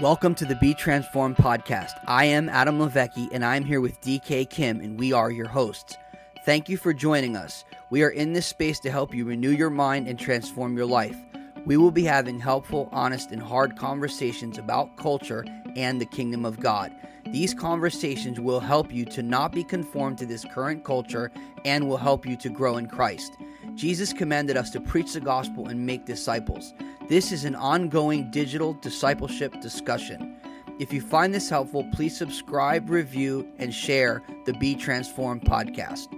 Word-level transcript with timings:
Welcome 0.00 0.34
to 0.34 0.44
the 0.44 0.56
Be 0.56 0.74
Transformed 0.74 1.38
podcast. 1.38 1.92
I 2.06 2.26
am 2.26 2.50
Adam 2.50 2.78
Levecki 2.78 3.30
and 3.32 3.42
I'm 3.42 3.64
here 3.64 3.80
with 3.80 3.98
DK 4.02 4.50
Kim 4.50 4.78
and 4.80 4.98
we 4.98 5.14
are 5.14 5.30
your 5.30 5.48
hosts. 5.48 5.96
Thank 6.44 6.68
you 6.68 6.76
for 6.76 6.92
joining 6.92 7.34
us. 7.34 7.64
We 7.88 8.02
are 8.02 8.10
in 8.10 8.34
this 8.34 8.44
space 8.44 8.78
to 8.80 8.90
help 8.90 9.14
you 9.14 9.24
renew 9.24 9.52
your 9.52 9.70
mind 9.70 10.06
and 10.06 10.18
transform 10.18 10.76
your 10.76 10.84
life. 10.84 11.16
We 11.64 11.78
will 11.78 11.92
be 11.92 12.04
having 12.04 12.38
helpful, 12.38 12.90
honest, 12.92 13.30
and 13.30 13.40
hard 13.40 13.78
conversations 13.78 14.58
about 14.58 14.98
culture 14.98 15.46
and 15.76 15.98
the 15.98 16.04
kingdom 16.04 16.44
of 16.44 16.60
God. 16.60 16.92
These 17.32 17.54
conversations 17.54 18.38
will 18.38 18.60
help 18.60 18.92
you 18.92 19.06
to 19.06 19.22
not 19.22 19.50
be 19.50 19.64
conformed 19.64 20.18
to 20.18 20.26
this 20.26 20.44
current 20.44 20.84
culture 20.84 21.32
and 21.64 21.88
will 21.88 21.96
help 21.96 22.26
you 22.26 22.36
to 22.36 22.50
grow 22.50 22.76
in 22.76 22.86
Christ. 22.86 23.32
Jesus 23.76 24.12
commanded 24.12 24.58
us 24.58 24.68
to 24.70 24.80
preach 24.80 25.14
the 25.14 25.20
gospel 25.20 25.68
and 25.68 25.86
make 25.86 26.04
disciples. 26.04 26.74
This 27.08 27.30
is 27.30 27.44
an 27.44 27.54
ongoing 27.54 28.32
digital 28.32 28.72
discipleship 28.72 29.60
discussion. 29.60 30.34
If 30.80 30.92
you 30.92 31.00
find 31.00 31.32
this 31.32 31.48
helpful, 31.48 31.88
please 31.92 32.18
subscribe, 32.18 32.90
review, 32.90 33.46
and 33.58 33.72
share 33.72 34.24
the 34.44 34.54
Be 34.54 34.74
Transformed 34.74 35.42
podcast. 35.42 36.08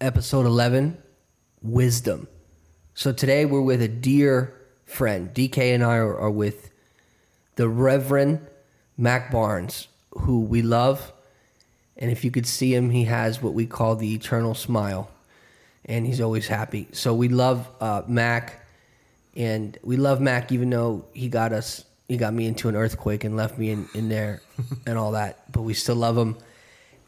Episode 0.00 0.46
11 0.46 0.96
Wisdom. 1.60 2.26
So 2.94 3.12
today 3.12 3.44
we're 3.44 3.60
with 3.60 3.82
a 3.82 3.88
dear 3.88 4.54
friend. 4.86 5.28
DK 5.34 5.74
and 5.74 5.84
I 5.84 5.96
are, 5.96 6.16
are 6.16 6.30
with 6.30 6.70
the 7.56 7.68
Reverend 7.68 8.40
Mac 8.96 9.30
Barnes, 9.30 9.88
who 10.20 10.40
we 10.40 10.62
love. 10.62 11.12
And 11.98 12.10
if 12.10 12.24
you 12.24 12.30
could 12.30 12.46
see 12.46 12.74
him, 12.74 12.88
he 12.88 13.04
has 13.04 13.42
what 13.42 13.52
we 13.52 13.66
call 13.66 13.94
the 13.94 14.14
eternal 14.14 14.54
smile 14.54 15.10
and 15.86 16.06
he's 16.06 16.20
always 16.20 16.46
happy. 16.46 16.88
So 16.92 17.14
we 17.14 17.28
love 17.28 17.68
uh, 17.80 18.02
Mac, 18.06 18.64
and 19.36 19.76
we 19.82 19.96
love 19.96 20.20
Mac 20.20 20.52
even 20.52 20.70
though 20.70 21.04
he 21.12 21.28
got 21.28 21.52
us, 21.52 21.84
he 22.08 22.16
got 22.16 22.34
me 22.34 22.46
into 22.46 22.68
an 22.68 22.76
earthquake 22.76 23.24
and 23.24 23.36
left 23.36 23.58
me 23.58 23.70
in, 23.70 23.88
in 23.94 24.08
there 24.08 24.40
and 24.86 24.98
all 24.98 25.12
that. 25.12 25.50
But 25.52 25.62
we 25.62 25.74
still 25.74 25.96
love 25.96 26.16
him. 26.16 26.36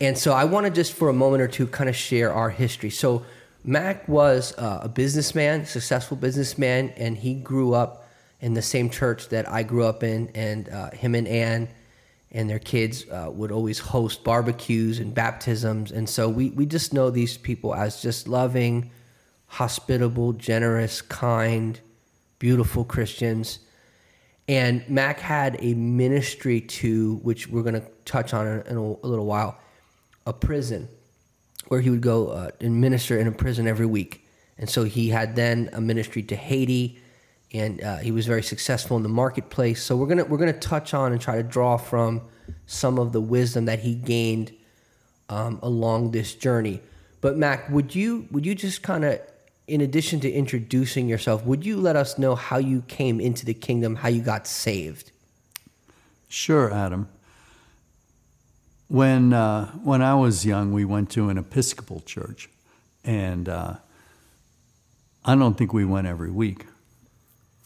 And 0.00 0.16
so 0.18 0.32
I 0.32 0.44
want 0.44 0.66
to 0.66 0.70
just 0.70 0.92
for 0.92 1.08
a 1.08 1.14
moment 1.14 1.42
or 1.42 1.48
two 1.48 1.66
kind 1.66 1.88
of 1.88 1.96
share 1.96 2.32
our 2.32 2.50
history. 2.50 2.90
So 2.90 3.24
Mac 3.64 4.06
was 4.08 4.56
uh, 4.58 4.80
a 4.82 4.88
businessman, 4.88 5.66
successful 5.66 6.16
businessman, 6.16 6.90
and 6.96 7.16
he 7.16 7.34
grew 7.34 7.74
up 7.74 8.06
in 8.40 8.54
the 8.54 8.62
same 8.62 8.90
church 8.90 9.30
that 9.30 9.48
I 9.48 9.62
grew 9.62 9.84
up 9.84 10.02
in, 10.02 10.30
and 10.34 10.68
uh, 10.68 10.90
him 10.90 11.14
and 11.14 11.26
Ann 11.26 11.68
and 12.36 12.50
their 12.50 12.58
kids 12.58 13.08
uh, 13.10 13.30
would 13.32 13.50
always 13.50 13.78
host 13.78 14.22
barbecues 14.22 14.98
and 14.98 15.14
baptisms. 15.14 15.90
And 15.90 16.06
so 16.06 16.28
we, 16.28 16.50
we 16.50 16.66
just 16.66 16.92
know 16.92 17.08
these 17.08 17.38
people 17.38 17.74
as 17.74 18.02
just 18.02 18.28
loving, 18.28 18.90
hospitable, 19.46 20.34
generous, 20.34 21.00
kind, 21.00 21.80
beautiful 22.38 22.84
Christians. 22.84 23.60
And 24.48 24.86
Mac 24.86 25.18
had 25.18 25.56
a 25.60 25.72
ministry 25.72 26.60
to, 26.60 27.16
which 27.22 27.48
we're 27.48 27.62
going 27.62 27.80
to 27.80 27.86
touch 28.04 28.34
on 28.34 28.46
in, 28.46 28.66
in 28.66 28.76
a, 28.76 28.82
a, 28.82 29.08
little 29.08 29.24
while, 29.24 29.58
a 30.26 30.34
prison 30.34 30.88
where 31.68 31.80
he 31.80 31.88
would 31.88 32.02
go 32.02 32.28
uh, 32.28 32.50
and 32.60 32.78
minister 32.82 33.18
in 33.18 33.26
a 33.26 33.32
prison 33.32 33.66
every 33.66 33.86
week. 33.86 34.28
And 34.58 34.68
so 34.68 34.84
he 34.84 35.08
had 35.08 35.36
then 35.36 35.70
a 35.72 35.80
ministry 35.80 36.22
to 36.24 36.36
Haiti 36.36 36.98
and 37.52 37.82
uh, 37.82 37.96
he 37.98 38.10
was 38.10 38.26
very 38.26 38.42
successful 38.42 38.96
in 38.96 39.02
the 39.02 39.08
marketplace. 39.08 39.82
So 39.82 39.96
we're 39.96 40.06
gonna 40.06 40.24
we're 40.24 40.38
gonna 40.38 40.52
touch 40.52 40.94
on 40.94 41.12
and 41.12 41.20
try 41.20 41.36
to 41.36 41.42
draw 41.42 41.76
from 41.76 42.22
some 42.66 42.98
of 42.98 43.12
the 43.12 43.20
wisdom 43.20 43.66
that 43.66 43.80
he 43.80 43.94
gained 43.94 44.52
um, 45.28 45.58
along 45.62 46.10
this 46.10 46.34
journey. 46.34 46.80
But 47.20 47.36
Mac, 47.36 47.70
would 47.70 47.94
you 47.94 48.28
would 48.30 48.44
you 48.44 48.54
just 48.54 48.82
kind 48.82 49.04
of, 49.04 49.20
in 49.66 49.80
addition 49.80 50.20
to 50.20 50.30
introducing 50.30 51.08
yourself, 51.08 51.44
would 51.44 51.64
you 51.64 51.76
let 51.76 51.96
us 51.96 52.18
know 52.18 52.34
how 52.34 52.58
you 52.58 52.82
came 52.88 53.20
into 53.20 53.44
the 53.44 53.54
kingdom, 53.54 53.96
how 53.96 54.08
you 54.08 54.22
got 54.22 54.46
saved? 54.46 55.12
Sure, 56.28 56.72
Adam. 56.72 57.08
When 58.88 59.32
uh, 59.32 59.66
when 59.82 60.02
I 60.02 60.14
was 60.14 60.44
young, 60.44 60.72
we 60.72 60.84
went 60.84 61.10
to 61.10 61.28
an 61.28 61.38
Episcopal 61.38 62.00
church, 62.00 62.48
and 63.04 63.48
uh, 63.48 63.74
I 65.24 65.34
don't 65.34 65.56
think 65.56 65.72
we 65.72 65.84
went 65.84 66.06
every 66.06 66.30
week 66.30 66.66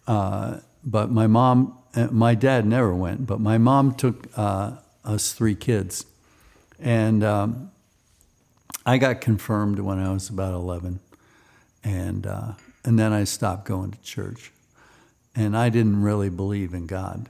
uh, 0.07 0.59
but 0.85 1.11
my 1.11 1.27
mom, 1.27 1.79
uh, 1.95 2.09
my 2.11 2.35
dad 2.35 2.67
never 2.67 2.95
went, 2.95 3.27
but 3.27 3.41
my 3.41 3.59
mom 3.59 3.95
took 3.95 4.27
uh, 4.37 4.73
us 5.05 5.33
three 5.33 5.55
kids. 5.55 6.07
And 6.79 7.23
um, 7.23 7.71
I 8.87 8.99
got 8.99 9.21
confirmed 9.21 9.79
when 9.81 9.99
I 9.99 10.13
was 10.13 10.29
about 10.29 10.55
11. 10.55 11.01
And, 11.85 12.27
uh, 12.27 12.53
and 12.85 12.99
then 12.99 13.13
I 13.13 13.25
stopped 13.25 13.67
going 13.67 13.91
to 13.91 14.01
church. 14.03 14.53
And 15.35 15.57
I 15.57 15.69
didn't 15.69 16.03
really 16.03 16.31
believe 16.31 16.75
in 16.75 16.87
God. 16.87 17.29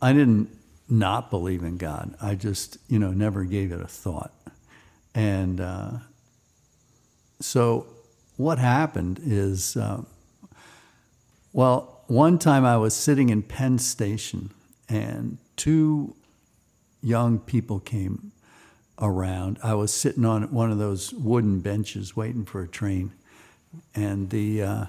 I 0.00 0.12
didn't 0.12 0.48
not 0.88 1.30
believe 1.30 1.62
in 1.62 1.76
God. 1.76 2.14
I 2.20 2.34
just, 2.34 2.78
you 2.88 2.98
know, 2.98 3.10
never 3.10 3.44
gave 3.44 3.72
it 3.72 3.80
a 3.80 3.86
thought. 3.86 4.32
And 5.14 5.60
uh, 5.60 5.90
so 7.40 7.86
what 8.36 8.58
happened 8.58 9.20
is, 9.22 9.76
uh, 9.76 10.02
well, 11.58 12.04
one 12.06 12.38
time 12.38 12.64
I 12.64 12.76
was 12.76 12.94
sitting 12.94 13.30
in 13.30 13.42
Penn 13.42 13.80
Station 13.80 14.50
and 14.88 15.38
two 15.56 16.14
young 17.02 17.40
people 17.40 17.80
came 17.80 18.30
around. 19.00 19.58
I 19.60 19.74
was 19.74 19.92
sitting 19.92 20.24
on 20.24 20.52
one 20.52 20.70
of 20.70 20.78
those 20.78 21.12
wooden 21.12 21.58
benches 21.58 22.14
waiting 22.14 22.44
for 22.44 22.62
a 22.62 22.68
train, 22.68 23.10
and 23.92 24.30
the 24.30 24.62
uh, 24.62 24.84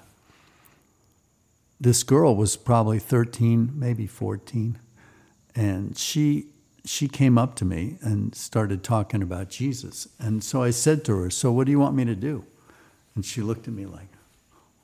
this 1.81 2.03
girl 2.03 2.35
was 2.35 2.55
probably 2.55 2.99
13, 2.99 3.71
maybe 3.73 4.05
14, 4.05 4.77
and 5.55 5.97
she 5.97 6.49
she 6.85 7.07
came 7.07 7.39
up 7.39 7.55
to 7.55 7.65
me 7.65 7.97
and 8.01 8.35
started 8.35 8.83
talking 8.83 9.23
about 9.23 9.49
Jesus. 9.49 10.07
And 10.19 10.43
so 10.43 10.61
I 10.61 10.69
said 10.69 11.03
to 11.05 11.17
her, 11.17 11.31
"So 11.31 11.51
what 11.51 11.65
do 11.65 11.71
you 11.71 11.79
want 11.79 11.95
me 11.95 12.05
to 12.05 12.15
do?" 12.15 12.45
And 13.15 13.25
she 13.25 13.41
looked 13.41 13.67
at 13.67 13.73
me 13.73 13.87
like, 13.87 14.09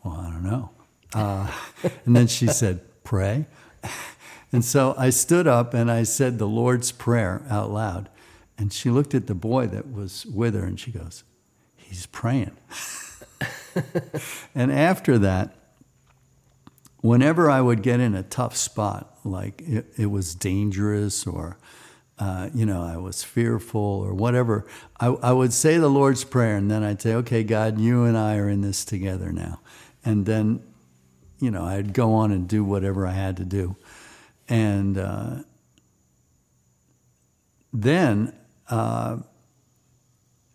"Well, 0.04 0.16
I 0.16 0.32
don't 0.32 0.44
know." 0.44 0.75
Uh, 1.16 1.52
and 2.06 2.16
then 2.16 2.28
she 2.28 2.46
said, 2.46 2.82
Pray. 3.04 3.48
And 4.52 4.64
so 4.64 4.96
I 4.98 5.10
stood 5.10 5.48
up 5.48 5.74
and 5.74 5.92
I 5.92 6.04
said 6.04 6.40
the 6.40 6.48
Lord's 6.48 6.94
Prayer 6.94 7.44
out 7.50 7.72
loud. 7.72 8.08
And 8.58 8.72
she 8.72 8.90
looked 8.90 9.14
at 9.14 9.28
the 9.28 9.36
boy 9.36 9.68
that 9.68 9.92
was 9.92 10.26
with 10.28 10.56
her 10.56 10.64
and 10.64 10.80
she 10.80 10.92
goes, 10.92 11.26
He's 11.76 12.06
praying. 12.06 12.56
and 14.56 14.72
after 14.72 15.18
that, 15.18 15.58
whenever 17.02 17.50
I 17.50 17.60
would 17.60 17.82
get 17.82 18.00
in 18.00 18.16
a 18.16 18.24
tough 18.24 18.56
spot, 18.56 19.18
like 19.26 19.62
it, 19.62 19.88
it 19.98 20.06
was 20.06 20.34
dangerous 20.34 21.28
or, 21.28 21.58
uh, 22.18 22.50
you 22.54 22.66
know, 22.66 22.82
I 22.82 22.96
was 22.96 23.26
fearful 23.26 23.82
or 23.82 24.14
whatever, 24.14 24.66
I, 25.02 25.08
I 25.08 25.34
would 25.34 25.52
say 25.52 25.78
the 25.78 25.90
Lord's 25.90 26.24
Prayer 26.24 26.56
and 26.56 26.72
then 26.72 26.82
I'd 26.82 27.02
say, 27.02 27.14
okay, 27.16 27.44
God, 27.44 27.78
you 27.78 28.06
and 28.06 28.18
I 28.18 28.38
are 28.38 28.48
in 28.48 28.62
this 28.62 28.86
together 28.86 29.34
now. 29.34 29.60
And 30.06 30.26
then 30.26 30.64
you 31.40 31.52
know, 31.52 31.64
I'd 31.64 31.94
go 31.94 32.14
on 32.14 32.32
and 32.32 32.48
do 32.48 32.64
whatever 32.64 33.06
I 33.06 33.12
had 33.12 33.38
to 33.38 33.46
do. 33.46 33.76
And 34.48 34.98
uh, 34.98 35.36
then 37.74 38.34
uh, 38.70 39.18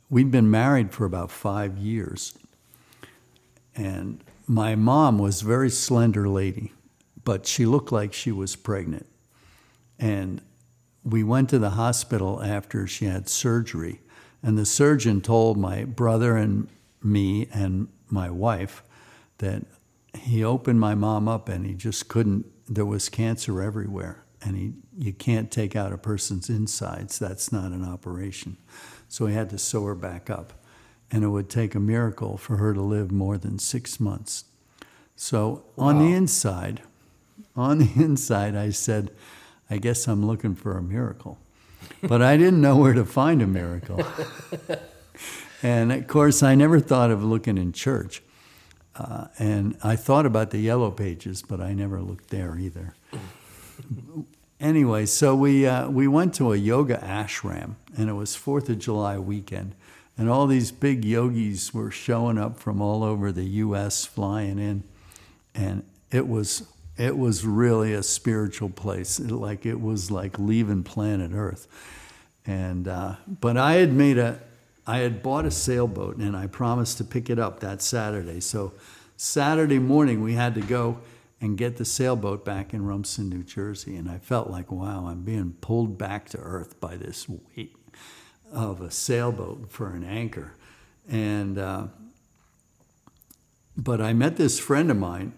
we'd 0.08 0.30
been 0.30 0.50
married 0.50 0.92
for 0.92 1.04
about 1.04 1.30
five 1.30 1.76
years. 1.78 2.36
And 3.74 4.22
my 4.46 4.74
mom 4.74 5.18
was 5.18 5.42
a 5.42 5.44
very 5.44 5.70
slender 5.70 6.28
lady, 6.28 6.72
but 7.24 7.46
she 7.46 7.66
looked 7.66 7.92
like 7.92 8.12
she 8.12 8.32
was 8.32 8.56
pregnant. 8.56 9.06
And 9.98 10.40
we 11.04 11.22
went 11.22 11.48
to 11.50 11.58
the 11.58 11.70
hospital 11.70 12.42
after 12.42 12.86
she 12.86 13.04
had 13.06 13.28
surgery. 13.28 14.00
And 14.42 14.56
the 14.56 14.66
surgeon 14.66 15.20
told 15.20 15.56
my 15.56 15.84
brother 15.84 16.36
and 16.36 16.68
me 17.02 17.48
and 17.52 17.88
my 18.08 18.30
wife 18.30 18.82
that 19.38 19.64
he 20.18 20.44
opened 20.44 20.80
my 20.80 20.94
mom 20.94 21.28
up 21.28 21.48
and 21.48 21.66
he 21.66 21.74
just 21.74 22.08
couldn't 22.08 22.46
there 22.68 22.86
was 22.86 23.08
cancer 23.08 23.60
everywhere 23.60 24.24
and 24.42 24.56
he 24.56 24.72
you 24.96 25.12
can't 25.12 25.50
take 25.50 25.74
out 25.74 25.92
a 25.92 25.98
person's 25.98 26.48
insides. 26.48 27.18
That's 27.18 27.52
not 27.52 27.72
an 27.72 27.84
operation. 27.84 28.56
So 29.08 29.26
he 29.26 29.34
had 29.34 29.50
to 29.50 29.58
sew 29.58 29.84
her 29.84 29.94
back 29.94 30.30
up 30.30 30.52
and 31.10 31.24
it 31.24 31.28
would 31.28 31.48
take 31.48 31.74
a 31.74 31.80
miracle 31.80 32.36
for 32.36 32.56
her 32.56 32.72
to 32.74 32.80
live 32.80 33.10
more 33.10 33.38
than 33.38 33.58
six 33.58 33.98
months. 33.98 34.44
So 35.16 35.64
wow. 35.76 35.86
on 35.86 35.98
the 35.98 36.14
inside 36.14 36.82
on 37.56 37.78
the 37.78 37.90
inside 37.96 38.54
i 38.54 38.70
said 38.70 39.10
i 39.68 39.76
guess 39.76 40.06
i'm 40.06 40.24
looking 40.24 40.54
for 40.54 40.76
a 40.76 40.82
miracle. 40.82 41.38
But 42.02 42.22
i 42.22 42.36
didn't 42.36 42.60
know 42.60 42.76
where 42.76 42.94
to 42.94 43.04
find 43.04 43.42
a 43.42 43.46
miracle. 43.46 44.04
And 45.62 45.92
of 45.92 46.06
course 46.06 46.42
i 46.42 46.54
never 46.54 46.80
thought 46.80 47.10
of 47.10 47.22
looking 47.22 47.58
in 47.58 47.72
church 47.72 48.22
uh, 48.96 49.26
and 49.38 49.76
I 49.82 49.96
thought 49.96 50.26
about 50.26 50.50
the 50.50 50.58
yellow 50.58 50.90
pages, 50.90 51.42
but 51.42 51.60
I 51.60 51.72
never 51.72 52.00
looked 52.00 52.30
there 52.30 52.58
either. 52.58 52.94
anyway, 54.60 55.06
so 55.06 55.34
we, 55.34 55.66
uh, 55.66 55.88
we 55.88 56.08
went 56.08 56.34
to 56.34 56.52
a 56.52 56.56
yoga 56.56 56.98
ashram, 56.98 57.76
and 57.96 58.08
it 58.08 58.14
was 58.14 58.36
4th 58.36 58.68
of 58.68 58.78
July 58.78 59.18
weekend. 59.18 59.74
And 60.18 60.28
all 60.28 60.46
these 60.46 60.70
big 60.70 61.04
yogis 61.04 61.72
were 61.72 61.90
showing 61.90 62.36
up 62.36 62.58
from 62.58 62.82
all 62.82 63.02
over 63.02 63.32
the 63.32 63.44
U.S., 63.44 64.04
flying 64.04 64.58
in. 64.58 64.84
And 65.54 65.82
it 66.10 66.28
was 66.28 66.66
it 66.98 67.16
was 67.16 67.46
really 67.46 67.94
a 67.94 68.02
spiritual 68.02 68.68
place. 68.68 69.18
It, 69.18 69.30
like 69.30 69.64
it 69.64 69.80
was 69.80 70.10
like 70.10 70.38
leaving 70.38 70.82
planet 70.82 71.30
Earth. 71.32 71.66
And 72.44 72.86
uh, 72.86 73.14
but 73.26 73.56
I 73.56 73.74
had 73.74 73.94
made 73.94 74.18
a, 74.18 74.38
I 74.90 74.98
had 74.98 75.22
bought 75.22 75.46
a 75.46 75.52
sailboat 75.52 76.16
and 76.16 76.36
I 76.36 76.48
promised 76.48 76.98
to 76.98 77.04
pick 77.04 77.30
it 77.30 77.38
up 77.38 77.60
that 77.60 77.80
Saturday. 77.80 78.40
So 78.40 78.72
Saturday 79.16 79.78
morning 79.78 80.20
we 80.20 80.34
had 80.34 80.52
to 80.56 80.60
go 80.60 80.98
and 81.40 81.56
get 81.56 81.76
the 81.76 81.84
sailboat 81.84 82.44
back 82.44 82.74
in 82.74 82.84
Rumson, 82.84 83.28
New 83.28 83.44
Jersey. 83.44 83.94
And 83.94 84.10
I 84.10 84.18
felt 84.18 84.50
like, 84.50 84.72
wow, 84.72 85.06
I'm 85.06 85.22
being 85.22 85.52
pulled 85.60 85.96
back 85.96 86.28
to 86.30 86.38
earth 86.38 86.80
by 86.80 86.96
this 86.96 87.28
weight 87.28 87.76
of 88.52 88.80
a 88.80 88.90
sailboat 88.90 89.70
for 89.70 89.94
an 89.94 90.02
anchor. 90.02 90.54
And 91.08 91.56
uh, 91.56 91.86
but 93.76 94.00
I 94.00 94.12
met 94.12 94.38
this 94.38 94.58
friend 94.58 94.90
of 94.90 94.96
mine, 94.96 95.34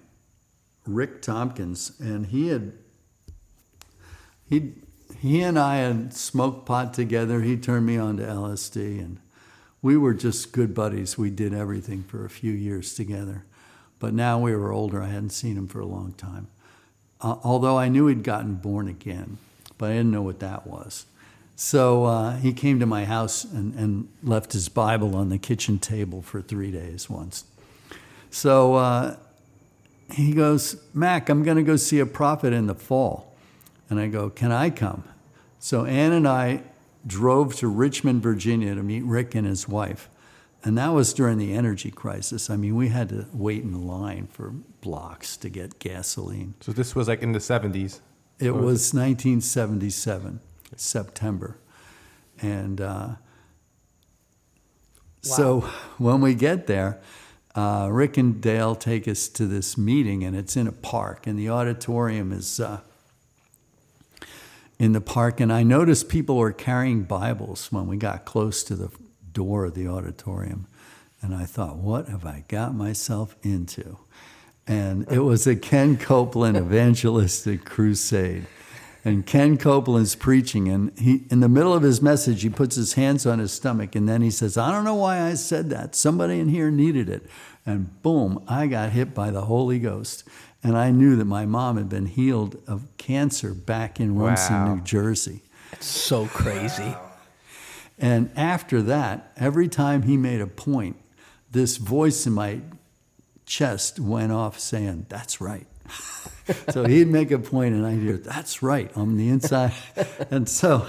Rick 0.87 1.21
Tompkins, 1.21 1.93
and 2.01 2.29
he 2.29 2.49
had 2.49 2.73
he 4.49 4.73
he 5.21 5.43
and 5.43 5.59
I 5.59 5.77
had 5.77 6.15
smoked 6.15 6.65
pot 6.65 6.95
together. 6.95 7.43
He 7.43 7.59
turned 7.59 7.85
me 7.85 7.99
on 7.99 8.17
to 8.17 8.23
LSD, 8.23 8.99
and 8.99 9.19
we 9.82 9.96
were 9.96 10.14
just 10.14 10.52
good 10.52 10.75
buddies. 10.75 11.19
We 11.19 11.31
did 11.31 11.52
everything 11.52 12.05
for 12.05 12.25
a 12.25 12.31
few 12.31 12.52
years 12.52 12.94
together. 12.94 13.44
But 13.99 14.14
now 14.14 14.38
we 14.38 14.55
were 14.55 14.73
older. 14.73 15.02
I 15.02 15.08
hadn't 15.08 15.31
seen 15.31 15.56
him 15.56 15.69
for 15.69 15.81
a 15.81 15.87
long 15.87 16.12
time. 16.14 16.46
Uh, 17.20 17.37
although 17.44 17.76
I 17.79 17.88
knew 17.88 18.06
he'd 18.06 18.23
gotten 18.23 18.55
born 18.55 18.88
again, 18.88 19.38
but 19.79 19.90
I 19.90 19.94
didn't 19.94 20.12
know 20.12 20.23
what 20.23 20.40
that 20.40 20.67
was. 20.67 21.06
So 21.55 22.05
uh, 22.05 22.37
he 22.37 22.52
came 22.52 22.81
to 22.81 22.87
my 22.87 23.05
house 23.05 23.44
and, 23.44 23.75
and 23.75 24.08
left 24.23 24.52
his 24.52 24.69
Bible 24.69 25.14
on 25.14 25.29
the 25.29 25.38
kitchen 25.38 25.79
table 25.79 26.23
for 26.23 26.40
three 26.40 26.70
days 26.70 27.11
once. 27.11 27.44
So 28.31 28.75
uh, 28.75 29.17
he 30.12 30.32
goes, 30.32 30.82
Mac, 30.94 31.29
I'm 31.29 31.43
going 31.43 31.56
to 31.56 31.62
go 31.62 31.76
see 31.76 31.99
a 31.99 32.06
prophet 32.06 32.52
in 32.52 32.67
the 32.67 32.75
fall. 32.75 33.37
And 33.90 34.00
I 34.00 34.08
go, 34.08 34.31
Can 34.31 34.50
I 34.50 34.70
come? 34.70 35.05
So 35.58 35.84
Ann 35.84 36.12
and 36.12 36.26
I 36.26 36.62
drove 37.07 37.55
to 37.57 37.69
Richmond, 37.69 38.23
Virginia 38.23 38.75
to 38.75 38.83
meet 38.83 39.05
Rick 39.05 39.35
and 39.35 39.47
his 39.47 39.69
wife. 39.69 40.09
And 40.65 40.79
that 40.79 40.89
was 40.89 41.13
during 41.13 41.39
the 41.39 41.53
energy 41.55 41.91
crisis. 41.91 42.49
I 42.49 42.57
mean, 42.57 42.77
we 42.77 42.89
had 42.89 43.09
to 43.09 43.27
wait 43.33 43.65
in 43.65 43.87
line 43.87 44.29
for 44.29 44.51
blocks 44.81 45.37
to 45.39 45.49
get 45.49 45.81
gasoline. 45.81 46.55
So 46.61 46.73
this 46.73 46.95
was 46.95 47.09
like 47.09 47.23
in 47.23 47.33
the 47.33 47.41
70s. 47.41 48.01
It 48.39 48.53
was 48.53 48.93
1977, 48.95 50.41
September. 50.77 51.59
And 52.41 52.81
uh, 52.81 53.09
so 55.21 55.61
when 55.99 56.21
we 56.21 56.35
get 56.35 56.67
there, 56.67 57.01
uh, 57.55 57.89
Rick 57.91 58.17
and 58.17 58.41
Dale 58.41 58.75
take 58.75 59.07
us 59.07 59.29
to 59.29 59.47
this 59.47 59.77
meeting, 59.77 60.25
and 60.25 60.37
it's 60.37 60.57
in 60.57 60.67
a 60.67 60.73
park, 60.73 61.27
and 61.27 61.39
the 61.39 61.51
auditorium 61.51 62.33
is 62.33 62.59
uh, 62.61 62.81
in 64.82 64.90
the 64.90 65.00
park. 65.00 65.38
And 65.38 65.52
I 65.52 65.62
noticed 65.62 66.08
people 66.08 66.37
were 66.38 66.50
carrying 66.50 67.05
Bibles 67.05 67.70
when 67.70 67.87
we 67.87 67.96
got 67.96 68.25
close 68.25 68.64
to 68.64 68.75
the 68.75 68.90
door 69.31 69.67
of 69.67 69.75
the 69.75 69.87
auditorium. 69.87 70.67
And 71.20 71.37
I 71.37 71.44
thought, 71.44 71.76
what 71.76 72.08
have 72.08 72.26
I 72.26 72.43
got 72.49 72.75
myself 72.75 73.37
into? 73.44 73.99
And 74.67 75.06
it 75.08 75.20
was 75.20 75.46
a 75.46 75.55
Ken 75.55 75.96
Copeland 75.96 76.56
evangelistic 76.56 77.64
crusade. 77.64 78.46
And 79.05 79.25
Ken 79.25 79.56
Copeland's 79.56 80.17
preaching, 80.17 80.67
and 80.67 80.96
he, 80.99 81.26
in 81.31 81.38
the 81.38 81.49
middle 81.49 81.75
of 81.75 81.84
his 81.84 82.02
message, 82.02 82.43
he 82.43 82.50
puts 82.50 82.75
his 82.75 82.94
hands 82.94 83.25
on 83.25 83.38
his 83.38 83.52
stomach, 83.52 83.94
and 83.94 84.08
then 84.08 84.20
he 84.20 84.31
says, 84.31 84.56
I 84.56 84.73
don't 84.73 84.84
know 84.84 84.96
why 84.96 85.23
I 85.23 85.34
said 85.34 85.70
that. 85.70 85.94
Somebody 85.94 86.40
in 86.40 86.49
here 86.49 86.73
needed 86.73 87.08
it. 87.08 87.26
And 87.64 88.02
boom, 88.02 88.44
I 88.49 88.67
got 88.67 88.90
hit 88.90 89.14
by 89.14 89.31
the 89.31 89.43
Holy 89.43 89.79
Ghost. 89.79 90.25
And 90.64 90.76
I 90.79 90.91
knew 90.91 91.17
that 91.17 91.25
my 91.25 91.44
mom 91.44 91.76
had 91.76 91.88
been 91.88 92.06
healed 92.06 92.62
of 92.69 92.87
cancer 92.97 93.53
back 93.53 93.99
in 93.99 94.17
Rumson, 94.17 94.55
Wow. 94.55 94.75
New 94.75 94.81
Jersey. 94.82 95.41
It's 95.73 95.87
so 95.87 96.26
crazy. 96.26 96.94
And 97.99 98.31
after 98.37 98.81
that, 98.82 99.32
every 99.37 99.69
time 99.69 100.03
he 100.03 100.17
made 100.17 100.41
a 100.41 100.47
point, 100.47 100.97
this 101.50 101.76
voice 101.79 102.26
in 102.26 102.32
my 102.32 102.61
chest 103.44 103.99
went 103.99 104.32
off 104.32 104.59
saying, 104.59 105.06
That's 105.09 105.41
right. 105.41 105.67
so 106.70 106.85
he'd 106.85 107.08
make 107.08 107.31
a 107.31 107.38
point 107.38 107.75
and 107.75 107.85
I'd 107.85 107.99
hear, 107.99 108.17
That's 108.17 108.62
right 108.62 108.91
on 108.97 109.17
the 109.17 109.29
inside. 109.29 109.73
and 110.31 110.49
so 110.49 110.87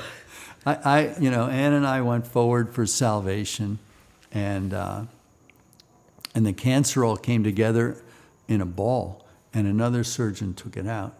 I, 0.65 0.75
I, 0.75 1.15
you 1.19 1.31
know, 1.31 1.47
Ann 1.47 1.73
and 1.73 1.85
I 1.85 2.01
went 2.01 2.27
forward 2.27 2.73
for 2.73 2.85
salvation 2.85 3.79
and, 4.31 4.73
uh, 4.73 5.03
and 6.35 6.45
the 6.45 6.53
cancer 6.53 7.03
all 7.03 7.17
came 7.17 7.43
together 7.43 7.97
in 8.47 8.61
a 8.61 8.65
ball 8.65 9.22
and 9.53 9.67
another 9.67 10.03
surgeon 10.03 10.53
took 10.53 10.77
it 10.77 10.87
out. 10.87 11.15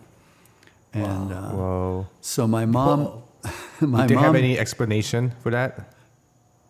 And 0.94 1.31
uh, 1.33 1.50
Whoa. 1.51 2.07
so 2.21 2.47
my 2.47 2.65
mom, 2.65 3.24
my 3.81 4.01
Did 4.01 4.09
they 4.09 4.15
mom, 4.15 4.24
have 4.25 4.35
any 4.35 4.57
explanation 4.59 5.31
for 5.41 5.51
that? 5.51 5.94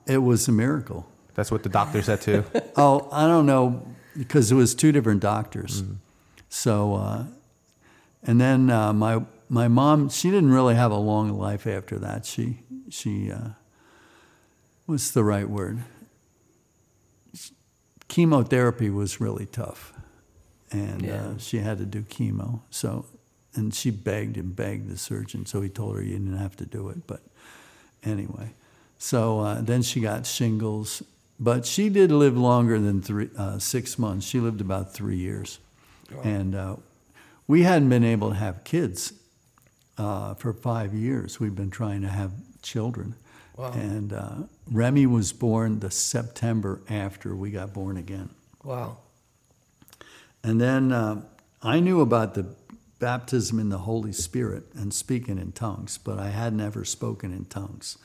it 0.06 0.18
was 0.18 0.48
a 0.48 0.52
miracle. 0.52 1.06
That's 1.36 1.50
what 1.52 1.64
the 1.64 1.70
doctor 1.70 2.02
said 2.02 2.22
too. 2.22 2.44
Oh, 2.76 3.08
I 3.12 3.28
don't 3.28 3.46
know 3.46 3.86
because 4.18 4.52
it 4.52 4.56
was 4.56 4.76
two 4.76 4.92
different 4.92 5.22
doctors. 5.22 5.84
So, 6.50 6.96
uh, 6.96 7.24
and 8.24 8.40
then 8.40 8.70
uh, 8.70 8.94
my 8.94 9.24
my 9.50 9.68
mom, 9.68 10.10
she 10.10 10.30
didn't 10.30 10.52
really 10.52 10.76
have 10.76 10.92
a 10.92 10.98
long 10.98 11.30
life 11.32 11.66
after 11.68 11.98
that. 12.00 12.26
She 12.26 12.60
she 12.90 13.32
uh, 13.32 13.50
what's 14.86 15.12
the 15.12 15.24
right 15.24 15.50
word? 15.50 15.80
Chemotherapy 18.08 18.90
was 18.90 19.20
really 19.20 19.46
tough, 19.46 19.93
and 20.74 21.02
Yeah. 21.02 21.28
uh, 21.28 21.38
she 21.38 21.60
had 21.60 21.78
to 21.78 21.86
do 21.86 22.02
chemo. 22.02 22.62
So, 22.70 23.06
and 23.56 23.74
she 23.74 23.92
begged 23.92 24.36
and 24.38 24.56
begged 24.56 24.90
the 24.90 24.98
surgeon. 24.98 25.46
So 25.46 25.62
he 25.62 25.70
told 25.70 25.96
her 25.96 26.02
you 26.04 26.14
didn't 26.18 26.38
have 26.38 26.56
to 26.58 26.66
do 26.66 26.90
it. 26.90 27.06
But 27.08 27.22
anyway, 28.04 28.52
so 28.98 29.40
uh, 29.42 29.62
then 29.62 29.82
she 29.84 30.02
got 30.02 30.26
shingles, 30.26 31.04
but 31.40 31.66
she 31.66 31.90
did 31.90 32.12
live 32.12 32.38
longer 32.38 32.80
than 32.80 33.02
three, 33.02 33.30
uh, 33.38 33.60
six 33.60 33.98
months. 34.00 34.26
She 34.26 34.40
lived 34.40 34.62
about 34.62 34.94
three 34.94 35.18
years, 35.18 35.60
and 36.24 36.56
uh, 36.56 36.76
we 37.48 37.64
hadn't 37.64 37.90
been 37.90 38.04
able 38.04 38.30
to 38.30 38.36
have 38.36 38.64
kids 38.64 39.14
uh, 39.98 40.34
for 40.36 40.54
five 40.54 40.94
years. 40.94 41.40
We've 41.40 41.56
been 41.56 41.70
trying 41.72 42.02
to 42.02 42.08
have 42.10 42.32
children, 42.62 43.16
and 43.58 44.14
uh, 44.14 44.36
Remy 44.72 45.06
was 45.06 45.34
born 45.34 45.80
the 45.80 45.92
September 45.92 46.82
after 46.90 47.36
we 47.36 47.52
got 47.52 47.74
born 47.74 47.98
again. 47.98 48.30
Wow. 48.64 48.98
And 50.44 50.60
then 50.60 50.92
uh, 50.92 51.22
I 51.62 51.80
knew 51.80 52.02
about 52.02 52.34
the 52.34 52.48
baptism 53.00 53.60
in 53.60 53.70
the 53.70 53.80
Holy 53.80 54.14
Spirit 54.14 54.64
and 54.76 54.94
speaking 54.94 55.38
in 55.38 55.52
tongues, 55.52 55.98
but 55.98 56.20
I 56.20 56.30
had 56.30 56.54
never 56.54 56.86
spoken 56.86 57.34
in 57.34 57.46
tongues. 57.46 57.98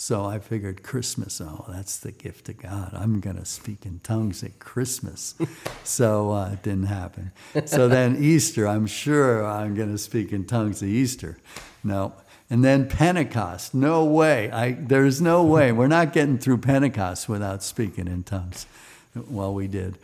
So 0.00 0.24
I 0.24 0.38
figured 0.38 0.84
Christmas, 0.84 1.40
oh, 1.40 1.64
that's 1.68 1.98
the 1.98 2.12
gift 2.12 2.48
of 2.48 2.58
God. 2.58 2.92
I'm 2.94 3.18
going 3.18 3.34
to 3.36 3.44
speak 3.44 3.84
in 3.84 3.98
tongues 3.98 4.44
at 4.44 4.60
Christmas. 4.60 5.34
so 5.84 6.30
uh, 6.30 6.50
it 6.52 6.62
didn't 6.62 6.86
happen. 6.86 7.32
So 7.66 7.88
then 7.88 8.16
Easter, 8.22 8.68
I'm 8.68 8.86
sure 8.86 9.44
I'm 9.44 9.74
going 9.74 9.90
to 9.90 9.98
speak 9.98 10.32
in 10.32 10.44
tongues 10.44 10.84
at 10.84 10.88
Easter. 10.88 11.38
No. 11.82 12.14
And 12.48 12.64
then 12.64 12.88
Pentecost, 12.88 13.74
no 13.74 14.04
way. 14.04 14.50
I, 14.52 14.72
there's 14.72 15.20
no 15.20 15.44
way. 15.44 15.72
We're 15.72 15.88
not 15.88 16.12
getting 16.12 16.38
through 16.38 16.58
Pentecost 16.58 17.28
without 17.28 17.64
speaking 17.64 18.06
in 18.06 18.22
tongues. 18.22 18.66
Well, 19.14 19.54
we 19.54 19.66
did. 19.66 19.98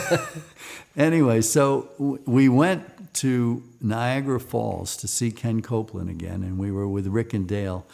anyway, 0.96 1.40
so 1.40 1.88
we 1.98 2.48
went 2.48 3.14
to 3.14 3.62
Niagara 3.80 4.40
Falls 4.40 4.96
to 4.98 5.08
see 5.08 5.30
Ken 5.30 5.62
Copeland 5.62 6.10
again, 6.10 6.42
and 6.42 6.58
we 6.58 6.70
were 6.70 6.88
with 6.88 7.06
Rick 7.06 7.34
and 7.34 7.48
Dale, 7.48 7.86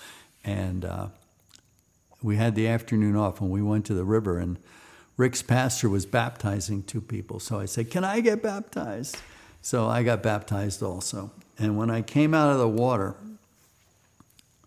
and 0.44 0.84
uh, 0.84 1.06
we 2.22 2.36
had 2.36 2.54
the 2.54 2.68
afternoon 2.68 3.16
off, 3.16 3.40
and 3.40 3.50
we 3.50 3.62
went 3.62 3.86
to 3.86 3.94
the 3.94 4.04
river, 4.04 4.38
and 4.38 4.58
Rick's 5.16 5.42
pastor 5.42 5.88
was 5.88 6.04
baptizing 6.04 6.82
two 6.82 7.00
people. 7.00 7.40
So 7.40 7.58
I 7.58 7.64
said, 7.64 7.90
"Can 7.90 8.04
I 8.04 8.20
get 8.20 8.42
baptized?" 8.42 9.16
So 9.62 9.86
I 9.86 10.02
got 10.02 10.22
baptized 10.22 10.82
also, 10.82 11.30
and 11.58 11.76
when 11.76 11.90
I 11.90 12.02
came 12.02 12.34
out 12.34 12.50
of 12.50 12.58
the 12.58 12.68
water, 12.68 13.14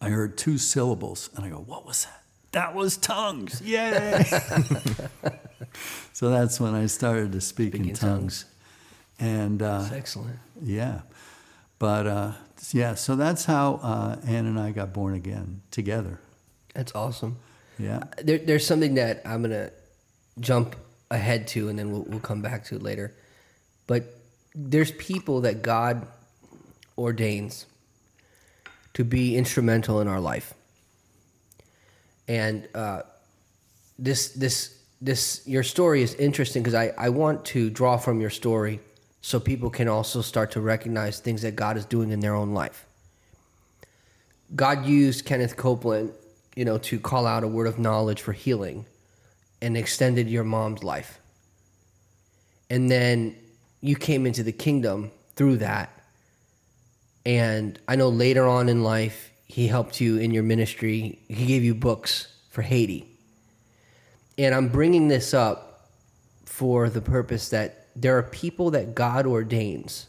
I 0.02 0.10
heard 0.10 0.38
two 0.38 0.58
syllables, 0.58 1.30
and 1.36 1.46
I 1.46 1.50
go, 1.50 1.58
"What 1.58 1.86
was 1.86 2.06
that?" 2.06 2.24
That 2.52 2.74
was 2.74 2.98
tongues. 2.98 3.62
Yay! 3.62 4.26
so 6.14 6.30
that's 6.30 6.60
when 6.60 6.76
I 6.76 6.86
started 6.88 7.32
to 7.34 7.42
speak 7.42 7.74
Speak 7.74 7.82
in 7.84 7.90
in 7.90 7.96
tongues. 7.96 8.46
And 9.20 9.62
uh, 9.62 9.80
That's 9.82 9.94
excellent. 9.94 10.40
yeah, 10.62 11.02
but 11.78 12.08
uh, 12.08 12.32
yeah, 12.72 12.96
so 12.96 13.16
that's 13.18 13.44
how 13.46 13.76
uh, 13.84 14.16
Ann 14.26 14.46
and 14.46 14.58
I 14.58 14.72
got 14.72 14.94
born 14.94 15.14
again 15.14 15.62
together. 15.72 16.20
That's 16.74 16.96
awesome. 16.96 17.38
Yeah. 17.78 18.04
There, 18.24 18.38
there's 18.38 18.66
something 18.66 18.94
that 18.96 19.22
I'm 19.26 19.42
gonna 19.42 19.72
jump 20.40 20.78
ahead 21.12 21.48
to, 21.50 21.68
and 21.68 21.78
then 21.78 21.92
we'll, 21.92 22.04
we'll 22.04 22.20
come 22.22 22.42
back 22.42 22.64
to 22.66 22.76
it 22.76 22.82
later. 22.82 23.14
But 23.88 24.16
there's 24.56 24.92
people 24.92 25.42
that 25.42 25.62
God 25.62 26.08
ordains 26.98 27.66
to 28.94 29.04
be 29.04 29.36
instrumental 29.36 30.00
in 30.00 30.08
our 30.08 30.22
life, 30.22 30.54
and 32.28 32.68
uh, 32.74 33.02
this 33.98 34.30
this 34.30 34.79
this 35.02 35.42
your 35.46 35.64
story 35.64 36.02
is 36.02 36.14
interesting 36.16 36.62
because 36.62 36.76
I 36.76 36.92
I 36.98 37.10
want 37.10 37.46
to 37.46 37.70
draw 37.70 37.98
from 37.98 38.20
your 38.20 38.30
story 38.30 38.80
so 39.22 39.40
people 39.40 39.70
can 39.70 39.88
also 39.88 40.22
start 40.22 40.52
to 40.52 40.62
recognize 40.62 41.20
things 41.20 41.42
that 41.42 41.56
God 41.56 41.78
is 41.78 41.86
doing 41.86 42.12
in 42.12 42.20
their 42.20 42.36
own 42.36 42.54
life. 42.54 42.86
God 44.56 44.86
used 44.86 45.26
Kenneth 45.26 45.58
Copeland, 45.58 46.12
you 46.56 46.66
know, 46.66 46.78
to 46.80 47.00
call 47.00 47.26
out 47.26 47.44
a 47.44 47.48
word 47.48 47.68
of 47.68 47.78
knowledge 47.78 48.22
for 48.22 48.34
healing 48.34 48.86
and 49.62 49.78
extended 49.78 50.30
your 50.30 50.44
mom's 50.44 50.84
life. 50.84 51.20
And 52.70 52.90
then 52.90 53.36
you 53.82 53.96
came 53.96 54.26
into 54.26 54.44
the 54.44 54.52
kingdom 54.52 55.12
through 55.36 55.58
that. 55.58 55.92
And 57.26 57.80
I 57.88 57.96
know 57.96 58.10
later 58.10 58.48
on 58.48 58.70
in 58.70 58.84
life, 58.84 59.32
he 59.46 59.68
helped 59.68 60.00
you 60.00 60.18
in 60.18 60.32
your 60.32 60.44
ministry. 60.44 61.20
He 61.28 61.46
gave 61.46 61.64
you 61.64 61.76
books 61.76 62.28
for 62.50 62.62
Haiti. 62.62 63.06
And 64.40 64.56
I'm 64.56 64.70
bringing 64.70 65.10
this 65.10 65.34
up 65.34 65.90
for 66.46 66.90
the 66.90 67.02
purpose 67.02 67.50
that 67.50 67.88
there 67.94 68.18
are 68.18 68.24
people 68.24 68.72
that 68.72 68.96
God 68.96 69.26
ordains 69.26 70.06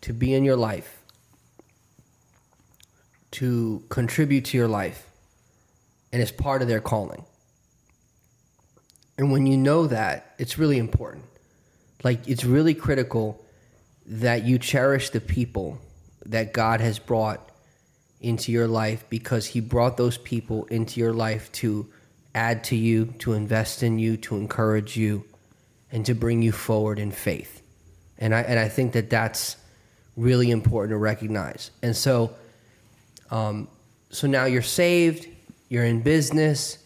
to 0.00 0.14
be 0.14 0.32
in 0.32 0.42
your 0.42 0.56
life, 0.56 1.02
to 3.32 3.84
contribute 3.90 4.46
to 4.46 4.56
your 4.56 4.68
life, 4.68 5.06
and 6.10 6.22
it's 6.22 6.32
part 6.32 6.62
of 6.62 6.68
their 6.68 6.80
calling. 6.80 7.26
And 9.18 9.30
when 9.30 9.46
you 9.46 9.58
know 9.58 9.86
that, 9.86 10.34
it's 10.38 10.56
really 10.56 10.78
important. 10.78 11.26
Like, 12.02 12.26
it's 12.26 12.46
really 12.46 12.72
critical 12.72 13.44
that 14.06 14.44
you 14.44 14.58
cherish 14.58 15.10
the 15.10 15.20
people 15.20 15.78
that 16.24 16.54
God 16.54 16.80
has 16.80 16.98
brought 16.98 17.50
into 18.22 18.50
your 18.50 18.66
life 18.66 19.04
because 19.10 19.48
He 19.48 19.60
brought 19.60 19.98
those 19.98 20.16
people 20.16 20.64
into 20.70 21.00
your 21.00 21.12
life 21.12 21.52
to 21.52 21.86
add 22.34 22.64
to 22.64 22.76
you, 22.76 23.06
to 23.18 23.32
invest 23.32 23.82
in 23.82 23.98
you, 23.98 24.16
to 24.18 24.36
encourage 24.36 24.96
you, 24.96 25.24
and 25.92 26.06
to 26.06 26.14
bring 26.14 26.42
you 26.42 26.52
forward 26.52 26.98
in 26.98 27.10
faith. 27.10 27.62
And 28.18 28.34
I, 28.34 28.42
and 28.42 28.58
I 28.58 28.68
think 28.68 28.92
that 28.92 29.10
that's 29.10 29.56
really 30.16 30.50
important 30.50 30.92
to 30.92 30.98
recognize. 30.98 31.70
And 31.82 31.96
so, 31.96 32.34
um, 33.30 33.68
so 34.10 34.26
now 34.26 34.44
you're 34.44 34.62
saved, 34.62 35.26
you're 35.68 35.84
in 35.84 36.02
business, 36.02 36.78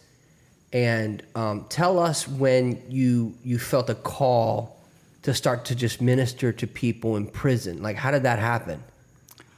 and 0.71 1.23
um, 1.35 1.65
tell 1.69 1.99
us 1.99 2.27
when 2.27 2.81
you 2.89 3.33
you 3.43 3.57
felt 3.57 3.89
a 3.89 3.95
call 3.95 4.77
to 5.23 5.33
start 5.33 5.65
to 5.65 5.75
just 5.75 6.01
minister 6.01 6.51
to 6.51 6.67
people 6.67 7.15
in 7.15 7.27
prison. 7.27 7.81
Like, 7.81 7.95
how 7.95 8.11
did 8.11 8.23
that 8.23 8.39
happen? 8.39 8.83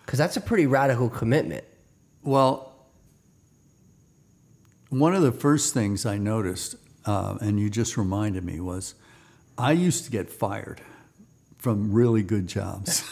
Because 0.05 0.19
that's 0.19 0.37
a 0.37 0.41
pretty 0.41 0.65
radical 0.65 1.09
commitment. 1.09 1.65
Well, 2.23 2.66
one 4.89 5.13
of 5.13 5.21
the 5.21 5.31
first 5.31 5.73
things 5.73 6.05
I 6.05 6.17
noticed, 6.17 6.75
uh, 7.05 7.37
and 7.41 7.59
you 7.59 7.69
just 7.69 7.97
reminded 7.97 8.43
me, 8.43 8.59
was 8.59 8.95
I 9.57 9.73
used 9.73 10.05
to 10.05 10.11
get 10.11 10.29
fired 10.29 10.81
from 11.57 11.91
really 11.91 12.23
good 12.23 12.47
jobs. 12.47 13.03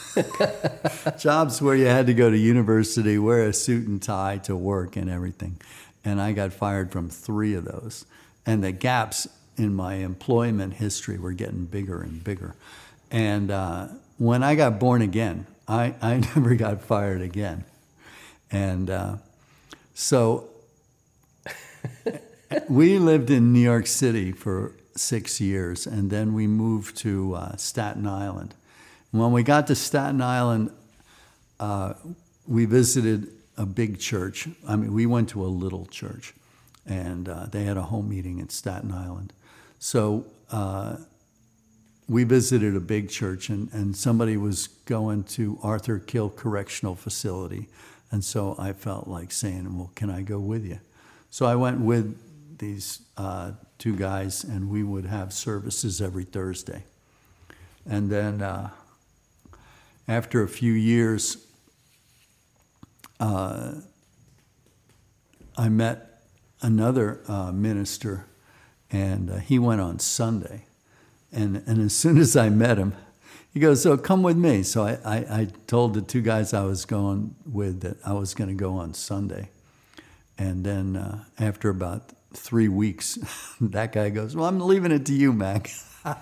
jobs 1.19 1.61
where 1.61 1.75
you 1.75 1.87
had 1.87 2.07
to 2.07 2.13
go 2.13 2.29
to 2.29 2.37
university, 2.37 3.17
wear 3.17 3.43
a 3.43 3.53
suit 3.53 3.87
and 3.87 4.01
tie 4.01 4.37
to 4.43 4.55
work 4.55 4.95
and 4.95 5.09
everything. 5.09 5.59
And 6.03 6.21
I 6.21 6.31
got 6.31 6.53
fired 6.53 6.91
from 6.91 7.09
three 7.09 7.55
of 7.55 7.65
those. 7.65 8.05
And 8.45 8.63
the 8.63 8.71
gaps 8.71 9.27
in 9.57 9.73
my 9.73 9.95
employment 9.95 10.75
history 10.75 11.17
were 11.17 11.31
getting 11.33 11.65
bigger 11.65 12.01
and 12.01 12.23
bigger. 12.23 12.55
And 13.09 13.49
uh, 13.49 13.87
when 14.17 14.43
I 14.43 14.55
got 14.55 14.79
born 14.79 15.01
again, 15.01 15.47
I, 15.67 15.95
I 16.01 16.17
never 16.35 16.55
got 16.55 16.81
fired 16.81 17.21
again. 17.21 17.65
And 18.51 18.89
uh, 18.89 19.17
so 19.95 20.49
we 22.69 22.99
lived 22.99 23.29
in 23.29 23.53
New 23.53 23.59
York 23.59 23.87
City 23.87 24.31
for 24.31 24.73
six 24.95 25.41
years, 25.41 25.85
and 25.85 26.09
then 26.09 26.33
we 26.33 26.47
moved 26.47 26.97
to 26.97 27.35
uh, 27.35 27.55
Staten 27.57 28.07
Island. 28.07 28.55
When 29.11 29.31
we 29.31 29.43
got 29.43 29.67
to 29.67 29.75
Staten 29.75 30.21
Island, 30.21 30.71
uh, 31.59 31.93
we 32.47 32.65
visited 32.65 33.29
a 33.57 33.65
big 33.65 33.99
church. 33.99 34.47
I 34.67 34.75
mean, 34.75 34.93
we 34.93 35.05
went 35.05 35.29
to 35.29 35.43
a 35.43 35.47
little 35.47 35.85
church, 35.85 36.33
and 36.85 37.27
uh, 37.29 37.45
they 37.51 37.63
had 37.63 37.77
a 37.77 37.83
home 37.83 38.09
meeting 38.09 38.39
in 38.39 38.49
Staten 38.49 38.91
Island. 38.91 39.33
So 39.79 40.25
uh, 40.51 40.97
we 42.07 42.23
visited 42.23 42.75
a 42.75 42.79
big 42.79 43.09
church, 43.09 43.49
and, 43.49 43.71
and 43.73 43.95
somebody 43.95 44.37
was 44.37 44.67
going 44.67 45.23
to 45.23 45.59
Arthur 45.63 45.99
Kill 45.99 46.29
Correctional 46.29 46.95
Facility. 46.95 47.67
And 48.11 48.23
so 48.23 48.55
I 48.59 48.73
felt 48.73 49.07
like 49.07 49.31
saying, 49.31 49.77
Well, 49.77 49.91
can 49.95 50.09
I 50.09 50.21
go 50.21 50.39
with 50.39 50.65
you? 50.65 50.79
So 51.35 51.45
I 51.45 51.55
went 51.55 51.81
with 51.81 52.17
these 52.59 53.01
uh, 53.17 53.51
two 53.77 53.93
guys, 53.97 54.45
and 54.45 54.69
we 54.69 54.83
would 54.83 55.03
have 55.05 55.33
services 55.33 56.01
every 56.01 56.23
Thursday. 56.23 56.85
And 57.85 58.09
then 58.09 58.41
uh, 58.41 58.69
after 60.07 60.43
a 60.43 60.47
few 60.47 60.71
years, 60.71 61.45
uh, 63.19 63.73
I 65.57 65.67
met 65.67 66.21
another 66.61 67.19
uh, 67.27 67.51
minister, 67.51 68.27
and 68.89 69.29
uh, 69.29 69.35
he 69.39 69.59
went 69.59 69.81
on 69.81 69.99
Sunday. 69.99 70.63
And, 71.33 71.61
and 71.67 71.81
as 71.81 71.93
soon 71.93 72.17
as 72.17 72.37
I 72.37 72.47
met 72.47 72.77
him, 72.77 72.95
he 73.53 73.59
goes, 73.59 73.83
So 73.83 73.97
come 73.97 74.23
with 74.23 74.37
me. 74.37 74.63
So 74.63 74.85
I, 74.85 74.99
I, 75.03 75.17
I 75.41 75.47
told 75.67 75.95
the 75.95 76.01
two 76.01 76.21
guys 76.21 76.53
I 76.53 76.63
was 76.63 76.85
going 76.85 77.35
with 77.45 77.81
that 77.81 77.97
I 78.05 78.13
was 78.13 78.33
going 78.33 78.47
to 78.47 78.55
go 78.55 78.77
on 78.77 78.93
Sunday. 78.93 79.49
And 80.37 80.65
then 80.65 80.95
uh, 80.95 81.23
after 81.39 81.69
about 81.69 82.11
three 82.33 82.67
weeks, 82.67 83.17
that 83.61 83.93
guy 83.93 84.09
goes, 84.09 84.35
Well, 84.35 84.45
I'm 84.45 84.59
leaving 84.59 84.91
it 84.91 85.05
to 85.07 85.13
you, 85.13 85.33
Mac. 85.33 85.69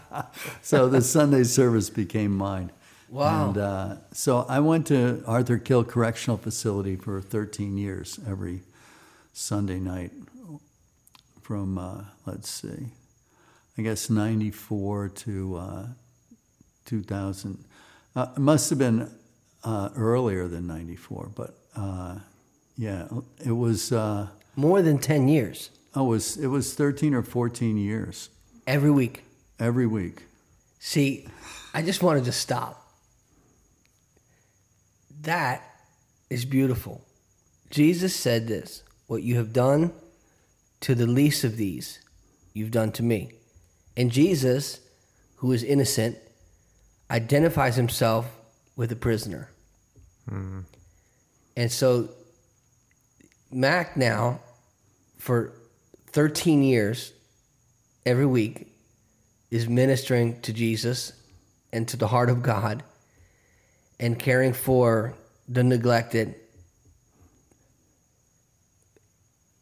so 0.62 0.88
the 0.88 1.01
Sunday 1.01 1.43
service 1.43 1.89
became 1.89 2.36
mine. 2.36 2.72
Wow. 3.10 3.48
And 3.48 3.58
uh, 3.58 3.96
so 4.12 4.46
I 4.50 4.60
went 4.60 4.88
to 4.88 5.24
Arthur 5.27 5.58
Kill 5.58 5.84
Correctional 5.84 6.38
Facility 6.38 6.96
for 6.96 7.22
13 7.22 7.77
years 7.77 8.20
every 8.27 8.62
Sunday 9.34 9.79
night 9.79 10.12
from, 11.41 11.77
uh, 11.77 12.05
let's 12.25 12.50
see, 12.50 12.88
I 13.77 13.82
guess 13.82 14.10
94 14.10 15.10
to 15.10 15.58
uh, 15.58 15.86
2000. 16.86 17.63
Uh, 18.15 18.27
it 18.36 18.39
must 18.39 18.70
have 18.70 18.79
been 18.79 19.12
uh, 19.63 19.89
earlier 19.96 20.48
than 20.48 20.67
94, 20.67 21.32
but 21.36 21.58
uh, 21.75 22.17
yeah, 22.77 23.08
it 23.46 23.51
was. 23.51 23.92
Uh, 23.92 24.27
More 24.56 24.82
than 24.82 24.98
10 25.00 25.27
years 25.27 25.70
Oh, 25.96 26.06
it 26.06 26.10
was 26.10 26.38
it 26.38 26.48
was 26.48 26.74
13 26.74 27.13
or 27.13 27.22
14 27.22 27.77
years 27.77 28.30
every 28.65 28.92
week. 28.92 29.24
every 29.60 29.86
week. 29.88 30.24
See, 30.80 31.27
I 31.74 31.82
just 31.84 32.01
wanted 32.03 32.25
to 32.25 32.32
stop. 32.32 32.80
That 35.22 35.62
is 36.30 36.46
beautiful. 36.46 37.06
Jesus 37.70 38.15
said 38.15 38.48
this 38.48 38.84
What 39.08 39.24
you 39.24 39.36
have 39.38 39.53
done 39.53 39.94
to 40.82 40.96
the 40.96 41.08
least 41.08 41.44
of 41.44 41.58
these, 41.58 42.00
you've 42.53 42.72
done 42.72 42.92
to 42.94 43.03
me. 43.03 43.32
And 43.96 44.12
Jesus, 44.12 44.80
who 45.38 45.51
is 45.51 45.63
innocent, 45.63 46.18
identifies 47.12 47.75
himself 47.75 48.25
with 48.75 48.92
a 48.92 48.96
prisoner. 48.96 49.50
And 51.56 51.72
so, 51.72 52.10
Mac 53.53 53.95
now, 53.95 54.39
for 55.17 55.53
13 56.12 56.63
years, 56.63 57.13
every 58.05 58.25
week, 58.25 58.67
is 59.51 59.67
ministering 59.67 60.41
to 60.41 60.53
Jesus 60.53 61.13
and 61.72 61.88
to 61.88 61.98
the 61.98 62.07
heart 62.07 62.29
of 62.29 62.41
God 62.41 62.83
and 64.00 64.17
caring 64.17 64.53
for 64.53 65.13
the 65.48 65.63
neglected. 65.63 66.36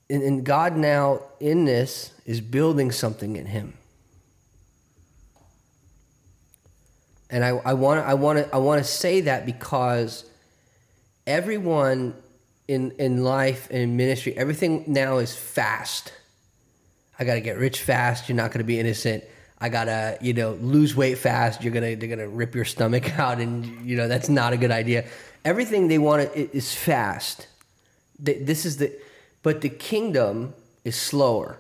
And, 0.10 0.24
and 0.24 0.44
God 0.44 0.76
now, 0.76 1.22
in 1.40 1.66
this, 1.66 2.12
is 2.26 2.42
building 2.42 2.92
something 2.92 3.36
in 3.36 3.46
him. 3.46 3.74
And 7.30 7.46
I, 7.46 7.74
want 7.74 8.06
I 8.06 8.14
want 8.14 8.40
to 8.40 8.54
I 8.54 8.58
want 8.58 8.80
to 8.80 8.84
say 8.84 9.22
that 9.22 9.46
because 9.46 10.26
everyone 11.26 12.14
in 12.72 12.92
in 12.92 13.24
life 13.24 13.68
and 13.70 13.80
in 13.80 13.98
ministry, 13.98 14.36
everything 14.38 14.86
now 14.88 15.18
is 15.18 15.36
fast. 15.36 16.14
I 17.20 17.24
got 17.24 17.36
to 17.36 17.42
get 17.42 17.58
rich 17.58 17.82
fast. 17.82 18.30
You're 18.30 18.36
not 18.36 18.52
to 18.60 18.64
be 18.64 18.80
innocent. 18.80 19.24
I 19.64 19.70
gotta, 19.70 20.18
you 20.22 20.34
know, 20.34 20.54
lose 20.54 20.96
weight 20.96 21.20
fast. 21.20 21.64
You're 21.64 21.74
gonna, 21.74 21.96
they're 21.96 22.10
gonna 22.10 22.28
rip 22.28 22.56
your 22.56 22.66
stomach 22.66 23.20
out, 23.20 23.40
and 23.40 23.88
you 23.88 23.96
know 23.96 24.08
that's 24.08 24.30
not 24.30 24.54
a 24.54 24.58
good 24.58 24.72
idea. 24.72 25.06
Everything 25.46 25.88
they 25.88 26.00
want 26.00 26.36
is 26.36 26.74
fast. 26.74 27.48
This 28.20 28.66
is 28.66 28.78
the, 28.78 28.92
but 29.44 29.62
the 29.62 29.70
kingdom 29.70 30.54
is 30.84 30.96
slower. 30.96 31.58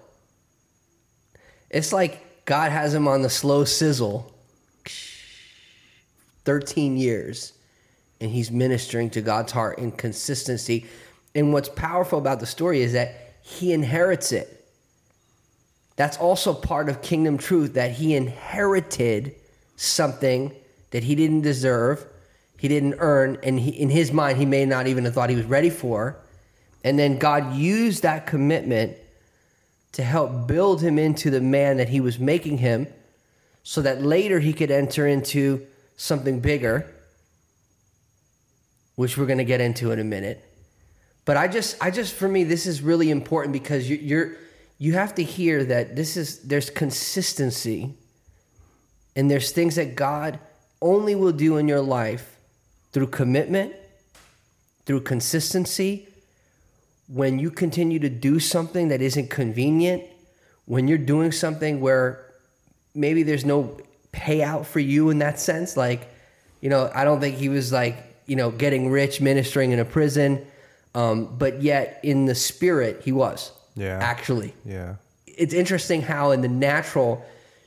It's 1.70 1.92
like 1.92 2.46
God 2.46 2.72
has 2.72 2.94
him 2.94 3.08
on 3.08 3.22
the 3.22 3.30
slow 3.30 3.66
sizzle. 3.66 4.28
13 6.44 6.98
years, 6.98 7.54
and 8.22 8.32
he's 8.32 8.52
ministering 8.52 9.10
to 9.10 9.22
God's 9.22 9.52
heart 9.52 9.80
in 9.80 9.92
consistency. 9.92 10.86
And 11.36 11.52
what's 11.52 11.70
powerful 11.70 12.20
about 12.20 12.40
the 12.40 12.46
story 12.46 12.82
is 12.82 12.94
that 12.94 13.36
he 13.42 13.74
inherits 13.74 14.32
it. 14.32 14.66
That's 15.96 16.18
also 16.18 16.54
part 16.54 16.88
of 16.88 17.02
kingdom 17.02 17.38
truth 17.38 17.74
that 17.74 17.92
he 17.92 18.16
inherited 18.16 19.36
something 19.76 20.54
that 20.92 21.04
he 21.04 21.16
didn't 21.16 21.42
deserve, 21.42 22.06
he 22.58 22.68
didn't 22.68 22.96
earn, 23.00 23.38
and 23.44 23.60
he, 23.60 23.72
in 23.72 23.90
his 23.90 24.12
mind, 24.12 24.38
he 24.38 24.46
may 24.46 24.66
not 24.66 24.88
even 24.88 25.06
have 25.06 25.14
thought 25.14 25.30
he 25.30 25.36
was 25.36 25.46
ready 25.46 25.70
for. 25.70 26.18
And 26.84 26.98
then 26.98 27.18
God 27.18 27.56
used 27.56 28.04
that 28.04 28.28
commitment 28.28 28.98
to 29.94 30.04
help 30.04 30.48
build 30.48 30.82
him 30.82 30.98
into 30.98 31.30
the 31.30 31.42
man 31.42 31.78
that 31.78 31.90
he 31.90 32.00
was 32.00 32.20
making 32.20 32.60
him 32.60 32.88
so 33.64 33.82
that 33.82 34.02
later 34.02 34.40
he 34.40 34.54
could 34.54 34.72
enter 34.72 35.08
into 35.08 35.66
something 35.98 36.40
bigger, 36.40 36.92
which 38.96 39.18
we're 39.18 39.26
going 39.26 39.38
to 39.38 39.46
get 39.46 39.62
into 39.62 39.92
in 39.92 40.00
a 40.00 40.04
minute. 40.04 40.44
But 41.26 41.38
I 41.38 41.48
just, 41.48 41.78
I 41.82 41.92
just, 41.92 42.14
for 42.14 42.28
me, 42.28 42.44
this 42.44 42.66
is 42.66 42.82
really 42.82 43.12
important 43.12 43.54
because 43.54 43.90
you, 43.90 43.98
you're, 43.98 44.38
you 44.78 44.94
have 44.94 45.16
to 45.16 45.24
hear 45.24 45.64
that 45.66 45.96
this 45.96 46.18
is, 46.18 46.40
there's 46.40 46.70
consistency 46.70 47.94
and 49.16 49.30
there's 49.30 49.52
things 49.52 49.76
that 49.76 49.96
God 49.96 50.40
only 50.82 51.16
will 51.16 51.32
do 51.32 51.58
in 51.58 51.68
your 51.68 51.82
life 51.82 52.38
through 52.92 53.08
commitment, 53.08 53.74
through 54.86 55.02
consistency, 55.02 56.08
when 57.08 57.40
you 57.40 57.52
continue 57.52 58.00
to 58.00 58.10
do 58.10 58.40
something 58.40 58.88
that 58.88 59.02
isn't 59.02 59.30
convenient, 59.30 60.04
when 60.66 60.88
you're 60.88 60.98
doing 60.98 61.32
something 61.32 61.82
where 61.82 62.26
maybe 62.96 63.24
there's 63.24 63.46
no 63.46 63.78
payout 64.14 64.66
for 64.66 64.80
you 64.80 65.10
in 65.10 65.20
that 65.20 65.40
sense, 65.40 65.76
like, 65.76 66.10
you 66.62 66.70
know, 66.70 66.90
I 66.94 67.04
don't 67.04 67.20
think 67.20 67.38
he 67.38 67.50
was 67.50 67.72
like, 67.72 68.11
you 68.32 68.38
know, 68.38 68.50
getting 68.50 68.90
rich 68.90 69.20
ministering 69.20 69.72
in 69.72 69.80
a 69.80 69.84
prison, 69.84 70.48
um, 70.96 71.36
but 71.38 71.62
yet 71.62 72.00
in 72.02 72.28
the 72.28 72.34
spirit, 72.34 73.02
he 73.04 73.12
was. 73.12 73.52
Yeah. 73.76 74.00
Actually. 74.02 74.54
Yeah. 74.64 74.96
It's 75.28 75.54
interesting 75.54 76.02
how 76.02 76.32
in 76.32 76.40
the 76.40 76.48
natural, 76.48 77.26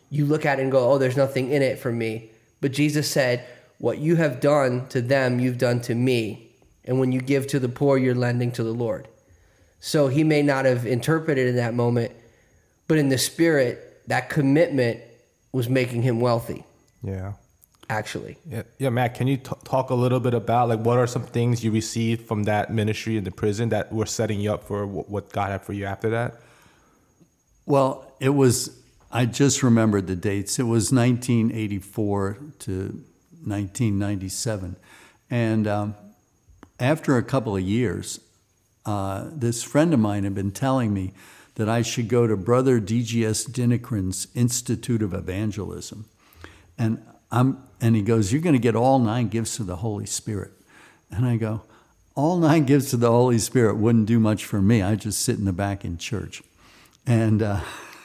you 0.08 0.24
look 0.24 0.46
at 0.46 0.58
it 0.58 0.62
and 0.62 0.72
go, 0.72 0.90
oh, 0.90 0.96
there's 0.96 1.18
nothing 1.18 1.50
in 1.50 1.60
it 1.60 1.78
for 1.78 1.92
me. 1.92 2.30
But 2.62 2.72
Jesus 2.72 3.10
said, 3.10 3.46
what 3.76 3.98
you 3.98 4.16
have 4.16 4.40
done 4.40 4.88
to 4.88 5.02
them, 5.02 5.38
you've 5.38 5.58
done 5.58 5.82
to 5.82 5.94
me. 5.94 6.48
And 6.86 6.98
when 6.98 7.12
you 7.12 7.20
give 7.20 7.46
to 7.48 7.60
the 7.60 7.68
poor, 7.68 7.98
you're 7.98 8.14
lending 8.14 8.50
to 8.52 8.64
the 8.64 8.72
Lord. 8.72 9.06
So 9.80 10.08
he 10.08 10.24
may 10.24 10.40
not 10.40 10.64
have 10.64 10.86
interpreted 10.86 11.46
in 11.46 11.56
that 11.56 11.74
moment, 11.74 12.12
but 12.88 12.96
in 12.96 13.10
the 13.10 13.18
spirit, 13.18 14.00
that 14.06 14.30
commitment 14.30 15.00
was 15.52 15.68
making 15.68 16.00
him 16.00 16.20
wealthy, 16.20 16.64
Yeah. 17.02 17.34
Actually. 17.90 18.38
Yeah, 18.48 18.62
yeah, 18.78 18.88
Matt. 18.88 19.14
Can 19.14 19.26
you 19.26 19.36
t- 19.36 19.52
talk 19.64 19.90
a 19.90 19.94
little 19.94 20.20
bit 20.20 20.32
about 20.32 20.68
like 20.68 20.80
what 20.80 20.98
are 20.98 21.06
some 21.06 21.22
things 21.22 21.62
you 21.62 21.70
received 21.70 22.26
from 22.26 22.44
that 22.44 22.72
ministry 22.72 23.16
in 23.16 23.24
the 23.24 23.30
prison 23.30 23.68
that 23.70 23.92
were 23.92 24.06
setting 24.06 24.40
you 24.40 24.52
up 24.52 24.64
for 24.64 24.86
wh- 24.86 25.10
what 25.10 25.30
God 25.32 25.50
had 25.50 25.62
for 25.62 25.74
you 25.74 25.84
after 25.84 26.08
that? 26.10 26.40
Well, 27.66 28.12
it 28.20 28.30
was, 28.30 28.80
I 29.12 29.26
just 29.26 29.62
remembered 29.62 30.06
the 30.06 30.16
dates. 30.16 30.58
It 30.58 30.64
was 30.64 30.92
1984 30.92 32.38
to 32.60 32.70
1997. 33.42 34.76
And 35.30 35.66
um, 35.66 35.94
after 36.78 37.16
a 37.16 37.22
couple 37.22 37.56
of 37.56 37.62
years, 37.62 38.20
uh, 38.86 39.28
this 39.32 39.62
friend 39.62 39.92
of 39.94 40.00
mine 40.00 40.24
had 40.24 40.34
been 40.34 40.52
telling 40.52 40.92
me 40.92 41.12
that 41.54 41.68
I 41.68 41.82
should 41.82 42.08
go 42.08 42.26
to 42.26 42.36
Brother 42.36 42.80
DGS 42.80 43.50
Dhinakaran's 43.52 44.26
Institute 44.34 45.02
of 45.02 45.14
Evangelism. 45.14 46.06
And, 46.76 47.02
I'm, 47.34 47.58
and 47.80 47.96
he 47.96 48.02
goes, 48.02 48.32
You're 48.32 48.42
going 48.42 48.54
to 48.54 48.60
get 48.60 48.76
all 48.76 48.98
nine 49.00 49.28
gifts 49.28 49.58
of 49.58 49.66
the 49.66 49.76
Holy 49.76 50.06
Spirit. 50.06 50.52
And 51.10 51.26
I 51.26 51.36
go, 51.36 51.62
All 52.14 52.38
nine 52.38 52.64
gifts 52.64 52.92
of 52.92 53.00
the 53.00 53.10
Holy 53.10 53.38
Spirit 53.38 53.76
wouldn't 53.76 54.06
do 54.06 54.20
much 54.20 54.44
for 54.44 54.62
me. 54.62 54.82
I 54.82 54.94
just 54.94 55.20
sit 55.20 55.36
in 55.36 55.44
the 55.44 55.52
back 55.52 55.84
in 55.84 55.98
church. 55.98 56.42
And, 57.06 57.42
uh, 57.42 57.60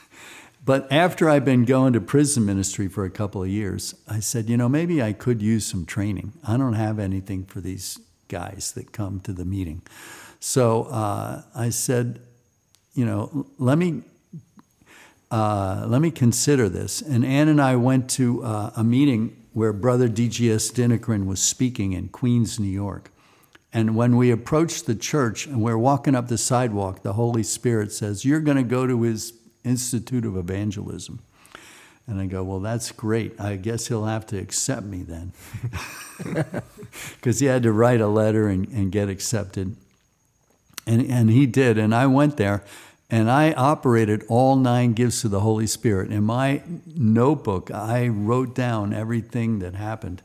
but 0.65 0.91
after 0.91 1.29
I've 1.29 1.45
been 1.45 1.63
going 1.63 1.93
to 1.93 2.01
prison 2.01 2.43
ministry 2.43 2.87
for 2.87 3.05
a 3.05 3.09
couple 3.11 3.43
of 3.43 3.49
years, 3.49 3.93
I 4.07 4.19
said, 4.19 4.49
you 4.49 4.57
know, 4.57 4.67
maybe 4.67 5.01
I 5.01 5.13
could 5.13 5.43
use 5.43 5.65
some 5.65 5.85
training. 5.85 6.33
I 6.43 6.57
don't 6.57 6.73
have 6.73 6.97
anything 6.97 7.45
for 7.45 7.61
these 7.61 7.99
guys 8.29 8.71
that 8.71 8.91
come 8.91 9.19
to 9.21 9.31
the 9.31 9.45
meeting. 9.45 9.83
So 10.39 10.83
uh, 10.85 11.43
I 11.53 11.69
said, 11.69 12.21
you 12.95 13.05
know, 13.05 13.45
let 13.59 13.77
me 13.77 14.01
uh, 15.31 15.85
let 15.87 16.01
me 16.01 16.11
consider 16.11 16.69
this. 16.69 17.01
And 17.01 17.23
Ann 17.23 17.47
and 17.47 17.61
I 17.61 17.75
went 17.75 18.09
to 18.11 18.43
uh, 18.43 18.71
a 18.75 18.83
meeting 18.83 19.35
where 19.53 19.73
Brother 19.73 20.09
DGS 20.09 20.71
Dhinakaran 20.73 21.25
was 21.25 21.41
speaking 21.41 21.93
in 21.93 22.09
Queens, 22.09 22.59
New 22.59 22.67
York. 22.67 23.11
And 23.71 23.95
when 23.95 24.17
we 24.17 24.31
approached 24.31 24.87
the 24.87 24.95
church 24.95 25.45
and 25.45 25.61
we're 25.61 25.77
walking 25.77 26.15
up 26.15 26.27
the 26.27 26.37
sidewalk, 26.37 27.03
the 27.03 27.13
Holy 27.13 27.43
Spirit 27.43 27.91
says, 27.91 28.25
You're 28.25 28.39
going 28.39 28.57
to 28.57 28.63
go 28.63 28.87
to 28.87 29.01
his 29.03 29.33
Institute 29.63 30.25
of 30.25 30.35
Evangelism. 30.35 31.19
And 32.07 32.19
I 32.19 32.25
go, 32.25 32.43
Well, 32.43 32.59
that's 32.59 32.91
great. 32.91 33.39
I 33.39 33.57
guess 33.57 33.87
he'll 33.87 34.05
have 34.05 34.25
to 34.27 34.37
accept 34.37 34.85
me 34.85 35.03
then. 35.03 35.33
Because 37.15 37.39
he 37.39 37.45
had 37.45 37.63
to 37.63 37.71
write 37.71 38.01
a 38.01 38.07
letter 38.07 38.47
and, 38.47 38.67
and 38.69 38.91
get 38.91 39.09
accepted. 39.09 39.75
And, 40.87 41.09
and 41.09 41.29
he 41.29 41.45
did. 41.45 41.77
And 41.77 41.93
I 41.93 42.07
went 42.07 42.35
there 42.37 42.63
and 43.09 43.29
I 43.29 43.53
operated 43.53 44.23
all 44.27 44.55
nine 44.55 44.93
gifts 44.93 45.23
of 45.23 45.31
the 45.31 45.39
Holy 45.39 45.67
Spirit. 45.67 46.11
In 46.11 46.23
my 46.23 46.61
notebook, 46.85 47.71
I 47.71 48.07
wrote 48.07 48.53
down 48.53 48.93
everything 48.93 49.59
that 49.59 49.73
happened, 49.73 50.21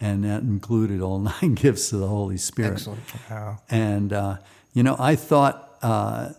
and 0.00 0.24
that 0.24 0.42
included 0.42 1.00
all 1.00 1.18
nine 1.40 1.54
gifts 1.54 1.92
of 1.92 2.00
the 2.00 2.08
Holy 2.08 2.36
Spirit. 2.36 2.72
Excellent. 2.72 3.00
Wow. 3.30 3.58
And, 3.70 4.12
uh, 4.12 4.36
you 4.72 4.82
know, 4.82 4.96
I 4.98 5.14
thought 5.14 5.78
uh, 5.82 6.30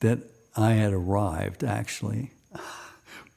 that 0.00 0.18
I 0.56 0.72
had 0.72 0.92
arrived, 0.92 1.64
actually. 1.64 2.32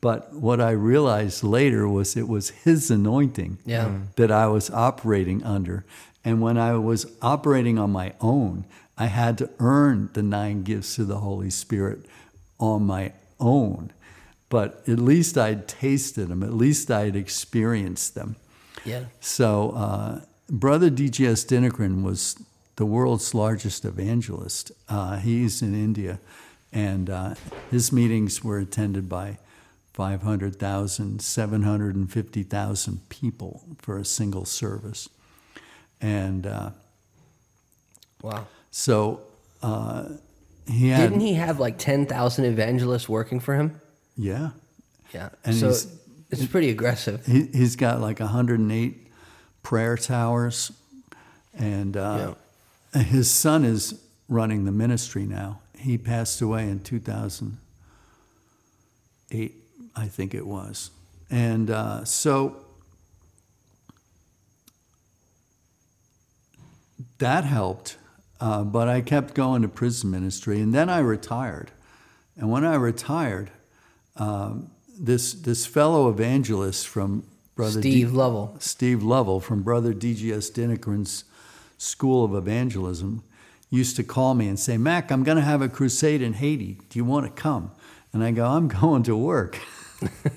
But 0.01 0.33
what 0.33 0.61
I 0.61 0.69
realized 0.69 1.43
later 1.43 1.87
was 1.87 2.15
it 2.15 2.27
was 2.27 2.49
His 2.49 2.91
anointing 2.91 3.57
Yeah. 3.65 4.01
That 4.17 4.29
I 4.29 4.45
was 4.45 4.69
operating 4.69 5.43
under. 5.43 5.83
And 6.23 6.41
when 6.41 6.59
I 6.59 6.73
was 6.73 7.07
operating 7.23 7.79
on 7.79 7.91
my 7.91 8.13
own, 8.21 8.65
I 8.97 9.07
had 9.07 9.37
to 9.39 9.49
earn 9.59 10.09
the 10.13 10.23
nine 10.23 10.63
gifts 10.63 10.97
of 10.97 11.07
the 11.07 11.19
Holy 11.19 11.49
Spirit 11.49 12.05
on 12.59 12.83
my 12.83 13.13
own. 13.39 13.91
But 14.49 14.83
at 14.87 14.99
least 14.99 15.37
I'd 15.37 15.67
tasted 15.67 16.27
them, 16.27 16.43
at 16.43 16.53
least 16.53 16.89
I'd 16.89 17.15
experienced 17.15 18.15
them. 18.15 18.35
Yeah. 18.85 19.05
So, 19.19 19.71
uh, 19.71 20.21
Brother 20.49 20.91
DGS 20.91 21.45
Dhinakaran 21.47 22.03
was 22.03 22.35
the 22.75 22.85
world's 22.85 23.33
largest 23.33 23.83
evangelist. 23.83 24.71
Uh, 24.87 25.17
he's 25.17 25.61
in 25.61 25.73
India, 25.73 26.19
and 26.71 27.09
uh, 27.09 27.33
his 27.71 27.91
meetings 27.91 28.43
were 28.43 28.59
attended 28.59 29.09
by 29.09 29.39
500,000, 29.93 31.21
750,000 31.21 33.09
people 33.09 33.63
for 33.81 33.97
a 33.97 34.05
single 34.05 34.45
service. 34.45 35.09
And 35.99 36.45
uh, 36.45 36.69
Wow. 38.21 38.47
So 38.77 39.21
uh, 39.63 40.09
he 40.67 40.89
had. 40.89 41.11
Didn't 41.11 41.21
he 41.21 41.35
have 41.35 41.61
like 41.61 41.77
10,000 41.77 42.43
evangelists 42.43 43.07
working 43.07 43.39
for 43.39 43.55
him? 43.55 43.79
Yeah. 44.17 44.49
Yeah. 45.13 45.29
And 45.45 45.55
so 45.55 45.69
it's 46.29 46.45
pretty 46.47 46.71
aggressive. 46.71 47.25
He, 47.25 47.45
he's 47.53 47.77
got 47.77 48.01
like 48.01 48.19
108 48.19 49.07
prayer 49.63 49.95
towers, 49.95 50.73
and 51.57 51.95
uh, 51.95 52.33
his 52.93 53.31
son 53.31 53.63
is 53.63 54.03
running 54.27 54.65
the 54.65 54.73
ministry 54.73 55.25
now. 55.25 55.61
He 55.77 55.97
passed 55.97 56.41
away 56.41 56.67
in 56.67 56.81
2008, 56.81 59.55
I 59.95 60.07
think 60.07 60.35
it 60.35 60.45
was. 60.45 60.91
And 61.29 61.71
uh, 61.71 62.03
so 62.03 62.57
that 67.19 67.45
helped, 67.45 67.95
uh, 68.45 68.63
but 68.63 68.87
I 68.87 69.01
kept 69.01 69.33
going 69.33 69.63
to 69.63 69.67
prison 69.67 70.11
ministry, 70.11 70.61
and 70.61 70.71
then 70.71 70.87
I 70.87 70.99
retired. 70.99 71.71
And 72.37 72.51
when 72.51 72.63
I 72.63 72.75
retired, 72.75 73.49
um, 74.17 74.69
this 74.99 75.33
this 75.33 75.65
fellow 75.65 76.09
evangelist 76.09 76.87
from 76.87 77.23
Brother 77.55 77.81
Steve 77.81 78.13
Lovell. 78.13 78.55
Steve 78.59 79.01
Lovell 79.01 79.39
from 79.39 79.63
Brother 79.63 79.95
DGS 79.95 80.53
Dhinakaran's 80.53 81.23
School 81.79 82.23
of 82.23 82.35
Evangelism 82.35 83.23
used 83.71 83.95
to 83.95 84.03
call 84.03 84.35
me 84.35 84.47
and 84.47 84.59
say, 84.59 84.77
Mac, 84.77 85.11
I'm 85.11 85.23
going 85.23 85.37
to 85.37 85.43
have 85.43 85.63
a 85.63 85.67
crusade 85.67 86.21
in 86.21 86.33
Haiti. 86.33 86.77
Do 86.89 86.99
you 86.99 87.03
want 87.03 87.25
to 87.25 87.31
come? 87.31 87.71
And 88.13 88.23
I 88.23 88.29
go, 88.29 88.45
I'm 88.45 88.67
going 88.81 89.01
to 89.03 89.17
work. 89.17 89.59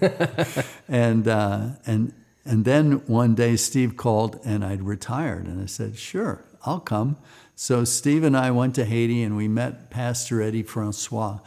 and 0.89 1.29
uh, 1.29 1.67
and 1.85 2.15
and 2.47 2.65
then 2.65 3.07
one 3.07 3.35
day 3.35 3.57
Steve 3.57 3.99
called 3.99 4.41
and 4.47 4.65
I'd 4.65 4.83
retired 4.83 5.45
and 5.45 5.63
I 5.63 5.67
said, 5.67 5.99
sure, 5.99 6.43
I'll 6.65 6.81
come. 6.81 7.19
So 7.61 7.83
Steve 7.83 8.23
and 8.23 8.37
I 8.37 8.53
went 8.53 8.77
to 8.77 8.85
Haiti 8.85 9.21
and 9.25 9.37
we 9.37 9.49
met 9.49 9.91
Pastor 9.91 10.41
Eddie 10.41 10.63
Francois, 10.63 11.41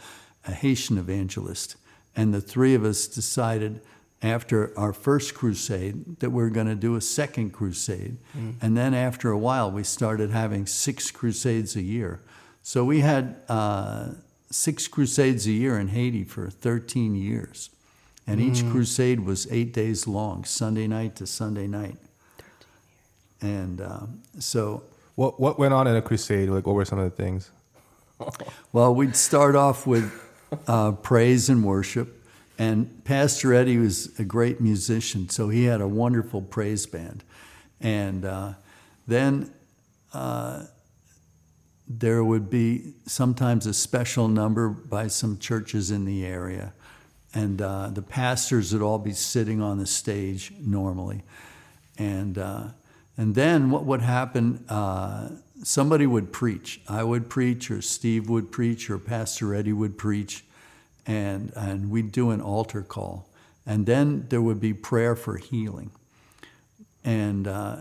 a 0.46 0.52
Haitian 0.52 0.98
evangelist. 0.98 1.76
And 2.14 2.34
the 2.34 2.40
three 2.42 2.74
of 2.74 2.84
us 2.84 3.06
decided 3.06 3.80
after 4.20 4.78
our 4.78 4.92
first 4.92 5.32
crusade 5.32 6.20
that 6.20 6.28
we 6.28 6.42
are 6.42 6.50
going 6.50 6.66
to 6.66 6.74
do 6.74 6.96
a 6.96 7.00
second 7.00 7.54
crusade. 7.54 8.18
And 8.60 8.76
then 8.76 8.92
after 8.92 9.30
a 9.30 9.38
while, 9.38 9.70
we 9.70 9.84
started 9.84 10.28
having 10.28 10.66
six 10.66 11.10
crusades 11.10 11.76
a 11.76 11.82
year. 11.82 12.20
So 12.62 12.84
we 12.84 13.00
had 13.00 13.36
uh, 13.48 14.08
six 14.50 14.88
crusades 14.88 15.46
a 15.46 15.52
year 15.52 15.78
in 15.78 15.88
Haiti 15.88 16.24
for 16.24 16.50
13 16.50 17.14
years. 17.14 17.70
And 18.26 18.38
each 18.38 18.68
crusade 18.68 19.20
was 19.20 19.50
eight 19.50 19.72
days 19.72 20.06
long, 20.06 20.44
Sunday 20.44 20.86
night 20.86 21.16
to 21.16 21.26
Sunday 21.26 21.66
night. 21.66 21.96
And 23.40 23.80
um, 23.80 24.20
so, 24.38 24.82
What 25.14 25.38
what 25.38 25.58
went 25.58 25.74
on 25.74 25.86
in 25.86 25.96
a 25.96 26.02
crusade? 26.02 26.48
Like, 26.48 26.66
what 26.66 26.74
were 26.74 26.84
some 26.84 26.98
of 26.98 27.04
the 27.04 27.22
things? 27.22 27.50
well, 28.72 28.94
we'd 28.94 29.16
start 29.16 29.56
off 29.56 29.86
with 29.86 30.12
uh, 30.66 30.92
praise 30.92 31.48
and 31.48 31.64
worship. 31.64 32.18
And 32.58 33.04
Pastor 33.04 33.54
Eddie 33.54 33.78
was 33.78 34.18
a 34.18 34.24
great 34.24 34.60
musician, 34.60 35.28
so 35.28 35.48
he 35.48 35.64
had 35.64 35.80
a 35.80 35.88
wonderful 35.88 36.42
praise 36.42 36.86
band. 36.86 37.24
And 37.80 38.24
uh, 38.24 38.52
then 39.06 39.52
uh, 40.12 40.64
there 41.88 42.22
would 42.22 42.50
be 42.50 42.92
sometimes 43.06 43.66
a 43.66 43.74
special 43.74 44.28
number 44.28 44.68
by 44.68 45.08
some 45.08 45.38
churches 45.38 45.90
in 45.90 46.04
the 46.04 46.24
area. 46.24 46.72
And 47.34 47.60
uh, 47.60 47.88
the 47.88 48.02
pastors 48.02 48.72
would 48.72 48.82
all 48.82 48.98
be 48.98 49.12
sitting 49.12 49.60
on 49.60 49.78
the 49.78 49.86
stage 49.86 50.52
normally. 50.60 51.22
And, 51.98 52.38
uh, 52.38 52.64
and 53.16 53.34
then 53.34 53.70
what 53.70 53.84
would 53.84 54.02
happen, 54.02 54.64
uh, 54.68 55.30
somebody 55.62 56.06
would 56.06 56.32
preach. 56.32 56.80
I 56.88 57.04
would 57.04 57.28
preach, 57.28 57.70
or 57.70 57.82
Steve 57.82 58.28
would 58.28 58.50
preach, 58.50 58.88
or 58.88 58.98
Pastor 58.98 59.54
Eddie 59.54 59.72
would 59.72 59.98
preach. 59.98 60.44
And, 61.06 61.52
and 61.56 61.90
we'd 61.90 62.12
do 62.12 62.30
an 62.30 62.40
altar 62.40 62.82
call. 62.82 63.28
And 63.66 63.86
then 63.86 64.26
there 64.28 64.40
would 64.40 64.60
be 64.60 64.72
prayer 64.72 65.16
for 65.16 65.36
healing. 65.36 65.90
And 67.04 67.48
uh, 67.48 67.78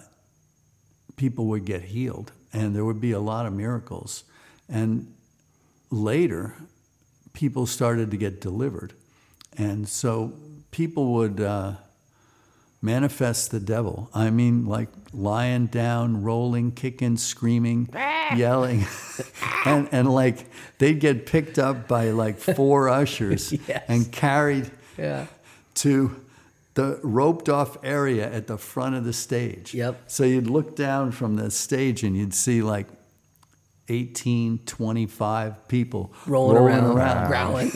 people 1.16 1.46
would 1.46 1.66
get 1.66 1.84
healed 1.84 2.32
and 2.54 2.76
there 2.76 2.84
would 2.84 3.00
be 3.00 3.12
a 3.12 3.20
lot 3.20 3.46
of 3.46 3.54
miracles. 3.54 4.24
And 4.68 5.14
later, 5.90 6.56
people 7.34 7.66
started 7.66 8.12
to 8.12 8.18
get 8.18 8.42
delivered. 8.42 8.94
And 9.58 9.88
so 9.88 10.34
people 10.72 11.14
would 11.14 11.40
uh, 11.40 11.76
manifest 12.82 13.52
the 13.52 13.60
devil. 13.60 14.10
I 14.14 14.30
mean, 14.32 14.66
like 14.66 14.90
lying 15.14 15.68
down, 15.68 16.24
rolling, 16.24 16.72
kicking, 16.72 17.18
screaming, 17.18 17.90
yelling. 18.36 18.86
and, 19.66 19.88
and 19.92 20.12
like 20.12 20.46
they'd 20.80 21.00
get 21.00 21.26
picked 21.26 21.60
up 21.60 21.88
by 21.88 22.10
like 22.12 22.38
four 22.38 22.90
ushers 23.02 23.52
Yes. 23.68 23.84
and 23.88 24.12
carried 24.12 24.72
Yeah. 24.98 25.28
to 25.76 26.16
the 26.74 27.00
roped 27.04 27.50
off 27.50 27.78
area 27.84 28.32
at 28.32 28.48
the 28.48 28.58
front 28.58 28.96
of 28.96 29.04
the 29.04 29.14
stage. 29.14 29.74
Yep. 29.74 30.04
So 30.08 30.24
you'd 30.24 30.48
look 30.48 30.76
down 30.76 31.12
from 31.12 31.36
the 31.36 31.52
stage 31.52 32.04
and 32.04 32.16
you'd 32.16 32.34
see 32.34 32.62
like 32.64 32.88
18, 33.90 34.60
25 34.60 35.68
people 35.68 36.14
Rolling, 36.26 36.56
around, 36.58 37.28
growling. 37.28 37.72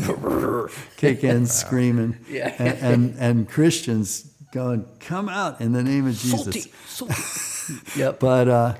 kicking, 0.95 1.45
screaming, 1.45 2.15
Yeah. 2.29 2.55
and, 2.57 2.77
and, 2.79 3.15
and 3.19 3.49
Christians 3.49 4.31
going, 4.55 4.85
"Come 4.99 5.29
out 5.29 5.61
in 5.61 5.73
the 5.73 5.83
name 5.83 6.07
of 6.07 6.17
Jesus!" 6.17 6.43
salty, 6.43 6.73
salty. 6.87 7.99
yep. 7.99 8.19
But 8.19 8.47
uh, 8.47 8.75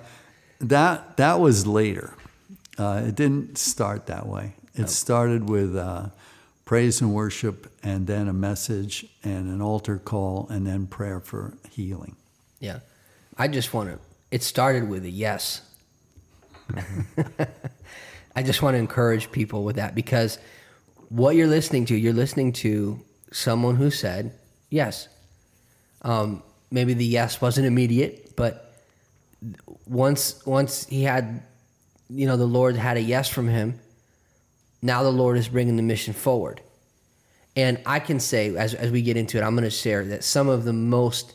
that 0.61 1.17
that 1.17 1.39
was 1.39 1.67
later. 1.67 2.15
Uh, 2.77 3.03
it 3.05 3.15
didn't 3.15 3.57
start 3.57 4.07
that 4.07 4.25
way. 4.25 4.55
It 4.73 4.89
started 4.89 5.49
with 5.49 5.75
uh, 5.75 6.07
praise 6.65 6.99
and 6.99 7.13
worship, 7.13 7.71
and 7.83 8.07
then 8.07 8.27
a 8.27 8.33
message, 8.33 9.05
and 9.23 9.47
an 9.47 9.61
altar 9.61 9.97
call, 9.97 10.47
and 10.49 10.65
then 10.65 10.87
prayer 10.87 11.19
for 11.19 11.57
healing. 11.71 12.15
Yeah. 12.59 12.79
I 13.37 13.47
just 13.47 13.73
want 13.73 13.89
to, 13.89 13.99
it 14.31 14.43
started 14.43 14.87
with 14.89 15.03
a 15.03 15.09
yes. 15.09 15.61
I 18.35 18.43
just 18.43 18.61
want 18.61 18.75
to 18.75 18.79
encourage 18.79 19.31
people 19.31 19.63
with 19.63 19.75
that 19.75 19.93
because 19.93 20.39
what 21.09 21.35
you're 21.35 21.47
listening 21.47 21.85
to, 21.85 21.95
you're 21.95 22.13
listening 22.13 22.53
to 22.53 22.99
someone 23.31 23.75
who 23.75 23.91
said 23.91 24.33
yes. 24.69 25.07
Um, 26.05 26.43
maybe 26.69 26.93
the 26.93 27.03
yes 27.05 27.41
wasn't 27.41 27.65
immediate, 27.65 28.35
but 28.35 28.73
once 29.87 30.45
once 30.45 30.85
he 30.85 31.03
had, 31.03 31.41
you 32.09 32.27
know, 32.27 32.37
the 32.37 32.45
Lord 32.45 32.75
had 32.75 32.95
a 32.95 33.01
yes 33.01 33.27
from 33.27 33.47
him. 33.47 33.79
Now 34.81 35.01
the 35.01 35.11
Lord 35.11 35.37
is 35.37 35.47
bringing 35.47 35.77
the 35.77 35.83
mission 35.83 36.13
forward, 36.13 36.61
and 37.55 37.81
I 37.87 37.99
can 37.99 38.19
say 38.19 38.55
as 38.55 38.75
as 38.75 38.91
we 38.91 39.01
get 39.01 39.17
into 39.17 39.37
it, 39.39 39.41
I'm 39.41 39.55
going 39.55 39.63
to 39.63 39.71
share 39.71 40.05
that 40.05 40.23
some 40.23 40.47
of 40.47 40.63
the 40.63 40.73
most 40.73 41.33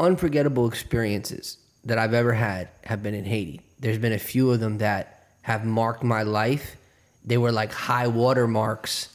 unforgettable 0.00 0.66
experiences 0.66 1.58
that 1.84 1.98
I've 1.98 2.14
ever 2.14 2.32
had 2.32 2.68
have 2.84 3.02
been 3.02 3.14
in 3.14 3.26
Haiti. 3.26 3.60
There's 3.80 3.98
been 3.98 4.14
a 4.14 4.18
few 4.18 4.50
of 4.50 4.60
them 4.60 4.78
that 4.78 5.26
have 5.42 5.66
marked 5.66 6.02
my 6.02 6.22
life. 6.22 6.76
They 7.22 7.36
were 7.36 7.52
like 7.52 7.72
high 7.72 8.06
water 8.06 8.48
marks 8.48 9.14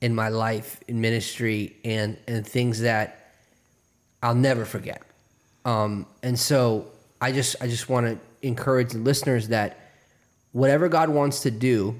in 0.00 0.12
my 0.12 0.28
life 0.28 0.80
in 0.88 1.00
ministry 1.00 1.76
and 1.84 2.16
and 2.26 2.44
things 2.44 2.80
that 2.80 3.15
I'll 4.22 4.34
never 4.34 4.64
forget. 4.64 5.02
Um, 5.64 6.06
and 6.22 6.38
so 6.38 6.90
I 7.20 7.32
just 7.32 7.56
I 7.60 7.66
just 7.68 7.88
want 7.88 8.06
to 8.06 8.46
encourage 8.46 8.92
the 8.92 8.98
listeners 8.98 9.48
that 9.48 9.78
whatever 10.52 10.88
God 10.88 11.08
wants 11.08 11.40
to 11.40 11.50
do 11.50 11.96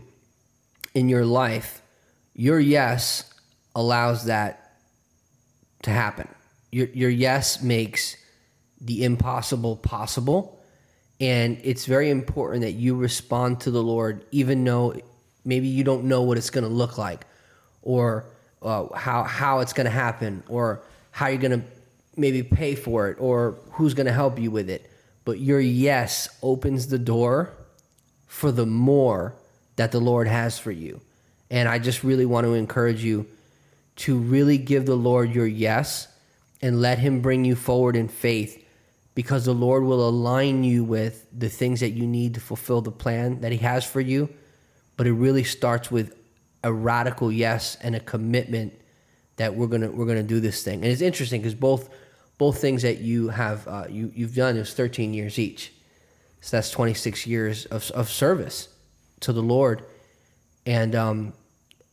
in 0.95 1.09
your 1.09 1.25
life, 1.25 1.83
your 2.35 2.61
yes 2.61 3.33
allows 3.75 4.27
that 4.27 4.79
to 5.83 5.91
happen. 5.91 6.29
Your 6.71 6.87
your 6.89 7.11
yes 7.11 7.63
makes 7.63 8.17
the 8.81 9.05
impossible 9.05 9.77
possible. 9.77 10.53
And 11.19 11.59
it's 11.63 11.87
very 11.87 12.11
important 12.11 12.63
that 12.63 12.73
you 12.73 12.95
respond 12.95 13.61
to 13.63 13.71
the 13.71 13.83
Lord, 13.83 14.27
even 14.33 14.63
though 14.65 14.95
maybe 15.45 15.67
you 15.67 15.83
don't 15.83 16.05
know 16.05 16.23
what 16.23 16.37
it's 16.37 16.51
going 16.51 16.65
to 16.65 16.71
look 16.71 16.99
like, 16.99 17.27
or 17.83 18.27
uh, 18.61 18.87
how 18.95 19.23
how 19.23 19.61
it's 19.61 19.73
going 19.73 19.87
to 19.87 19.91
happen, 19.91 20.43
or 20.49 20.83
how 21.11 21.29
you're 21.29 21.41
going 21.41 21.63
to 21.63 21.67
maybe 22.17 22.43
pay 22.43 22.75
for 22.75 23.09
it, 23.09 23.19
or 23.21 23.59
who's 23.73 23.95
going 23.95 24.07
to 24.07 24.13
help 24.13 24.39
you 24.39 24.51
with 24.51 24.71
it. 24.71 24.91
But 25.25 25.41
your 25.41 25.61
yes 25.61 26.29
opens 26.43 26.87
the 26.87 26.99
door 26.99 27.53
for 28.27 28.53
the 28.53 28.67
more 28.67 29.35
that 29.77 29.93
the 29.93 30.01
Lord 30.01 30.29
has 30.29 30.59
for 30.59 30.71
you. 30.71 31.01
And 31.51 31.69
I 31.69 31.79
just 31.79 32.03
really 32.03 32.27
want 32.27 32.47
to 32.47 32.55
encourage 32.55 33.05
you 33.05 33.27
to 33.97 34.19
really 34.19 34.59
give 34.59 34.87
the 34.87 34.97
Lord 34.97 35.35
your 35.35 35.47
yes 35.47 36.09
and 36.61 36.81
let 36.81 36.99
Him 36.99 37.21
bring 37.21 37.45
you 37.45 37.55
forward 37.55 37.97
in 37.97 38.09
faith 38.09 38.63
because 39.15 39.45
the 39.45 39.55
Lord 39.55 39.85
will 39.85 40.07
align 40.07 40.65
you 40.65 40.85
with 40.85 41.27
the 41.37 41.49
things 41.49 41.81
that 41.81 41.91
you 41.91 42.07
need 42.07 42.35
to 42.35 42.41
fulfill 42.41 42.83
the 42.83 42.91
plan 42.91 43.41
that 43.41 43.53
He 43.53 43.59
has 43.59 43.85
for 43.85 44.01
you. 44.01 44.29
But 44.97 45.07
it 45.07 45.13
really 45.13 45.45
starts 45.45 45.91
with 45.91 46.15
a 46.63 46.73
radical 46.73 47.31
yes 47.31 47.77
and 47.83 47.95
a 47.95 48.01
commitment 48.01 48.75
that 49.37 49.55
we're 49.55 49.67
gonna 49.67 49.91
we're 49.91 50.07
gonna 50.07 50.23
do 50.23 50.41
this 50.41 50.63
thing. 50.63 50.83
And 50.83 50.87
it's 50.87 51.03
interesting 51.03 51.41
because 51.41 51.55
both 51.55 51.89
both 52.39 52.61
things 52.61 52.83
that 52.83 52.99
you 52.99 53.29
have 53.29 53.67
uh, 53.67 53.87
you 53.89 54.13
you've 54.15 54.35
done 54.35 54.57
is 54.57 54.75
13 54.75 55.15
years 55.15 55.39
each, 55.39 55.73
so 56.41 56.57
that's 56.57 56.71
26 56.71 57.27
years 57.27 57.67
of 57.67 57.91
of 57.93 58.09
service 58.11 58.69
to 59.21 59.33
the 59.33 59.43
Lord. 59.43 59.83
And 60.67 60.95
um, 60.95 61.33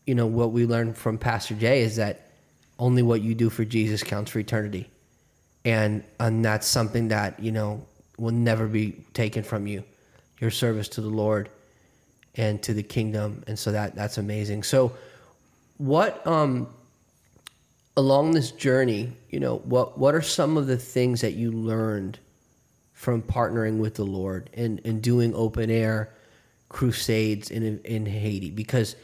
you 0.05 0.15
know 0.15 0.25
what 0.25 0.51
we 0.51 0.65
learned 0.65 0.97
from 0.97 1.17
Pastor 1.17 1.55
Jay 1.55 1.81
is 1.81 1.95
that 1.97 2.29
only 2.79 3.03
what 3.03 3.21
you 3.21 3.35
do 3.35 3.49
for 3.49 3.63
Jesus 3.63 4.03
counts 4.03 4.31
for 4.31 4.39
eternity, 4.39 4.89
and 5.63 6.03
and 6.19 6.43
that's 6.43 6.67
something 6.67 7.09
that 7.09 7.39
you 7.39 7.51
know 7.51 7.85
will 8.17 8.31
never 8.31 8.67
be 8.67 9.03
taken 9.13 9.43
from 9.43 9.67
you, 9.67 9.83
your 10.39 10.51
service 10.51 10.87
to 10.87 11.01
the 11.01 11.09
Lord 11.09 11.49
and 12.35 12.61
to 12.63 12.73
the 12.73 12.83
kingdom, 12.83 13.43
and 13.47 13.57
so 13.57 13.71
that 13.71 13.95
that's 13.95 14.17
amazing. 14.17 14.63
So, 14.63 14.93
what 15.77 16.25
um 16.27 16.67
along 17.95 18.31
this 18.31 18.51
journey, 18.51 19.11
you 19.29 19.39
know, 19.39 19.57
what 19.59 19.97
what 19.97 20.15
are 20.15 20.21
some 20.21 20.57
of 20.57 20.67
the 20.67 20.77
things 20.77 21.21
that 21.21 21.33
you 21.33 21.51
learned 21.51 22.19
from 22.93 23.21
partnering 23.21 23.79
with 23.79 23.95
the 23.95 24.05
Lord 24.05 24.49
and 24.53 24.81
and 24.85 25.01
doing 25.01 25.33
open 25.35 25.69
air 25.69 26.13
crusades 26.69 27.51
in 27.51 27.79
in 27.83 28.05
Haiti? 28.05 28.49
Because 28.49 28.95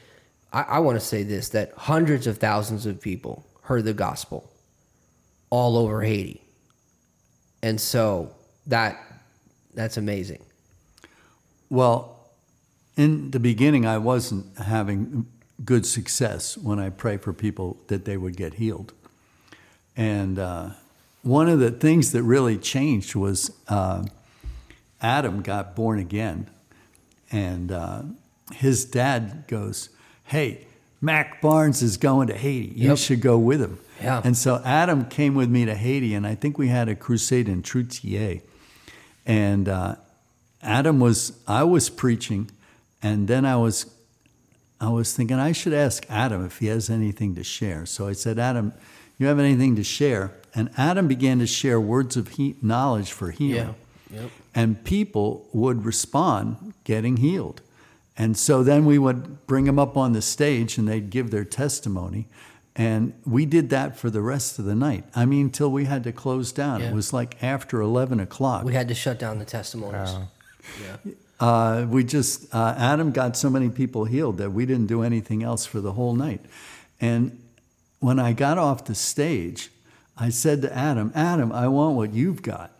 I, 0.52 0.62
I 0.64 0.80
want 0.80 1.00
to 1.00 1.06
say 1.06 1.24
this 1.24 1.50
that 1.50 1.74
hundreds 1.74 2.28
of 2.28 2.38
thousands 2.38 2.86
of 2.86 3.02
people 3.02 3.46
heard 3.62 3.86
the 3.86 3.94
gospel 3.94 4.50
all 5.50 5.78
over 5.78 6.02
Haiti, 6.02 6.42
and 7.62 7.80
so 7.80 8.34
that 8.68 9.00
that's 9.74 9.98
amazing. 9.98 10.44
Well, 11.70 12.18
in 12.98 13.30
the 13.30 13.40
beginning, 13.40 13.86
I 13.86 14.00
wasn't 14.00 14.58
having 14.58 15.28
good 15.66 15.86
success 15.86 16.58
when 16.58 16.80
I 16.80 16.90
pray 16.90 17.18
for 17.18 17.34
people 17.34 17.78
that 17.88 18.06
they 18.06 18.18
would 18.18 18.38
get 18.38 18.56
healed. 18.56 18.94
And 19.98 20.40
uh, 20.40 20.70
one 21.24 21.50
of 21.50 21.60
the 21.60 21.72
things 21.72 22.12
that 22.14 22.24
really 22.24 22.58
changed 22.58 23.16
was 23.16 23.52
uh, 23.68 24.06
Adam 25.02 25.42
got 25.42 25.76
born 25.76 26.00
again, 26.00 26.50
and 27.32 27.72
uh, 27.72 28.04
his 28.54 28.86
dad 28.86 29.46
goes, 29.48 29.90
"Hey, 30.26 30.66
Mac 31.02 31.42
Barnes 31.42 31.82
is 31.82 31.98
going 31.98 32.28
to 32.28 32.38
Haiti. 32.38 32.74
You 32.76 32.90
Yep. 32.90 32.98
should 32.98 33.22
go 33.22 33.38
with 33.38 33.60
him." 33.62 33.80
Yeah. 34.02 34.22
And 34.24 34.38
so 34.38 34.62
Adam 34.64 35.06
came 35.06 35.36
with 35.36 35.50
me 35.50 35.66
to 35.66 35.76
Haiti, 35.76 36.14
and 36.14 36.26
I 36.26 36.36
think 36.36 36.58
we 36.58 36.70
had 36.70 36.88
a 36.88 36.96
crusade 36.96 37.50
in 37.50 37.62
Troutier. 37.64 38.42
And 39.26 39.68
uh, 39.68 39.96
Adam 40.64 41.00
was, 41.02 41.34
I 41.48 41.64
was 41.66 41.90
preaching, 41.90 42.50
and 43.04 43.28
then 43.28 43.46
I 43.46 43.58
was, 43.58 43.86
I 44.82 44.90
was 44.90 45.14
thinking 45.14 45.38
I 45.38 45.52
should 45.52 45.74
ask 45.74 46.06
Adam 46.10 46.46
if 46.46 46.60
he 46.60 46.68
has 46.68 46.90
anything 46.90 47.36
to 47.36 47.44
share. 47.44 47.86
So 47.86 48.08
I 48.08 48.14
said, 48.14 48.40
Adam, 48.40 48.74
You 49.18 49.28
have 49.28 49.40
anything 49.40 49.76
to 49.76 49.84
share? 49.84 50.32
And 50.56 50.70
Adam 50.78 51.08
began 51.08 51.40
to 51.40 51.46
share 51.48 51.80
words 51.80 52.16
of 52.16 52.30
he- 52.30 52.56
knowledge 52.62 53.12
for 53.12 53.32
healing. 53.32 53.76
Yeah. 54.12 54.22
Yep. 54.22 54.32
And 54.56 54.84
people 54.84 55.48
would 55.54 55.84
respond 55.86 56.74
getting 56.86 57.18
healed. 57.18 57.62
And 58.18 58.38
so 58.38 58.64
then 58.64 58.86
we 58.86 58.98
would 58.98 59.46
bring 59.46 59.66
them 59.66 59.78
up 59.78 59.96
on 59.98 60.14
the 60.14 60.22
stage 60.22 60.78
and 60.78 60.88
they'd 60.88 61.10
give 61.10 61.32
their 61.32 61.46
testimony. 61.46 62.28
And 62.76 63.14
we 63.26 63.46
did 63.46 63.70
that 63.72 63.98
for 63.98 64.10
the 64.10 64.22
rest 64.22 64.58
of 64.58 64.66
the 64.66 64.76
night. 64.76 65.04
I 65.14 65.26
mean, 65.26 65.50
till 65.50 65.70
we 65.70 65.86
had 65.86 66.04
to 66.06 66.12
close 66.14 66.52
down. 66.54 66.80
Yeah. 66.80 66.90
It 66.90 66.94
was 66.96 67.12
like 67.12 67.44
after 67.44 67.82
11 67.82 68.20
o'clock. 68.22 68.64
We 68.64 68.74
had 68.74 68.88
to 68.88 68.96
shut 68.96 69.20
down 69.20 69.38
the 69.40 69.46
testimonies. 69.46 70.14
Wow. 70.14 70.28
Yeah. 70.82 71.12
Uh, 71.40 71.86
we 71.88 72.04
just, 72.04 72.54
uh, 72.54 72.76
Adam 72.78 73.12
got 73.12 73.38
so 73.38 73.50
many 73.50 73.70
people 73.70 74.06
healed 74.06 74.38
that 74.38 74.52
we 74.52 74.66
didn't 74.66 74.88
do 74.88 75.04
anything 75.04 75.42
else 75.42 75.66
for 75.66 75.80
the 75.80 75.94
whole 75.94 76.14
night. 76.14 76.42
And 77.00 77.42
when 78.00 78.20
I 78.20 78.34
got 78.34 78.58
off 78.58 78.86
the 78.86 78.96
stage, 78.96 79.72
I 80.18 80.30
said 80.30 80.62
to 80.64 80.76
Adam, 80.76 81.14
Adam, 81.16 81.52
I 81.52 81.70
want 81.70 81.96
what 81.96 82.14
you've 82.14 82.42
got. 82.42 82.72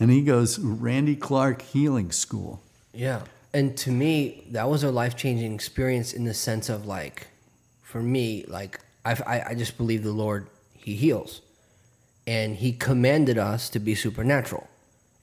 And 0.00 0.10
he 0.10 0.22
goes, 0.22 0.58
Randy 0.58 1.16
Clark 1.16 1.60
Healing 1.60 2.12
School. 2.12 2.62
Yeah. 2.94 3.22
And 3.52 3.76
to 3.78 3.90
me, 3.90 4.46
that 4.52 4.70
was 4.70 4.84
a 4.84 4.90
life 4.90 5.16
changing 5.16 5.54
experience 5.54 6.12
in 6.12 6.24
the 6.24 6.34
sense 6.34 6.68
of 6.68 6.86
like, 6.86 7.26
for 7.82 8.02
me, 8.02 8.44
like, 8.48 8.80
I, 9.04 9.12
I, 9.26 9.42
I 9.50 9.54
just 9.54 9.76
believe 9.76 10.02
the 10.02 10.12
Lord, 10.12 10.46
He 10.72 10.94
heals. 10.94 11.42
And 12.26 12.56
He 12.56 12.72
commanded 12.72 13.36
us 13.36 13.68
to 13.70 13.78
be 13.78 13.94
supernatural. 13.94 14.68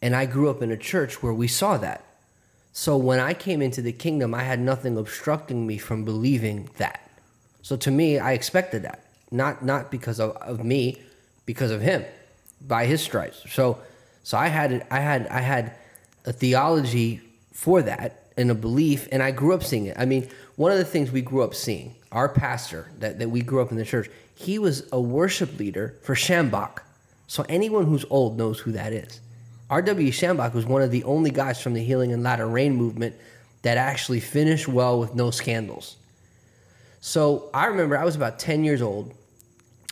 And 0.02 0.16
I 0.16 0.26
grew 0.28 0.50
up 0.50 0.62
in 0.62 0.72
a 0.72 0.78
church 0.78 1.24
where 1.24 1.34
we 1.34 1.48
saw 1.48 1.78
that. 1.78 2.05
So 2.78 2.98
when 2.98 3.22
I 3.22 3.34
came 3.34 3.62
into 3.62 3.82
the 3.82 3.94
kingdom, 3.94 4.34
I 4.34 4.44
had 4.44 4.60
nothing 4.60 4.98
obstructing 4.98 5.66
me 5.66 5.78
from 5.78 6.04
believing 6.04 6.70
that. 6.76 7.10
So 7.62 7.78
to 7.78 7.90
me, 7.90 8.20
I 8.20 8.34
expected 8.34 8.82
that. 8.84 9.06
Not 9.32 9.64
not 9.64 9.90
because 9.90 10.20
of, 10.20 10.36
of 10.36 10.62
me, 10.62 11.02
because 11.46 11.72
of 11.72 11.80
him, 11.80 12.04
by 12.60 12.86
his 12.86 13.02
stripes. 13.02 13.42
So 13.50 13.80
so 14.24 14.38
I 14.38 14.50
had 14.50 14.86
I 14.92 15.00
had 15.00 15.26
I 15.28 15.40
had 15.40 15.72
a 16.26 16.34
theology 16.34 17.22
for 17.54 17.82
that 17.82 18.26
and 18.36 18.52
a 18.52 18.56
belief, 18.56 19.08
and 19.10 19.24
I 19.24 19.32
grew 19.32 19.54
up 19.54 19.64
seeing 19.64 19.86
it. 19.86 19.96
I 19.98 20.04
mean, 20.04 20.28
one 20.58 20.74
of 20.74 20.78
the 20.78 20.84
things 20.84 21.14
we 21.14 21.22
grew 21.22 21.44
up 21.44 21.56
seeing, 21.56 21.96
our 22.12 22.28
pastor 22.28 22.92
that, 23.00 23.20
that 23.20 23.30
we 23.30 23.42
grew 23.42 23.62
up 23.62 23.72
in 23.72 23.78
the 23.78 23.86
church, 23.86 24.10
he 24.36 24.60
was 24.60 24.86
a 24.92 25.00
worship 25.00 25.58
leader 25.58 25.96
for 26.04 26.14
Shambach. 26.14 26.80
So 27.28 27.46
anyone 27.48 27.86
who's 27.86 28.04
old 28.10 28.38
knows 28.38 28.60
who 28.60 28.74
that 28.74 28.92
is. 28.92 29.22
R.W. 29.70 30.12
Shambach 30.12 30.54
was 30.54 30.66
one 30.66 30.82
of 30.82 30.92
the 30.92 31.04
only 31.06 31.32
guys 31.32 31.62
from 31.62 31.74
the 31.74 31.84
Healing 31.84 32.14
and 32.14 32.22
Latter 32.22 32.48
Rain 32.48 32.76
movement 32.76 33.16
that 33.64 33.78
actually 33.78 34.20
finished 34.20 34.68
well 34.68 35.00
with 35.00 35.16
no 35.16 35.32
scandals. 35.32 35.96
So 37.02 37.50
I 37.54 37.66
remember 37.66 37.98
I 37.98 38.06
was 38.06 38.16
about 38.16 38.38
10 38.38 38.64
years 38.64 38.82
old, 38.82 39.14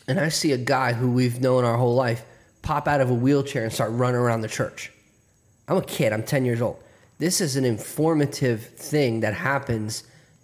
and 0.08 0.20
I 0.20 0.30
see 0.30 0.52
a 0.52 0.58
guy 0.58 0.94
who 0.94 1.12
we've 1.12 1.42
known 1.42 1.64
our 1.64 1.78
whole 1.78 1.96
life 1.96 2.24
pop 2.62 2.88
out 2.88 3.02
of 3.02 3.10
a 3.10 3.14
wheelchair 3.14 3.64
and 3.64 3.74
start 3.74 3.92
running 3.92 4.20
around 4.20 4.42
the 4.42 4.48
church. 4.48 4.92
I'm 5.68 5.78
a 5.78 5.84
kid, 5.84 6.14
I'm 6.14 6.24
10 6.24 6.46
years 6.46 6.62
old. 6.62 6.82
This 7.18 7.42
is 7.42 7.56
an 7.56 7.66
informative 7.66 8.66
thing 8.66 9.22
that 9.22 9.34
happens 9.34 10.04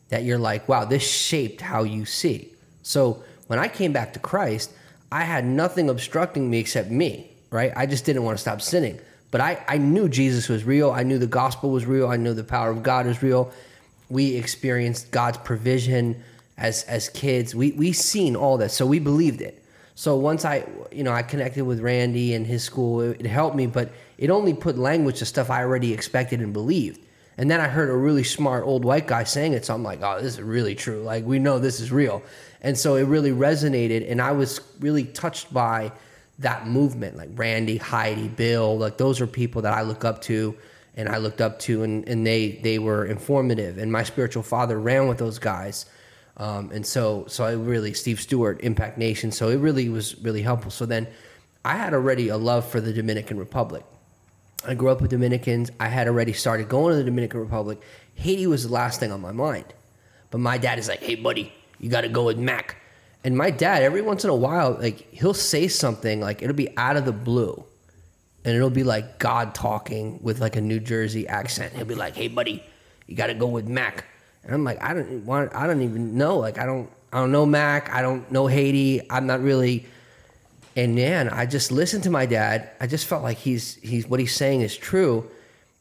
that 0.10 0.24
you're 0.24 0.39
like, 0.39 0.68
wow, 0.68 0.86
this 0.86 1.08
shaped 1.08 1.62
how 1.62 1.84
you 1.84 2.06
see. 2.06 2.54
So 2.82 3.24
when 3.48 3.60
I 3.60 3.68
came 3.68 3.94
back 3.94 4.13
to 4.13 4.20
Christ, 4.20 4.72
I 5.12 5.24
had 5.24 5.46
nothing 5.46 5.89
obstructing 5.89 6.50
me 6.50 6.60
except 6.60 6.89
me, 6.89 7.32
right? 7.52 7.72
I 7.76 7.86
just 7.86 8.06
didn't 8.06 8.24
want 8.24 8.38
to 8.38 8.42
stop 8.42 8.62
sinning. 8.62 9.00
But 9.32 9.42
I, 9.42 9.63
I 9.68 9.78
knew 9.78 10.10
Jesus 10.10 10.50
was 10.50 10.63
real. 10.63 10.92
I 10.92 11.04
knew 11.04 11.20
the 11.20 11.28
gospel 11.28 11.70
was 11.70 11.86
real. 11.86 12.08
I 12.08 12.18
knew 12.18 12.34
the 12.34 12.44
power 12.44 12.72
of 12.72 12.82
God 12.82 13.06
was 13.06 13.22
real. 13.22 13.52
We 14.10 14.36
experienced 14.36 15.12
God's 15.12 15.38
provision 15.38 16.24
as 16.58 16.84
as 16.84 17.10
kids. 17.10 17.56
We 17.56 17.72
we 17.72 17.94
seen 17.94 18.36
all 18.36 18.58
this, 18.58 18.74
so 18.74 18.86
we 18.86 19.00
believed 19.00 19.42
it. 19.42 19.63
So 19.96 20.15
once 20.15 20.46
I 20.46 20.65
you 20.92 21.04
know 21.04 21.12
I 21.12 21.24
connected 21.24 21.63
with 21.63 21.80
Randy 21.80 22.34
and 22.34 22.46
his 22.46 22.63
school, 22.63 23.02
it, 23.02 23.22
it 23.22 23.28
helped 23.28 23.56
me, 23.56 23.68
but 23.68 23.92
it 24.18 24.30
only 24.30 24.54
put 24.54 24.78
language 24.78 25.20
to 25.20 25.26
stuff 25.26 25.50
I 25.50 25.62
already 25.62 25.94
expected 25.94 26.42
and 26.42 26.52
believed. 26.52 27.00
And 27.38 27.50
then 27.50 27.62
I 27.62 27.70
heard 27.70 27.89
a 27.89 27.96
really 27.96 28.26
smart 28.26 28.65
old 28.65 28.84
white 28.84 29.08
guy 29.08 29.24
saying 29.24 29.54
it, 29.54 29.65
so 29.65 29.74
I'm 29.74 29.84
like, 29.84 30.02
oh, 30.04 30.22
this 30.22 30.34
is 30.34 30.42
really 30.42 30.76
true. 30.76 31.02
Like 31.02 31.24
we 31.24 31.39
know 31.39 31.60
this 31.60 31.80
is 31.80 31.92
real, 31.92 32.24
and 32.62 32.78
so 32.78 32.96
it 32.96 33.04
really 33.04 33.32
resonated, 33.32 34.10
and 34.12 34.22
I 34.22 34.34
was 34.34 34.60
really 34.80 35.06
touched 35.06 35.54
by 35.54 35.92
that 36.39 36.67
movement, 36.67 37.17
like 37.17 37.30
Randy, 37.36 37.78
Heidi, 37.78 38.28
Bill, 38.28 38.78
like 38.78 38.97
those 38.97 39.21
are 39.21 39.28
people 39.28 39.62
that 39.63 39.73
I 39.73 39.82
look 39.82 40.06
up 40.06 40.21
to 40.23 40.56
and 40.95 41.08
I 41.08 41.17
looked 41.17 41.41
up 41.41 41.60
to 41.60 41.84
and, 41.84 42.08
and 42.08 42.25
they 42.25 42.60
they 42.63 42.80
were 42.80 43.06
informative 43.06 43.78
and 43.78 43.91
my 43.91 44.04
spiritual 44.04 44.43
father 44.43 44.80
ran 44.80 45.08
with 45.08 45.17
those 45.17 45.38
guys. 45.38 45.86
Um, 46.38 46.71
and 46.71 46.86
so 46.86 47.25
so 47.28 47.43
I 47.43 47.54
really 47.54 47.93
Steve 47.93 48.21
Stewart, 48.21 48.62
Impact 48.63 48.97
Nation. 48.97 49.32
So 49.32 49.49
it 49.49 49.58
really 49.58 49.89
was 49.89 50.17
really 50.23 50.41
helpful. 50.41 50.71
So 50.71 50.86
then 50.86 51.08
I 51.65 51.75
had 51.75 51.93
already 51.93 52.30
a 52.30 52.38
love 52.38 52.65
for 52.65 52.80
the 52.80 52.93
Dominican 52.93 53.38
Republic. 53.38 53.84
I 54.65 54.73
grew 54.73 54.89
up 54.89 55.02
with 55.02 55.12
Dominicans. 55.12 55.71
I 55.80 55.88
had 55.88 56.08
already 56.08 56.34
started 56.34 56.69
going 56.69 56.91
to 56.91 56.97
the 56.97 57.04
Dominican 57.04 57.41
Republic. 57.41 57.82
Haiti 58.15 58.47
was 58.47 58.67
the 58.67 58.73
last 58.73 58.99
thing 58.99 59.12
on 59.12 59.21
my 59.21 59.32
mind. 59.34 59.65
But 60.32 60.39
my 60.39 60.58
dad 60.58 60.80
is 60.80 60.88
like, 60.88 61.02
hey 61.02 61.15
buddy, 61.15 61.52
you 61.80 61.89
gotta 61.89 62.10
go 62.10 62.23
with 62.23 62.38
Mac. 62.38 62.78
And 63.24 63.38
my 63.38 63.52
dad, 63.52 63.84
every 63.84 64.02
once 64.02 64.24
in 64.24 64.30
a 64.30 64.36
while, 64.36 64.78
like 64.80 65.12
he'll 65.14 65.34
say 65.34 65.68
something 65.68 66.22
like 66.22 66.42
it'll 66.42 66.56
be 66.56 66.76
out 66.78 66.96
of 66.96 67.06
the 67.06 67.12
blue, 67.12 67.64
and 68.46 68.56
it'll 68.56 68.70
be 68.70 68.84
like 68.84 69.20
God 69.20 69.54
talking 69.54 70.20
with 70.24 70.40
like 70.40 70.56
a 70.56 70.62
New 70.62 70.80
Jersey 70.80 71.28
accent. 71.28 71.74
He'll 71.74 71.86
be 71.86 71.96
like, 71.96 72.16
"Hey, 72.16 72.30
buddy, 72.30 72.64
you 73.08 73.16
got 73.16 73.28
to 73.28 73.34
go 73.34 73.48
with 73.48 73.68
Mac," 73.68 74.06
and 74.44 74.54
I'm 74.54 74.64
like, 74.64 74.82
"I 74.82 74.94
don't 74.94 75.26
want, 75.26 75.54
I 75.54 75.68
don't 75.68 75.82
even 75.82 76.18
know. 76.18 76.38
Like, 76.38 76.58
I 76.58 76.66
don't, 76.66 76.90
I 77.12 77.18
don't 77.18 77.34
know 77.34 77.46
Mac. 77.46 77.90
I 77.94 78.02
don't 78.02 78.32
know 78.32 78.48
Haiti. 78.48 79.02
I'm 79.10 79.28
not 79.28 79.42
really." 79.42 79.86
And 80.78 80.96
man, 80.96 81.28
I 81.28 81.46
just 81.46 81.74
listened 81.74 82.04
to 82.04 82.10
my 82.10 82.26
dad. 82.26 82.70
I 82.80 82.88
just 82.88 83.06
felt 83.06 83.22
like 83.22 83.38
he's 83.38 83.76
he's 83.76 84.08
what 84.08 84.22
he's 84.22 84.34
saying 84.34 84.62
is 84.62 84.78
true, 84.78 85.30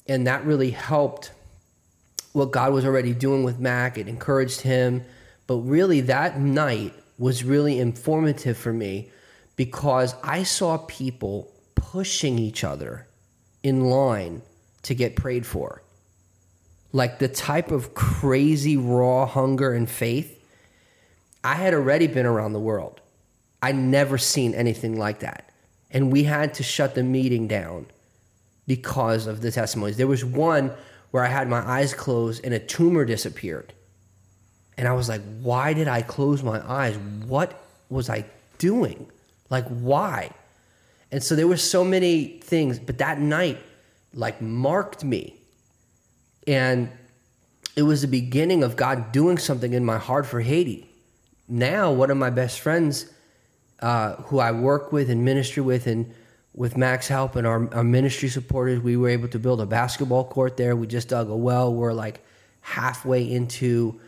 and 0.09 0.27
that 0.27 0.45
really 0.45 0.71
helped 0.71 1.31
what 2.33 2.51
God 2.51 2.73
was 2.73 2.85
already 2.85 3.15
doing 3.15 3.45
with 3.45 3.61
Mac. 3.61 3.97
It 3.97 4.09
encouraged 4.09 4.63
him, 4.63 5.05
but 5.47 5.57
really 5.57 6.01
that 6.03 6.41
night 6.41 6.95
was 7.19 7.45
really 7.45 7.79
informative 7.79 8.57
for 8.57 8.73
me 8.73 9.11
because 9.57 10.15
I 10.23 10.45
saw 10.45 10.79
people 10.79 11.53
pushing 11.75 12.39
each 12.39 12.63
other 12.65 13.09
in 13.63 13.85
line 13.85 14.43
to 14.83 14.95
get 14.95 15.17
prayed 15.17 15.45
for. 15.45 15.83
Like 16.93 17.19
the 17.19 17.29
type 17.29 17.71
of 17.71 17.95
crazy 17.95 18.77
raw 18.77 19.27
hunger 19.27 19.73
and 19.73 19.91
faith. 19.91 20.35
I 21.45 21.55
had 21.55 21.75
already 21.75 22.07
been 22.07 22.27
around 22.27 22.53
the 22.53 22.61
world. 22.61 23.01
I'd 23.63 23.77
never 23.77 24.19
seen 24.19 24.55
anything 24.55 24.99
like 24.99 25.21
that. 25.21 25.51
And 25.91 26.13
we 26.13 26.25
had 26.25 26.55
to 26.55 26.63
shut 26.63 26.95
the 26.95 27.03
meeting 27.03 27.49
down 27.49 27.87
because 28.67 29.27
of 29.27 29.41
the 29.41 29.51
testimonies. 29.51 29.97
There 29.97 30.07
was 30.07 30.25
one 30.25 30.73
where 31.11 31.25
I 31.25 31.29
had 31.29 31.49
my 31.49 31.61
eyes 31.61 31.95
closed 31.95 32.45
and 32.45 32.55
a 32.55 32.59
tumor 32.59 33.05
disappeared. 33.05 33.73
And 34.79 34.87
I 34.87 34.93
was 34.93 35.09
like, 35.09 35.21
why 35.43 35.75
did 35.75 35.89
I 35.89 36.03
close 36.03 36.43
my 36.43 36.67
eyes? 36.67 36.97
What 37.27 37.61
was 37.91 38.09
I 38.09 38.25
doing? 38.59 39.11
Like, 39.51 39.67
why? 39.67 40.31
And 41.11 41.21
so 41.23 41.35
there 41.35 41.49
were 41.49 41.57
so 41.57 41.85
many 41.85 42.39
things, 42.39 42.79
but 42.79 42.99
that 42.99 43.19
night, 43.19 43.59
like, 44.15 44.41
marked 44.41 45.03
me. 45.03 45.35
And 46.47 46.91
it 47.77 47.83
was 47.83 48.03
the 48.03 48.09
beginning 48.09 48.63
of 48.63 48.77
God 48.77 49.11
doing 49.11 49.37
something 49.37 49.73
in 49.73 49.85
my 49.85 49.99
heart 49.99 50.27
for 50.27 50.41
Haiti. 50.41 50.89
Now, 51.49 51.91
one 51.91 52.11
of 52.11 52.17
my 52.17 52.31
best 52.31 52.61
friends, 52.61 53.11
uh, 53.81 54.15
who 54.15 54.39
I 54.39 54.53
work 54.53 54.93
with 54.93 55.11
and 55.11 55.25
ministry 55.25 55.63
with, 55.63 55.89
and 55.89 56.15
with 56.55 56.77
Mac's 56.77 57.09
help 57.09 57.35
and 57.35 57.47
our, 57.47 57.73
our 57.75 57.85
ministry 57.85 58.29
supporters, 58.29 58.81
we 58.81 58.97
were 58.97 59.09
able 59.09 59.29
to 59.29 59.39
build 59.41 59.61
a 59.61 59.67
basketball 59.67 60.25
court 60.25 60.57
there. 60.57 60.77
We 60.77 60.87
just 60.87 61.09
dug 61.09 61.31
a 61.31 61.37
well. 61.37 61.75
We're 61.75 61.93
like 61.93 62.25
halfway 62.61 63.29
into 63.29 64.01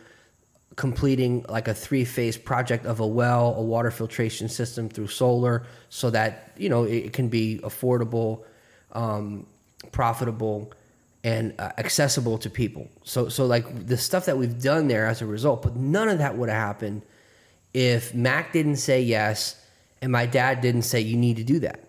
completing 0.75 1.45
like 1.49 1.67
a 1.67 1.73
three 1.73 2.05
phase 2.05 2.37
project 2.37 2.85
of 2.85 2.99
a 2.99 3.07
well, 3.07 3.55
a 3.55 3.61
water 3.61 3.91
filtration 3.91 4.47
system 4.47 4.89
through 4.89 5.07
solar, 5.07 5.65
so 5.89 6.09
that 6.09 6.51
you 6.57 6.69
know 6.69 6.83
it, 6.83 7.13
can 7.13 7.27
be 7.27 7.59
affordable, 7.63 8.43
um, 8.93 9.45
profitable, 9.91 10.71
and 11.23 11.53
uh, 11.59 11.71
accessible 11.77 12.37
to 12.37 12.49
people. 12.49 12.89
So 13.03 13.29
so 13.29 13.45
like 13.45 13.87
the 13.87 13.97
stuff 13.97 14.25
that 14.25 14.37
we've 14.37 14.61
done 14.61 14.87
there 14.87 15.07
as 15.07 15.21
a 15.21 15.25
result, 15.25 15.61
but 15.61 15.75
none 15.75 16.09
of 16.09 16.19
that 16.19 16.37
would 16.37 16.49
have 16.49 16.57
happened 16.57 17.01
if 17.73 18.13
Mac 18.13 18.53
didn't 18.53 18.77
say 18.77 19.01
yes 19.01 19.55
and 20.01 20.11
my 20.11 20.25
dad 20.25 20.61
didn't 20.61 20.81
say 20.81 20.99
you 20.99 21.15
need 21.15 21.37
to 21.37 21.43
do 21.43 21.59
that. 21.59 21.79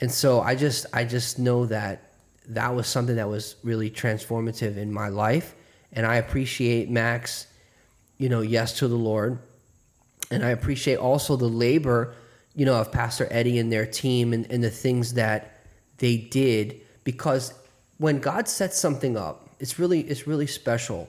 And 0.00 0.10
so 0.10 0.40
I 0.40 0.54
just 0.54 0.86
I 0.92 1.04
just 1.04 1.38
know 1.38 1.66
that 1.66 2.10
that 2.48 2.74
was 2.74 2.86
something 2.86 3.16
that 3.16 3.28
was 3.28 3.56
really 3.62 3.90
transformative 3.90 4.76
in 4.76 4.92
my 4.92 5.08
life, 5.08 5.54
and 5.92 6.06
I 6.06 6.16
appreciate 6.16 6.90
Mac's 6.90 7.46
you 8.18 8.28
know, 8.28 8.40
yes 8.40 8.78
to 8.78 8.88
the 8.88 8.96
Lord. 8.96 9.38
And 10.30 10.44
I 10.44 10.50
appreciate 10.50 10.96
also 10.96 11.36
the 11.36 11.48
labor, 11.48 12.14
you 12.54 12.64
know, 12.64 12.74
of 12.74 12.92
Pastor 12.92 13.28
Eddie 13.30 13.58
and 13.58 13.72
their 13.72 13.86
team 13.86 14.32
and, 14.32 14.50
and 14.50 14.62
the 14.62 14.70
things 14.70 15.14
that 15.14 15.60
they 15.98 16.16
did 16.16 16.80
because 17.04 17.52
when 17.98 18.18
God 18.18 18.48
sets 18.48 18.78
something 18.78 19.16
up, 19.16 19.48
it's 19.60 19.78
really 19.78 20.00
it's 20.00 20.26
really 20.26 20.46
special 20.46 21.08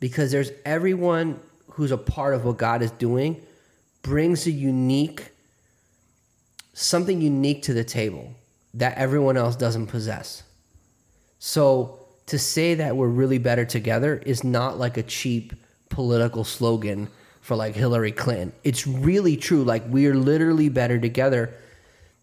because 0.00 0.32
there's 0.32 0.50
everyone 0.64 1.38
who's 1.70 1.92
a 1.92 1.98
part 1.98 2.34
of 2.34 2.44
what 2.44 2.56
God 2.56 2.82
is 2.82 2.90
doing 2.92 3.40
brings 4.02 4.46
a 4.46 4.50
unique 4.50 5.30
something 6.72 7.20
unique 7.20 7.62
to 7.62 7.72
the 7.72 7.84
table 7.84 8.34
that 8.74 8.96
everyone 8.96 9.36
else 9.36 9.56
doesn't 9.56 9.88
possess. 9.88 10.42
So 11.38 11.98
to 12.26 12.38
say 12.38 12.74
that 12.74 12.96
we're 12.96 13.08
really 13.08 13.38
better 13.38 13.64
together 13.64 14.22
is 14.24 14.44
not 14.44 14.78
like 14.78 14.96
a 14.96 15.02
cheap 15.02 15.52
political 15.98 16.44
slogan 16.44 17.08
for 17.40 17.56
like 17.56 17.74
Hillary 17.74 18.12
Clinton. 18.12 18.52
It's 18.62 18.86
really 18.86 19.36
true. 19.36 19.64
Like 19.64 19.82
we're 19.88 20.14
literally 20.14 20.68
better 20.68 20.96
together. 20.96 21.52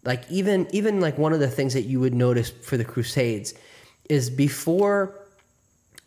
Like 0.02 0.22
even 0.30 0.66
even 0.70 0.98
like 0.98 1.18
one 1.18 1.34
of 1.34 1.40
the 1.40 1.50
things 1.50 1.74
that 1.74 1.82
you 1.82 2.00
would 2.00 2.14
notice 2.14 2.48
for 2.48 2.78
the 2.78 2.86
Crusades 2.86 3.52
is 4.08 4.30
before 4.30 5.14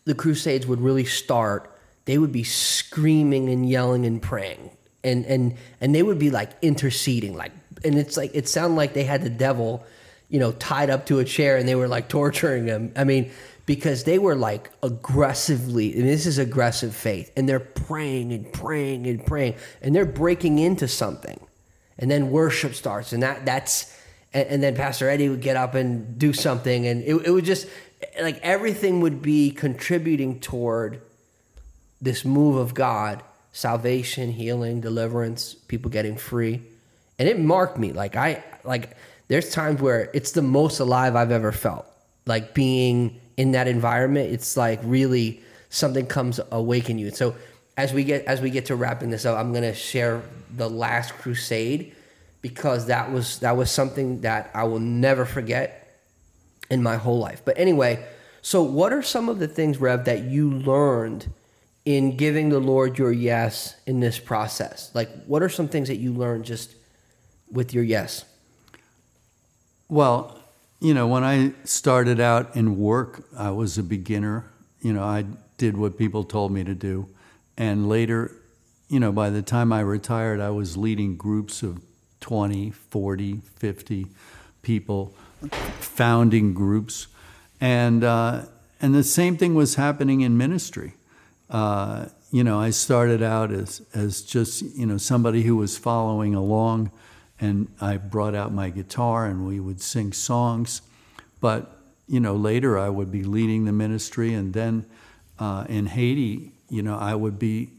the 0.04 0.16
Crusades 0.16 0.66
would 0.66 0.80
really 0.80 1.04
start, 1.04 1.70
they 2.06 2.18
would 2.18 2.32
be 2.32 2.42
screaming 2.42 3.48
and 3.48 3.70
yelling 3.70 4.04
and 4.04 4.20
praying. 4.20 4.70
And 5.04 5.24
and 5.26 5.56
and 5.80 5.94
they 5.94 6.02
would 6.02 6.18
be 6.18 6.30
like 6.30 6.50
interceding, 6.62 7.36
like 7.36 7.52
and 7.84 7.96
it's 7.96 8.16
like 8.16 8.32
it 8.34 8.48
sounded 8.48 8.74
like 8.74 8.94
they 8.94 9.04
had 9.04 9.22
the 9.22 9.30
devil, 9.30 9.86
you 10.28 10.40
know, 10.40 10.50
tied 10.50 10.90
up 10.90 11.06
to 11.06 11.20
a 11.20 11.24
chair 11.24 11.56
and 11.56 11.68
they 11.68 11.76
were 11.76 11.86
like 11.86 12.08
torturing 12.08 12.66
him. 12.66 12.92
I 12.96 13.04
mean, 13.04 13.30
because 13.70 14.02
they 14.02 14.18
were 14.18 14.34
like 14.34 14.68
aggressively, 14.82 15.94
and 15.96 16.02
this 16.02 16.26
is 16.26 16.38
aggressive 16.38 16.92
faith, 16.92 17.30
and 17.36 17.48
they're 17.48 17.60
praying 17.60 18.32
and 18.32 18.52
praying 18.52 19.06
and 19.06 19.24
praying, 19.24 19.54
and 19.80 19.94
they're 19.94 20.04
breaking 20.04 20.58
into 20.58 20.88
something, 20.88 21.38
and 21.96 22.10
then 22.10 22.32
worship 22.32 22.74
starts, 22.74 23.12
and 23.12 23.22
that 23.22 23.46
that's, 23.46 23.96
and, 24.34 24.48
and 24.48 24.60
then 24.60 24.74
Pastor 24.74 25.08
Eddie 25.08 25.28
would 25.28 25.40
get 25.40 25.54
up 25.56 25.76
and 25.76 26.18
do 26.18 26.32
something, 26.32 26.84
and 26.84 27.04
it, 27.04 27.14
it 27.24 27.30
would 27.30 27.44
just 27.44 27.68
like 28.20 28.40
everything 28.42 29.02
would 29.02 29.22
be 29.22 29.52
contributing 29.52 30.40
toward 30.40 31.00
this 32.02 32.24
move 32.24 32.56
of 32.56 32.74
God, 32.74 33.22
salvation, 33.52 34.32
healing, 34.32 34.80
deliverance, 34.80 35.54
people 35.54 35.92
getting 35.92 36.16
free, 36.16 36.60
and 37.20 37.28
it 37.28 37.38
marked 37.38 37.78
me. 37.78 37.92
Like 37.92 38.16
I 38.16 38.42
like, 38.64 38.96
there's 39.28 39.52
times 39.52 39.80
where 39.80 40.10
it's 40.12 40.32
the 40.32 40.42
most 40.42 40.80
alive 40.80 41.14
I've 41.14 41.30
ever 41.30 41.52
felt, 41.52 41.86
like 42.26 42.52
being 42.52 43.20
in 43.40 43.52
that 43.52 43.66
environment, 43.66 44.30
it's 44.30 44.54
like 44.54 44.78
really 44.84 45.40
something 45.70 46.04
comes 46.04 46.38
awaken 46.52 46.98
you. 46.98 47.10
So 47.10 47.34
as 47.78 47.90
we 47.90 48.04
get 48.04 48.26
as 48.26 48.42
we 48.42 48.50
get 48.50 48.66
to 48.66 48.76
wrapping 48.76 49.08
this 49.08 49.24
up, 49.24 49.38
I'm 49.38 49.54
gonna 49.54 49.72
share 49.72 50.20
the 50.54 50.68
last 50.68 51.14
crusade 51.14 51.94
because 52.42 52.88
that 52.88 53.10
was 53.10 53.38
that 53.38 53.56
was 53.56 53.70
something 53.70 54.20
that 54.20 54.50
I 54.52 54.64
will 54.64 54.78
never 54.78 55.24
forget 55.24 55.96
in 56.70 56.82
my 56.82 56.96
whole 56.96 57.18
life. 57.18 57.40
But 57.42 57.58
anyway, 57.58 58.04
so 58.42 58.62
what 58.62 58.92
are 58.92 59.02
some 59.02 59.30
of 59.30 59.38
the 59.38 59.48
things, 59.48 59.78
Rev, 59.78 60.04
that 60.04 60.24
you 60.24 60.50
learned 60.50 61.32
in 61.86 62.18
giving 62.18 62.50
the 62.50 62.60
Lord 62.60 62.98
your 62.98 63.10
yes 63.10 63.74
in 63.86 64.00
this 64.00 64.18
process? 64.18 64.90
Like 64.92 65.08
what 65.24 65.42
are 65.42 65.48
some 65.48 65.66
things 65.66 65.88
that 65.88 65.96
you 65.96 66.12
learned 66.12 66.44
just 66.44 66.74
with 67.50 67.72
your 67.72 67.84
yes? 67.84 68.26
Well, 69.88 70.39
you 70.80 70.94
know, 70.94 71.06
when 71.06 71.22
I 71.22 71.52
started 71.64 72.20
out 72.20 72.56
in 72.56 72.78
work, 72.78 73.24
I 73.36 73.50
was 73.50 73.76
a 73.76 73.82
beginner. 73.82 74.50
You 74.80 74.94
know, 74.94 75.02
I 75.02 75.26
did 75.58 75.76
what 75.76 75.98
people 75.98 76.24
told 76.24 76.52
me 76.52 76.64
to 76.64 76.74
do. 76.74 77.06
And 77.58 77.88
later, 77.88 78.32
you 78.88 78.98
know, 78.98 79.12
by 79.12 79.28
the 79.28 79.42
time 79.42 79.72
I 79.72 79.80
retired, 79.80 80.40
I 80.40 80.50
was 80.50 80.78
leading 80.78 81.16
groups 81.16 81.62
of 81.62 81.82
20, 82.20 82.70
40, 82.70 83.40
50 83.56 84.06
people, 84.62 85.14
founding 85.80 86.54
groups. 86.54 87.08
And, 87.60 88.02
uh, 88.02 88.46
and 88.80 88.94
the 88.94 89.04
same 89.04 89.36
thing 89.36 89.54
was 89.54 89.74
happening 89.74 90.22
in 90.22 90.38
ministry. 90.38 90.94
Uh, 91.50 92.06
you 92.30 92.42
know, 92.42 92.58
I 92.58 92.70
started 92.70 93.22
out 93.22 93.52
as, 93.52 93.82
as 93.92 94.22
just, 94.22 94.62
you 94.62 94.86
know, 94.86 94.96
somebody 94.96 95.42
who 95.42 95.56
was 95.56 95.76
following 95.76 96.34
along 96.34 96.90
and 97.40 97.68
I 97.80 97.96
brought 97.96 98.34
out 98.34 98.52
my 98.52 98.70
guitar 98.70 99.26
and 99.26 99.46
we 99.46 99.58
would 99.58 99.80
sing 99.80 100.12
songs. 100.12 100.82
But 101.40 101.76
you 102.06 102.20
know, 102.20 102.36
later 102.36 102.78
I 102.78 102.88
would 102.88 103.10
be 103.10 103.22
leading 103.22 103.64
the 103.64 103.72
ministry, 103.72 104.34
and 104.34 104.52
then 104.52 104.84
uh, 105.38 105.64
in 105.68 105.86
Haiti, 105.86 106.52
you 106.68 106.82
know, 106.82 106.98
I 106.98 107.14
would 107.14 107.38
be 107.38 107.70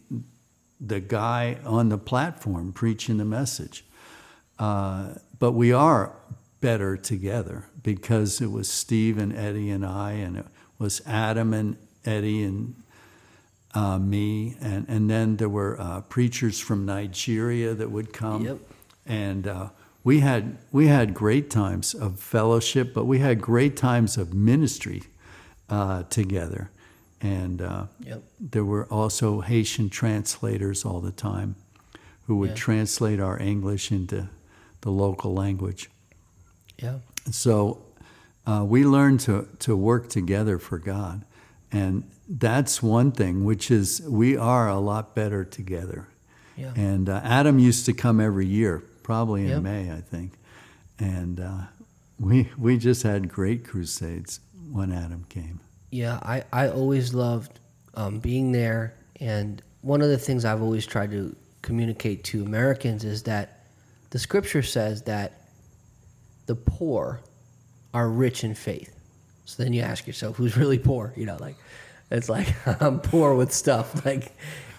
the 0.80 1.00
guy 1.00 1.58
on 1.66 1.90
the 1.90 1.98
platform 1.98 2.72
preaching 2.72 3.18
the 3.18 3.26
message. 3.26 3.84
Uh, 4.58 5.16
but 5.38 5.52
we 5.52 5.74
are 5.74 6.16
better 6.62 6.96
together 6.96 7.66
because 7.84 8.40
it 8.40 8.52
was 8.52 8.70
Steve 8.70 9.18
and 9.18 9.36
Eddie 9.36 9.70
and 9.70 9.86
I, 9.86 10.14
and 10.14 10.38
it 10.38 10.46
was 10.80 11.02
Adam 11.06 11.54
and 11.54 11.76
Eddie 12.06 12.44
and 12.44 12.76
uh, 13.74 14.00
me, 14.00 14.56
and 14.62 14.86
and 14.88 15.10
then 15.10 15.38
there 15.38 15.50
were 15.50 15.80
uh, 15.80 16.02
preachers 16.02 16.60
from 16.60 16.86
Nigeria 16.86 17.74
that 17.74 17.92
would 17.92 18.14
come. 18.14 18.46
Yep 18.46 18.60
and 19.06 19.48
uh, 19.48 19.70
we 20.04 20.20
had 20.20 20.58
we 20.72 20.88
had 20.88 21.14
great 21.14 21.50
times 21.50 21.94
of 21.94 22.20
fellowship, 22.20 22.94
but 22.94 23.06
we 23.06 23.20
had 23.20 23.42
great 23.42 23.78
times 23.78 24.18
of 24.18 24.34
ministry 24.34 25.04
uh, 25.70 26.04
together, 26.04 26.72
and 27.22 27.62
uh, 27.62 27.86
yep. 28.00 28.24
there 28.40 28.66
were 28.66 28.86
also 28.86 29.42
Haitian 29.42 29.90
translators 29.90 30.84
all 30.86 31.02
the 31.02 31.12
time 31.12 31.56
who 32.26 32.38
would 32.38 32.52
yeah. 32.52 32.56
translate 32.56 33.20
our 33.20 33.40
English 33.40 33.92
into 33.92 34.30
the 34.82 34.90
local 34.90 35.34
language. 35.34 35.90
Yeah. 36.78 37.00
So 37.30 37.84
uh, 38.48 38.66
we 38.68 38.84
learned 38.84 39.20
to 39.22 39.48
to 39.60 39.76
work 39.76 40.10
together 40.10 40.58
for 40.58 40.80
God, 40.80 41.26
and 41.72 42.10
that's 42.28 42.82
one 42.82 43.12
thing. 43.12 43.46
Which 43.46 43.70
is 43.70 44.02
we 44.02 44.36
are 44.36 44.68
a 44.68 44.80
lot 44.80 45.14
better 45.14 45.46
together. 45.46 46.08
Yeah. 46.58 46.74
And 46.76 47.08
uh, 47.08 47.22
Adam 47.24 47.60
used 47.60 47.86
to 47.86 47.94
come 47.94 48.20
every 48.20 48.46
year 48.46 48.84
probably 49.12 49.42
in 49.42 49.50
yep. 49.50 49.62
May, 49.62 49.92
I 49.92 50.00
think. 50.00 50.32
And 50.98 51.42
uh, 51.42 51.64
we 52.18 52.50
we 52.58 52.78
just 52.78 53.04
had 53.04 53.28
great 53.28 53.66
crusades 53.66 54.40
when 54.72 54.94
Adam 54.94 55.26
came. 55.28 55.60
Yeah, 55.90 56.18
I, 56.24 56.46
I 56.54 56.70
always 56.70 57.14
loved 57.14 57.60
um, 57.94 58.20
being 58.20 58.54
there. 58.54 58.94
And 59.20 59.62
one 59.82 60.02
of 60.02 60.08
the 60.08 60.18
things 60.18 60.46
I've 60.46 60.62
always 60.62 60.86
tried 60.86 61.12
to 61.12 61.36
communicate 61.62 62.24
to 62.26 62.46
Americans 62.46 63.04
is 63.04 63.24
that 63.24 63.66
the 64.12 64.20
scripture 64.20 64.62
says 64.62 65.02
that 65.02 65.42
the 66.46 66.56
poor 66.56 67.20
are 67.94 68.08
rich 68.08 68.46
in 68.46 68.56
faith. 68.56 68.98
So 69.44 69.62
then 69.62 69.74
you 69.74 69.82
ask 69.82 70.08
yourself, 70.08 70.38
who's 70.38 70.56
really 70.56 70.80
poor? 70.80 71.14
You 71.18 71.26
know, 71.26 71.38
like 71.42 71.58
it's 72.12 72.30
like 72.30 72.48
I'm 72.82 73.02
poor 73.02 73.36
with 73.36 73.52
stuff, 73.52 74.06
like, 74.06 74.32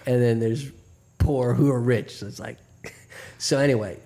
and 0.07 0.19
then 0.19 0.39
there's 0.39 0.71
poor 1.19 1.53
who 1.53 1.69
are 1.69 1.79
rich. 1.79 2.15
So 2.15 2.25
it's 2.25 2.39
like, 2.39 2.57
so 3.37 3.59
anyway, 3.59 3.99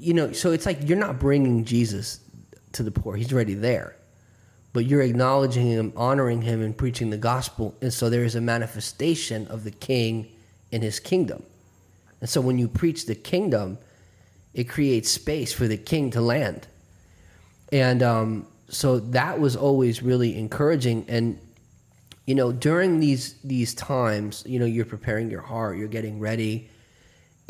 you 0.00 0.14
know, 0.14 0.32
so 0.32 0.50
it's 0.50 0.64
like 0.64 0.88
you're 0.88 0.98
not 0.98 1.18
bringing 1.18 1.64
Jesus 1.64 2.20
to 2.72 2.82
the 2.82 2.90
poor. 2.90 3.16
He's 3.16 3.32
already 3.32 3.54
there. 3.54 3.96
But 4.72 4.86
you're 4.86 5.02
acknowledging 5.02 5.66
him, 5.66 5.92
honoring 5.96 6.40
him, 6.42 6.62
and 6.62 6.76
preaching 6.76 7.10
the 7.10 7.18
gospel. 7.18 7.74
And 7.82 7.92
so 7.92 8.08
there 8.08 8.24
is 8.24 8.34
a 8.34 8.40
manifestation 8.40 9.46
of 9.48 9.64
the 9.64 9.70
king 9.72 10.28
in 10.70 10.80
his 10.80 11.00
kingdom. 11.00 11.42
And 12.20 12.30
so 12.30 12.40
when 12.40 12.58
you 12.58 12.68
preach 12.68 13.06
the 13.06 13.14
kingdom, 13.14 13.78
it 14.54 14.64
creates 14.64 15.10
space 15.10 15.52
for 15.52 15.66
the 15.68 15.76
king 15.76 16.10
to 16.12 16.20
land. 16.20 16.66
And 17.72 18.02
um, 18.02 18.46
so 18.68 19.00
that 19.00 19.38
was 19.38 19.56
always 19.56 20.02
really 20.02 20.38
encouraging. 20.38 21.04
And, 21.08 21.38
you 22.26 22.34
know, 22.34 22.52
during 22.52 23.00
these 23.00 23.34
these 23.42 23.74
times, 23.74 24.44
you 24.46 24.58
know, 24.58 24.66
you're 24.66 24.84
preparing 24.84 25.30
your 25.30 25.42
heart, 25.42 25.76
you're 25.76 25.88
getting 25.88 26.20
ready. 26.20 26.70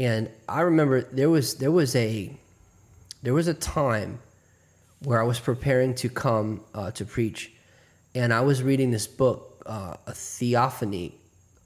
And 0.01 0.31
I 0.49 0.63
remember 0.63 1.03
there 1.03 1.29
was 1.29 1.57
there 1.57 1.71
was 1.71 1.95
a 1.95 2.35
there 3.23 3.35
was 3.35 3.49
a 3.49 3.55
time 3.55 4.19
where 5.05 5.21
I 5.21 5.25
was 5.25 5.39
preparing 5.39 5.95
to 5.97 6.09
come 6.09 6.63
uh, 6.75 6.91
to 6.93 7.05
preach, 7.05 7.53
and 8.15 8.33
I 8.33 8.41
was 8.41 8.63
reading 8.63 8.91
this 8.91 9.07
book, 9.07 9.63
uh, 9.67 9.97
A 10.07 10.13
Theography 10.13 11.13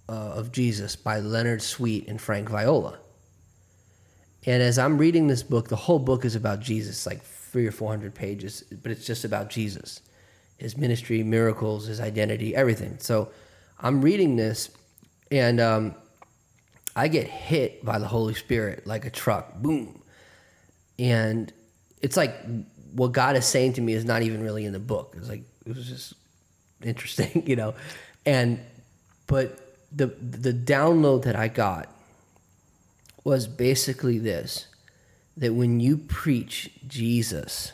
uh, 0.08 0.12
of 0.12 0.50
Jesus 0.50 0.96
by 0.96 1.20
Leonard 1.20 1.62
Sweet 1.62 2.08
and 2.08 2.20
Frank 2.20 2.48
Viola. 2.50 2.98
And 4.46 4.60
as 4.64 4.80
I'm 4.80 4.98
reading 4.98 5.28
this 5.28 5.44
book, 5.44 5.68
the 5.68 5.76
whole 5.76 6.00
book 6.00 6.24
is 6.24 6.34
about 6.34 6.58
Jesus, 6.58 7.06
like 7.06 7.22
three 7.22 7.68
or 7.68 7.72
four 7.72 7.88
hundred 7.88 8.16
pages, 8.16 8.64
but 8.82 8.90
it's 8.90 9.06
just 9.06 9.24
about 9.24 9.48
Jesus, 9.48 10.00
his 10.58 10.76
ministry, 10.76 11.22
miracles, 11.22 11.86
his 11.86 12.00
identity, 12.00 12.56
everything. 12.56 12.98
So 12.98 13.28
I'm 13.78 14.02
reading 14.02 14.34
this, 14.34 14.70
and 15.30 15.60
um, 15.60 15.94
I 16.96 17.08
get 17.08 17.26
hit 17.26 17.84
by 17.84 17.98
the 17.98 18.06
Holy 18.06 18.34
Spirit 18.34 18.86
like 18.86 19.04
a 19.04 19.10
truck, 19.10 19.54
boom 19.56 20.00
and 20.98 21.52
it's 22.00 22.16
like 22.16 22.34
what 22.92 23.12
God 23.12 23.36
is 23.36 23.44
saying 23.44 23.74
to 23.74 23.80
me 23.80 23.94
is 23.94 24.04
not 24.04 24.22
even 24.22 24.42
really 24.42 24.64
in 24.64 24.72
the 24.72 24.78
book. 24.78 25.14
It's 25.16 25.28
like 25.28 25.42
it 25.66 25.74
was 25.74 25.88
just 25.88 26.14
interesting, 26.82 27.44
you 27.46 27.56
know, 27.56 27.74
and 28.24 28.60
but 29.26 29.58
the 29.92 30.06
the 30.06 30.52
download 30.52 31.24
that 31.24 31.36
I 31.36 31.48
got 31.48 31.88
was 33.24 33.46
basically 33.46 34.18
this 34.18 34.66
that 35.36 35.52
when 35.54 35.80
you 35.80 35.96
preach 35.96 36.70
Jesus, 36.86 37.72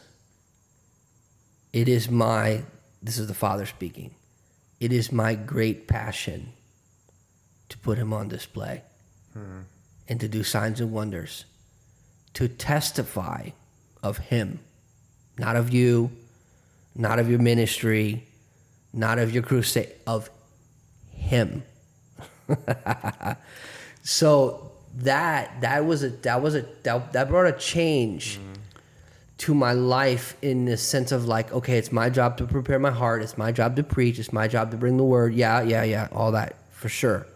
it 1.72 1.88
is 1.88 2.10
my 2.10 2.62
this 3.02 3.18
is 3.18 3.26
the 3.26 3.34
Father 3.34 3.66
speaking. 3.66 4.14
It 4.78 4.92
is 4.94 5.12
my 5.12 5.34
great 5.34 5.86
passion 5.86 6.54
to 7.68 7.76
put 7.78 7.98
him 7.98 8.14
on 8.14 8.28
display 8.28 8.82
and 9.34 10.20
to 10.20 10.28
do 10.28 10.42
signs 10.42 10.80
and 10.80 10.92
wonders 10.92 11.44
to 12.34 12.48
testify 12.48 13.50
of 14.02 14.18
Him, 14.18 14.60
not 15.38 15.56
of 15.56 15.70
you, 15.70 16.10
not 16.94 17.18
of 17.18 17.28
your 17.28 17.38
ministry, 17.38 18.24
not 18.92 19.18
of 19.18 19.32
your 19.32 19.42
crusade, 19.42 19.92
of 20.06 20.30
Him. 21.12 21.62
so 24.02 24.72
that 24.96 25.60
that 25.60 25.84
was 25.86 26.02
a 26.02 26.08
that 26.08 26.42
was 26.42 26.56
a 26.56 26.64
that, 26.82 27.12
that 27.12 27.28
brought 27.28 27.46
a 27.46 27.52
change 27.52 28.40
to 29.38 29.54
my 29.54 29.72
life 29.72 30.36
in 30.42 30.66
the 30.66 30.76
sense 30.76 31.12
of 31.12 31.26
like, 31.26 31.50
okay, 31.52 31.78
it's 31.78 31.90
my 31.90 32.10
job 32.10 32.36
to 32.36 32.44
prepare 32.44 32.78
my 32.78 32.90
heart, 32.90 33.22
it's 33.22 33.38
my 33.38 33.50
job 33.50 33.74
to 33.76 33.82
preach, 33.82 34.18
it's 34.18 34.34
my 34.34 34.46
job 34.46 34.70
to 34.70 34.76
bring 34.76 34.98
the 34.98 35.04
word. 35.04 35.32
Yeah, 35.32 35.62
yeah, 35.62 35.82
yeah, 35.82 36.08
all 36.12 36.32
that 36.32 36.56
for 36.72 36.90
sure. 36.90 37.26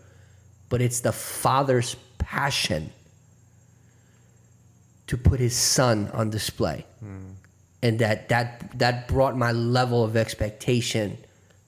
But 0.69 0.81
it's 0.83 1.01
the 1.01 1.13
Father's 1.13 1.97
passion 2.19 2.91
to 5.07 5.17
put 5.17 5.41
his 5.41 5.55
son 5.55 6.11
on 6.13 6.31
display. 6.31 6.85
Hmm. 7.01 7.33
And 7.83 7.99
that 7.99 8.29
that 8.31 8.79
that 8.79 9.09
brought 9.09 9.37
my 9.37 9.53
level 9.53 10.03
of 10.03 10.17
expectation 10.17 11.19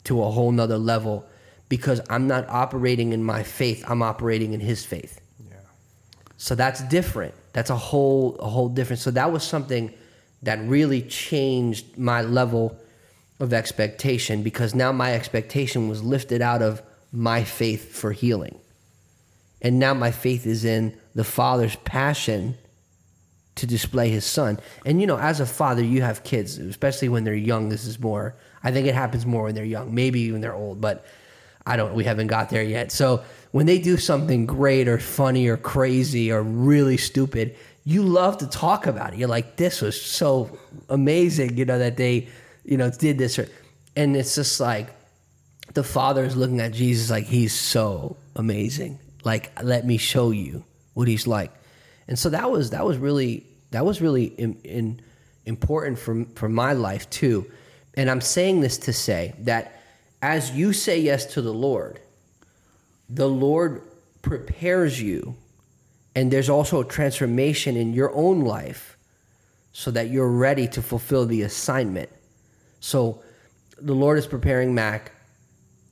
to 0.04 0.22
a 0.22 0.30
whole 0.30 0.50
nother 0.50 0.78
level 0.78 1.26
because 1.68 2.00
I'm 2.08 2.26
not 2.26 2.48
operating 2.48 3.12
in 3.12 3.22
my 3.22 3.42
faith, 3.42 3.84
I'm 3.86 4.02
operating 4.02 4.54
in 4.54 4.60
his 4.60 4.84
faith. 4.84 5.20
Yeah. 5.46 5.56
So 6.38 6.54
that's 6.54 6.82
different. 6.84 7.34
That's 7.52 7.70
a 7.70 7.76
whole 7.76 8.36
a 8.36 8.48
whole 8.48 8.68
different. 8.68 9.00
So 9.00 9.10
that 9.10 9.30
was 9.30 9.42
something 9.42 9.92
that 10.42 10.58
really 10.66 11.02
changed 11.02 11.98
my 11.98 12.22
level 12.22 12.78
of 13.40 13.52
expectation 13.52 14.42
because 14.42 14.74
now 14.74 14.92
my 14.92 15.12
expectation 15.12 15.88
was 15.88 16.02
lifted 16.02 16.40
out 16.40 16.62
of 16.62 16.82
my 17.12 17.44
faith 17.44 17.94
for 17.94 18.12
healing. 18.12 18.58
And 19.66 19.80
now 19.80 19.94
my 19.94 20.12
faith 20.12 20.46
is 20.46 20.64
in 20.64 20.96
the 21.16 21.24
Father's 21.24 21.74
passion 21.74 22.56
to 23.56 23.66
display 23.66 24.10
his 24.10 24.24
son. 24.24 24.60
And 24.84 25.00
you 25.00 25.08
know, 25.08 25.18
as 25.18 25.40
a 25.40 25.44
father, 25.44 25.82
you 25.82 26.02
have 26.02 26.22
kids, 26.22 26.56
especially 26.58 27.08
when 27.08 27.24
they're 27.24 27.34
young. 27.34 27.68
This 27.68 27.84
is 27.84 27.98
more, 27.98 28.36
I 28.62 28.70
think 28.70 28.86
it 28.86 28.94
happens 28.94 29.26
more 29.26 29.42
when 29.42 29.56
they're 29.56 29.64
young, 29.64 29.92
maybe 29.92 30.30
when 30.30 30.40
they're 30.40 30.54
old, 30.54 30.80
but 30.80 31.04
I 31.66 31.76
don't, 31.76 31.94
we 31.94 32.04
haven't 32.04 32.28
got 32.28 32.48
there 32.48 32.62
yet. 32.62 32.92
So 32.92 33.24
when 33.50 33.66
they 33.66 33.80
do 33.80 33.96
something 33.96 34.46
great 34.46 34.86
or 34.86 35.00
funny 35.00 35.48
or 35.48 35.56
crazy 35.56 36.30
or 36.30 36.44
really 36.44 36.96
stupid, 36.96 37.56
you 37.84 38.04
love 38.04 38.38
to 38.38 38.46
talk 38.46 38.86
about 38.86 39.14
it. 39.14 39.18
You're 39.18 39.26
like, 39.28 39.56
this 39.56 39.82
was 39.82 40.00
so 40.00 40.56
amazing, 40.88 41.56
you 41.56 41.64
know, 41.64 41.80
that 41.80 41.96
they, 41.96 42.28
you 42.64 42.76
know, 42.76 42.92
did 42.92 43.18
this. 43.18 43.36
Or, 43.36 43.48
and 43.96 44.16
it's 44.16 44.36
just 44.36 44.60
like 44.60 44.90
the 45.74 45.82
father 45.82 46.22
is 46.22 46.36
looking 46.36 46.60
at 46.60 46.72
Jesus 46.72 47.10
like 47.10 47.24
he's 47.24 47.52
so 47.52 48.16
amazing. 48.36 49.00
Like, 49.26 49.60
let 49.60 49.84
me 49.84 49.96
show 49.96 50.30
you 50.30 50.62
what 50.94 51.08
he's 51.08 51.26
like. 51.26 51.50
And 52.06 52.16
so 52.16 52.28
that 52.28 52.48
was 52.48 52.70
that 52.70 52.86
was 52.86 52.96
really 52.96 53.44
that 53.72 53.84
was 53.84 54.00
really 54.00 54.26
in, 54.26 54.54
in 54.62 55.00
important 55.46 55.98
for 55.98 56.24
for 56.36 56.48
my 56.48 56.74
life 56.74 57.10
too. 57.10 57.44
And 57.94 58.08
I'm 58.08 58.20
saying 58.20 58.60
this 58.60 58.78
to 58.78 58.92
say 58.92 59.34
that 59.40 59.82
as 60.22 60.52
you 60.52 60.72
say 60.72 61.00
yes 61.00 61.26
to 61.34 61.42
the 61.42 61.52
Lord, 61.52 61.98
the 63.10 63.28
Lord 63.28 63.82
prepares 64.22 65.02
you 65.02 65.34
and 66.14 66.30
there's 66.30 66.48
also 66.48 66.82
a 66.82 66.84
transformation 66.84 67.76
in 67.76 67.94
your 67.94 68.14
own 68.14 68.42
life 68.42 68.96
so 69.72 69.90
that 69.90 70.08
you're 70.08 70.30
ready 70.30 70.68
to 70.68 70.80
fulfill 70.80 71.26
the 71.26 71.42
assignment. 71.42 72.10
So 72.78 73.22
the 73.76 73.92
Lord 73.92 74.18
is 74.18 74.26
preparing 74.28 74.72
Mac 74.72 75.10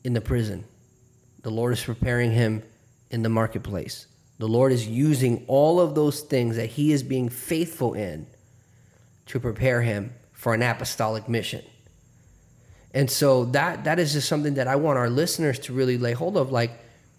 in 0.04 0.12
the 0.12 0.20
prison. 0.20 0.62
The 1.42 1.50
Lord 1.50 1.72
is 1.72 1.82
preparing 1.82 2.30
him 2.30 2.62
in 3.14 3.22
the 3.22 3.28
marketplace. 3.28 4.06
The 4.38 4.48
Lord 4.48 4.72
is 4.72 4.86
using 4.86 5.44
all 5.46 5.80
of 5.80 5.94
those 5.94 6.20
things 6.20 6.56
that 6.56 6.66
he 6.66 6.92
is 6.92 7.02
being 7.04 7.28
faithful 7.28 7.94
in 7.94 8.26
to 9.26 9.38
prepare 9.38 9.80
him 9.82 10.12
for 10.32 10.52
an 10.52 10.62
apostolic 10.62 11.28
mission. 11.28 11.62
And 12.92 13.08
so 13.08 13.44
that 13.46 13.84
that 13.84 13.98
is 13.98 14.12
just 14.12 14.28
something 14.28 14.54
that 14.54 14.66
I 14.68 14.76
want 14.76 14.98
our 14.98 15.08
listeners 15.08 15.58
to 15.60 15.72
really 15.72 15.96
lay 15.96 16.12
hold 16.12 16.36
of 16.36 16.50
like 16.50 16.72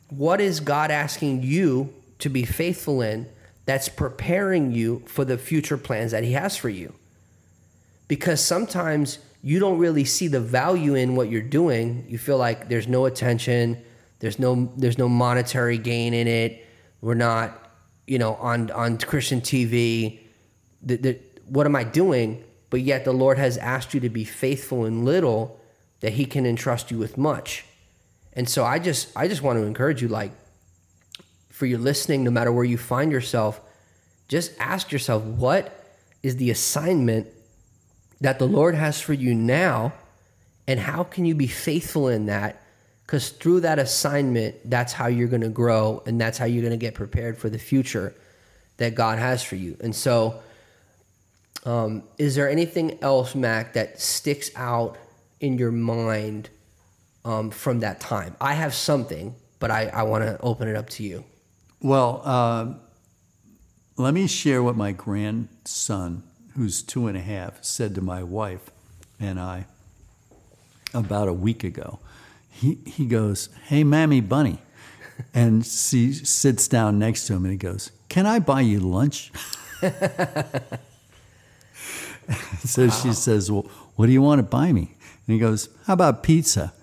what 0.10 0.40
is 0.40 0.60
God 0.60 0.92
asking 0.92 1.44
you 1.44 1.94
to 2.20 2.30
be 2.30 2.46
faithful 2.46 3.02
in 3.02 3.28
that's 3.66 3.90
preparing 3.90 4.72
you 4.72 5.02
for 5.08 5.26
the 5.26 5.38
future 5.38 5.78
plans 5.78 6.12
that 6.12 6.24
he 6.24 6.34
has 6.34 6.56
for 6.58 6.70
you? 6.70 6.94
Because 8.08 8.40
sometimes 8.44 9.20
you 9.42 9.60
don't 9.60 9.80
really 9.80 10.06
see 10.06 10.28
the 10.28 10.40
value 10.42 10.96
in 10.96 11.16
what 11.16 11.30
you're 11.30 11.42
doing. 11.42 12.06
You 12.10 12.18
feel 12.18 12.38
like 12.38 12.68
there's 12.68 12.88
no 12.88 13.06
attention, 13.06 13.82
there's 14.20 14.40
no 14.40 14.72
there's 14.78 14.98
no 14.98 15.10
monetary 15.10 15.78
gain 15.78 16.14
in 16.14 16.28
it. 16.28 16.66
We're 17.02 17.14
not, 17.14 17.72
you 18.08 18.18
know, 18.18 18.36
on 18.36 18.72
on 18.72 18.98
Christian 18.98 19.42
TV. 19.42 20.20
The, 20.82 20.96
the, 20.98 21.20
what 21.48 21.66
am 21.66 21.76
I 21.76 21.84
doing? 21.84 22.44
But 22.70 22.82
yet 22.82 23.06
the 23.06 23.14
Lord 23.14 23.38
has 23.38 23.58
asked 23.58 23.94
you 23.94 24.00
to 24.02 24.10
be 24.10 24.24
faithful 24.24 24.86
in 24.86 25.06
little 25.06 25.60
that 26.00 26.14
he 26.14 26.26
can 26.26 26.46
entrust 26.46 26.92
you 26.92 26.98
with 26.98 27.18
much. 27.18 27.66
And 28.34 28.50
so 28.50 28.64
I 28.64 28.80
just 28.80 29.16
I 29.16 29.28
just 29.28 29.42
want 29.42 29.60
to 29.60 29.64
encourage 29.64 30.02
you 30.02 30.08
like 30.08 30.32
for 31.50 31.66
your 31.66 31.80
listening 31.80 32.24
no 32.24 32.32
matter 32.32 32.52
where 32.52 32.66
you 32.66 32.78
find 32.78 33.14
yourself 33.14 33.62
just 34.28 34.52
ask 34.60 34.92
yourself 34.92 35.24
what 35.24 35.86
is 36.22 36.36
the 36.36 36.50
assignment 36.50 37.28
that 38.20 38.40
the 38.40 38.46
Lord 38.46 38.76
has 38.76 39.00
for 39.00 39.14
you 39.14 39.34
now 39.34 39.94
and 40.68 40.80
how 40.82 41.04
can 41.04 41.24
you 41.24 41.34
be 41.34 41.48
faithful 41.48 42.10
in 42.10 42.26
that 42.26 42.62
cuz 43.08 43.30
through 43.30 43.60
that 43.62 43.80
assignment 43.80 44.56
that's 44.70 44.94
how 44.94 45.08
you're 45.08 45.28
going 45.28 45.42
to 45.42 45.50
grow 45.50 46.02
and 46.06 46.20
that's 46.20 46.38
how 46.38 46.46
you're 46.46 46.64
going 46.64 46.72
to 46.72 46.86
get 46.86 46.94
prepared 46.94 47.38
for 47.38 47.50
the 47.50 47.60
future 47.60 48.14
that 48.78 48.96
God 48.96 49.20
has 49.20 49.44
for 49.44 49.56
you. 49.56 49.78
And 49.82 49.96
so 49.96 50.42
um, 51.66 52.04
is 52.18 52.36
there 52.36 52.50
anything 52.50 53.02
else, 53.02 53.34
Mac, 53.34 53.74
that 53.74 54.00
sticks 54.00 54.52
out 54.56 54.98
in 55.40 55.58
your 55.58 55.72
mind 55.72 56.50
um, 57.24 57.50
from 57.50 57.80
that 57.80 58.00
time? 58.00 58.36
I 58.40 58.54
have 58.54 58.74
something, 58.74 59.36
but 59.60 59.72
I, 59.72 59.88
I 59.88 60.04
want 60.04 60.24
to 60.24 60.40
open 60.42 60.68
it 60.68 60.76
up 60.76 60.90
to 60.92 61.04
you. 61.04 61.24
Well, 61.82 62.22
uh, 62.24 62.74
let 63.98 64.14
me 64.14 64.28
share 64.28 64.62
what 64.62 64.76
my 64.76 64.92
grandson, 64.92 66.24
who's 66.56 66.84
two 66.84 67.08
and 67.08 67.18
a 67.18 67.22
half, 67.22 67.64
said 67.64 67.96
to 67.96 68.02
my 68.02 68.22
wife 68.22 68.70
and 69.20 69.40
I 69.40 69.66
about 70.94 71.28
a 71.28 71.34
week 71.34 71.64
ago. 71.64 72.00
He, 72.56 72.78
he 72.86 73.06
goes, 73.06 73.50
Hey, 73.66 73.84
Mammy 73.84 74.22
Bunny. 74.22 74.60
And 75.34 75.66
she 75.66 76.14
sits 76.14 76.68
down 76.68 77.00
next 77.00 77.28
to 77.28 77.34
him 77.34 77.44
and 77.46 77.52
he 77.52 77.58
goes, 77.58 77.92
Can 78.10 78.26
I 78.26 78.40
buy 78.40 78.62
you 78.62 78.80
lunch? 78.80 79.32
so 82.64 82.90
she 82.90 83.12
says, 83.14 83.52
Well, 83.52 83.70
what 83.96 84.06
do 84.06 84.14
you 84.14 84.22
want 84.22 84.40
to 84.40 84.44
buy 84.44 84.72
me? 84.72 84.96
And 85.28 85.34
he 85.34 85.40
goes, 85.40 85.68
How 85.86 85.94
about 85.94 86.24
pizza? 86.24 86.74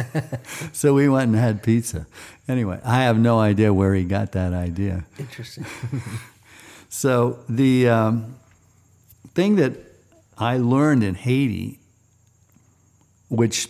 so 0.72 0.94
we 0.94 1.08
went 1.08 1.32
and 1.32 1.36
had 1.36 1.62
pizza. 1.62 2.06
Anyway, 2.48 2.80
I 2.84 3.02
have 3.02 3.18
no 3.18 3.38
idea 3.38 3.72
where 3.74 3.94
he 3.94 4.04
got 4.04 4.32
that 4.32 4.52
idea. 4.54 5.04
Interesting. 5.18 5.66
So 6.94 7.38
the 7.48 7.88
um, 7.88 8.36
thing 9.34 9.56
that 9.56 9.72
I 10.36 10.58
learned 10.58 11.02
in 11.02 11.14
Haiti, 11.14 11.78
which 13.30 13.66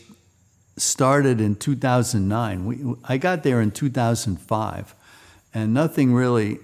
started 0.83 1.41
in 1.41 1.57
2009, 1.57 2.65
we, 2.67 2.95
I 3.05 3.17
got 3.17 3.43
there 3.43 3.61
in 3.61 3.71
2005, 3.71 4.95
and 5.55 5.75
nothing 5.75 6.13
really 6.13 6.59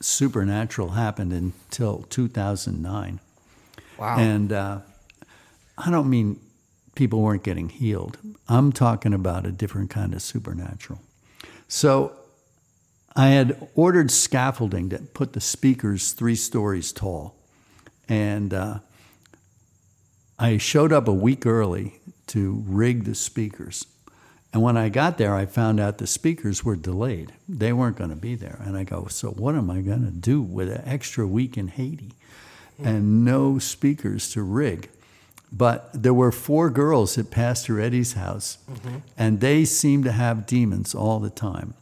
supernatural 0.00 0.90
happened 0.90 1.32
until 1.32 2.02
2009. 2.10 3.20
Wow. 3.98 4.16
And 4.18 4.52
uh, 4.52 4.78
I 5.76 5.90
don't 5.90 6.08
mean 6.08 6.40
people 6.94 7.20
weren't 7.20 7.42
getting 7.42 7.68
healed. 7.68 8.18
I'm 8.48 8.72
talking 8.72 9.12
about 9.12 9.46
a 9.46 9.52
different 9.52 9.90
kind 9.90 10.14
of 10.14 10.22
supernatural. 10.22 11.00
So 11.66 12.12
I 13.14 13.28
had 13.28 13.68
ordered 13.74 14.10
scaffolding 14.10 14.90
to 14.90 14.98
put 14.98 15.32
the 15.32 15.40
speakers 15.40 16.12
three 16.12 16.36
stories 16.36 16.92
tall. 16.92 17.34
And 18.08 18.54
uh, 18.54 18.78
I 20.38 20.58
showed 20.58 20.92
up 20.92 21.08
a 21.08 21.12
week 21.12 21.44
early 21.44 21.97
to 22.28 22.62
rig 22.66 23.04
the 23.04 23.14
speakers. 23.14 23.86
And 24.52 24.62
when 24.62 24.76
I 24.76 24.88
got 24.88 25.18
there, 25.18 25.34
I 25.34 25.46
found 25.46 25.78
out 25.78 25.98
the 25.98 26.06
speakers 26.06 26.64
were 26.64 26.76
delayed. 26.76 27.32
They 27.48 27.72
weren't 27.72 27.96
going 27.96 28.10
to 28.10 28.16
be 28.16 28.34
there. 28.34 28.60
And 28.64 28.76
I 28.76 28.84
go, 28.84 29.06
So 29.08 29.30
what 29.30 29.54
am 29.54 29.70
I 29.70 29.80
going 29.80 30.04
to 30.04 30.10
do 30.10 30.40
with 30.40 30.70
an 30.70 30.82
extra 30.86 31.26
week 31.26 31.58
in 31.58 31.68
Haiti 31.68 32.12
and 32.82 33.24
no 33.24 33.58
speakers 33.58 34.30
to 34.30 34.42
rig? 34.42 34.88
But 35.50 35.90
there 35.94 36.14
were 36.14 36.32
four 36.32 36.70
girls 36.70 37.16
at 37.16 37.30
Pastor 37.30 37.80
Eddie's 37.80 38.12
house, 38.12 38.58
mm-hmm. 38.70 38.98
and 39.16 39.40
they 39.40 39.64
seemed 39.64 40.04
to 40.04 40.12
have 40.12 40.46
demons 40.46 40.94
all 40.94 41.20
the 41.20 41.30
time. 41.30 41.74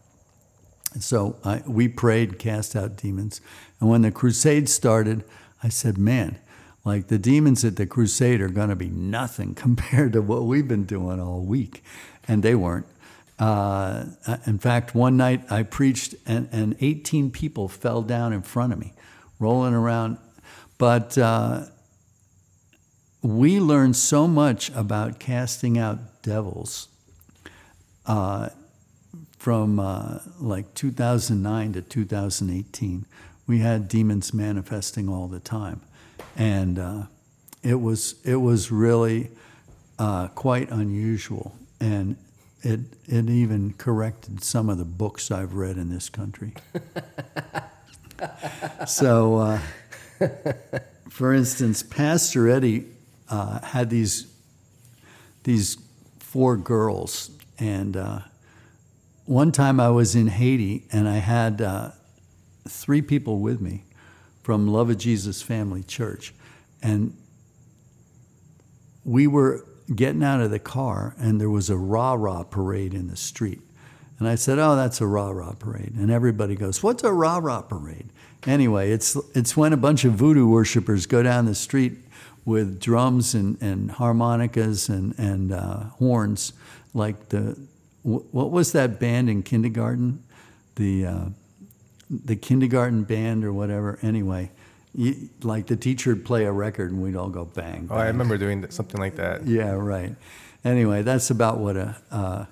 And 0.95 1.03
so 1.03 1.37
I, 1.45 1.63
we 1.67 1.89
prayed, 1.89 2.39
cast 2.39 2.77
out 2.77 2.97
demons. 2.97 3.41
And 3.81 3.91
when 3.91 4.03
the 4.03 4.11
crusade 4.11 4.69
started, 4.69 5.25
I 5.63 5.69
said, 5.69 5.99
Man, 5.99 6.39
like 6.87 7.09
the 7.09 7.19
demons 7.19 7.65
at 7.65 7.75
the 7.75 7.85
crusade 7.85 8.41
are 8.41 8.49
going 8.49 8.69
to 8.69 8.77
be 8.77 8.89
nothing 8.89 9.55
compared 9.67 10.13
to 10.13 10.23
what 10.23 10.45
we've 10.45 10.69
been 10.69 10.85
doing 10.85 11.21
all 11.21 11.41
week. 11.41 11.83
And 12.29 12.43
they 12.43 12.55
weren't. 12.55 12.87
Uh, 13.39 14.07
in 14.47 14.59
fact, 14.59 14.95
one 14.95 15.17
night 15.17 15.43
I 15.51 15.63
preached, 15.63 16.15
and, 16.25 16.49
and 16.53 16.77
18 16.81 17.31
people 17.31 17.69
fell 17.69 18.01
down 18.01 18.33
in 18.33 18.41
front 18.41 18.73
of 18.73 18.79
me, 18.79 18.95
rolling 19.39 19.75
around. 19.75 20.17
But 20.79 21.19
uh, 21.19 21.67
we 23.21 23.61
learned 23.61 23.97
so 23.97 24.27
much 24.27 24.71
about 24.71 25.19
casting 25.19 25.77
out 25.77 26.23
devils 26.23 26.89
uh, 28.07 28.51
from 29.39 29.79
uh, 29.81 30.21
like 30.39 30.73
2009 30.75 31.75
to 31.75 31.83
2018. 31.83 33.07
We 33.47 33.59
had 33.59 33.89
demons 33.89 34.33
manifesting 34.33 35.09
all 35.09 35.29
the 35.29 35.41
time, 35.41 35.83
and 36.37 36.79
uh, 36.79 37.03
it 37.63 37.81
was 37.81 38.15
it 38.25 38.37
was 38.37 38.71
really 38.71 39.31
uh, 39.99 40.29
quite 40.29 40.71
unusual, 40.71 41.57
and 41.81 42.17
it 42.63 42.81
it 43.07 43.29
even 43.29 43.73
corrected 43.75 44.43
some 44.45 44.69
of 44.69 44.79
the 44.79 44.85
books 44.85 45.31
I've 45.31 45.55
read 45.55 45.77
in 45.77 45.91
this 45.91 46.09
country. 46.09 46.53
so, 48.87 49.37
uh, 49.39 49.61
for 51.09 51.33
instance, 51.33 51.83
Pastor 51.83 52.49
Eddie 52.49 52.87
uh, 53.29 53.61
had 53.61 53.91
these 53.91 54.33
these 55.45 55.79
four 56.19 56.57
girls, 56.57 57.31
and 57.59 57.97
uh, 57.97 58.19
one 59.25 59.53
time 59.53 59.81
I 59.81 59.89
was 59.89 60.15
in 60.15 60.29
Haiti, 60.29 60.85
and 60.93 61.09
I 61.09 61.17
had 61.17 61.63
uh, 61.63 61.91
three 62.69 63.01
people 63.01 63.41
with 63.41 63.61
me 63.61 63.86
from 64.47 64.69
Love 64.69 64.91
of 64.91 64.97
Jesus 64.97 65.43
Family 65.43 65.83
Church, 65.83 66.33
and 66.81 67.17
we 69.05 69.27
were 69.27 69.67
getting 69.93 70.23
out 70.23 70.41
of 70.41 70.53
the 70.53 70.61
car, 70.61 71.17
and 71.19 71.41
there 71.41 71.51
was 71.51 71.69
a 71.69 71.77
rah 71.77 72.13
rah 72.13 72.45
parade 72.45 72.95
in 72.95 73.09
the 73.09 73.17
street. 73.17 73.61
And 74.21 74.29
I 74.29 74.37
said, 74.37 74.61
Oh, 74.61 74.77
that's 74.77 75.01
a 75.01 75.07
rah 75.09 75.31
rah 75.31 75.55
parade. 75.55 75.95
And 75.97 76.13
everybody 76.13 76.55
goes, 76.55 76.81
What's 76.81 77.03
a 77.03 77.13
rah 77.13 77.39
rah 77.39 77.63
parade? 77.63 78.09
Anyway, 78.47 78.93
it's, 78.93 79.17
it's 79.35 79.57
when 79.57 79.73
a 79.73 79.77
bunch 79.77 80.05
of 80.05 80.13
voodoo 80.13 80.47
worshippers 80.47 81.07
go 81.07 81.25
down 81.25 81.47
the 81.47 81.55
street 81.57 81.95
with 82.45 82.79
drums 82.79 83.35
and, 83.35 83.61
and 83.61 83.91
harmonicas 83.91 84.89
and, 84.89 85.19
and 85.19 85.51
uh, 85.51 85.81
horns, 85.99 86.53
like 86.95 87.31
the, 87.31 87.59
what 88.05 88.53
was 88.53 88.71
that 88.71 89.01
band 89.01 89.29
in 89.29 89.43
kindergarten? 89.43 90.23
The, 90.77 91.05
uh, 91.05 91.25
the 92.11 92.37
kindergarten 92.37 93.05
band 93.05 93.45
or 93.45 93.53
whatever. 93.53 93.99
Anyway, 94.03 94.51
you, 94.95 95.29
like 95.43 95.67
the 95.67 95.77
teacher 95.77 96.11
would 96.15 96.25
play 96.25 96.45
a 96.45 96.53
record 96.53 96.91
and 96.91 97.03
we'd 97.03 97.17
all 97.17 97.29
go 97.29 97.45
bang. 97.45 97.89
Oh, 97.91 97.97
I 97.97 98.07
remember 98.07 98.39
doing 98.39 98.69
something 98.71 99.01
like 99.01 99.17
that. 99.17 99.47
Yeah, 99.47 99.73
right. 99.73 100.15
Anyway, 100.65 101.03
that's 101.03 101.31
about 101.31 101.59
what 101.59 101.77
a, 101.77 101.97
uh, 102.11 102.45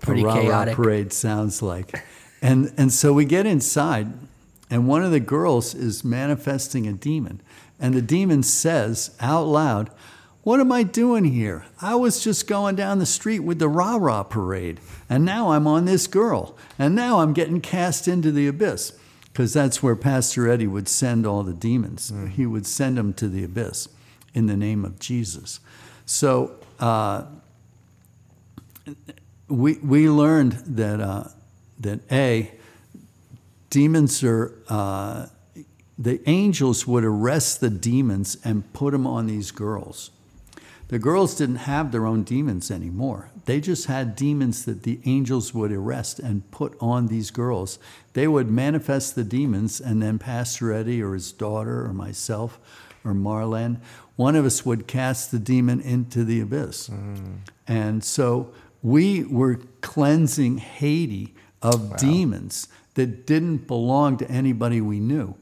Pretty 0.00 0.22
a 0.22 0.26
rah-rah 0.26 0.42
chaotic. 0.42 0.74
parade 0.76 1.12
sounds 1.12 1.60
like. 1.62 2.02
And, 2.40 2.72
and 2.76 2.92
so 2.92 3.12
we 3.12 3.24
get 3.24 3.46
inside, 3.46 4.12
and 4.70 4.86
one 4.86 5.02
of 5.02 5.10
the 5.10 5.20
girls 5.20 5.74
is 5.74 6.04
manifesting 6.04 6.86
a 6.86 6.92
demon. 6.92 7.40
And 7.80 7.94
the 7.94 8.02
demon 8.02 8.42
says 8.42 9.16
out 9.20 9.46
loud, 9.46 9.90
What 10.42 10.60
am 10.60 10.72
I 10.72 10.82
doing 10.82 11.24
here? 11.24 11.66
I 11.80 11.94
was 11.94 12.22
just 12.22 12.46
going 12.46 12.76
down 12.76 12.98
the 12.98 13.06
street 13.06 13.40
with 13.40 13.58
the 13.58 13.68
rah 13.68 13.96
rah 13.96 14.22
parade, 14.22 14.80
and 15.08 15.24
now 15.24 15.50
I'm 15.50 15.66
on 15.66 15.84
this 15.84 16.06
girl, 16.06 16.56
and 16.78 16.94
now 16.94 17.20
I'm 17.20 17.32
getting 17.32 17.60
cast 17.60 18.08
into 18.08 18.32
the 18.32 18.46
abyss. 18.46 18.92
Because 19.24 19.52
that's 19.52 19.82
where 19.82 19.94
Pastor 19.94 20.48
Eddie 20.48 20.66
would 20.66 20.88
send 20.88 21.24
all 21.24 21.44
the 21.44 21.52
demons. 21.52 22.12
He 22.34 22.44
would 22.44 22.66
send 22.66 22.98
them 22.98 23.12
to 23.14 23.28
the 23.28 23.44
abyss 23.44 23.88
in 24.34 24.46
the 24.46 24.56
name 24.56 24.84
of 24.84 24.98
Jesus. 24.98 25.60
So, 26.06 26.56
uh, 26.80 27.24
we 29.48 29.78
we 29.78 30.08
learned 30.08 30.52
that 30.66 31.00
uh, 31.00 31.24
that 31.80 32.00
a 32.10 32.52
demons 33.70 34.22
are 34.24 34.52
uh, 34.68 35.26
the 35.98 36.20
angels 36.28 36.86
would 36.86 37.04
arrest 37.04 37.60
the 37.60 37.70
demons 37.70 38.36
and 38.44 38.72
put 38.72 38.92
them 38.92 39.06
on 39.06 39.26
these 39.26 39.50
girls. 39.50 40.10
The 40.88 40.98
girls 40.98 41.34
didn't 41.34 41.56
have 41.56 41.92
their 41.92 42.06
own 42.06 42.22
demons 42.22 42.70
anymore. 42.70 43.30
They 43.44 43.60
just 43.60 43.86
had 43.86 44.16
demons 44.16 44.64
that 44.64 44.82
the 44.82 45.00
angels 45.04 45.52
would 45.52 45.70
arrest 45.70 46.18
and 46.18 46.50
put 46.50 46.76
on 46.80 47.08
these 47.08 47.30
girls. 47.30 47.78
They 48.14 48.26
would 48.26 48.50
manifest 48.50 49.14
the 49.14 49.24
demons, 49.24 49.80
and 49.80 50.02
then 50.02 50.18
Pastor 50.18 50.72
Eddie 50.72 51.02
or 51.02 51.12
his 51.12 51.30
daughter 51.30 51.84
or 51.84 51.92
myself 51.92 52.58
or 53.04 53.12
Marlene, 53.12 53.80
one 54.16 54.34
of 54.34 54.44
us 54.44 54.64
would 54.66 54.86
cast 54.86 55.30
the 55.30 55.38
demon 55.38 55.80
into 55.80 56.24
the 56.24 56.40
abyss. 56.40 56.88
Mm. 56.88 57.38
And 57.66 58.02
so 58.02 58.52
we 58.82 59.24
were 59.24 59.60
cleansing 59.80 60.58
Haiti 60.58 61.34
of 61.62 61.96
demons 61.98 62.68
that 62.94 63.26
didn't 63.26 63.66
belong 63.66 64.16
to 64.16 64.30
anybody 64.30 64.80
we 64.80 65.00
knew. 65.00 65.36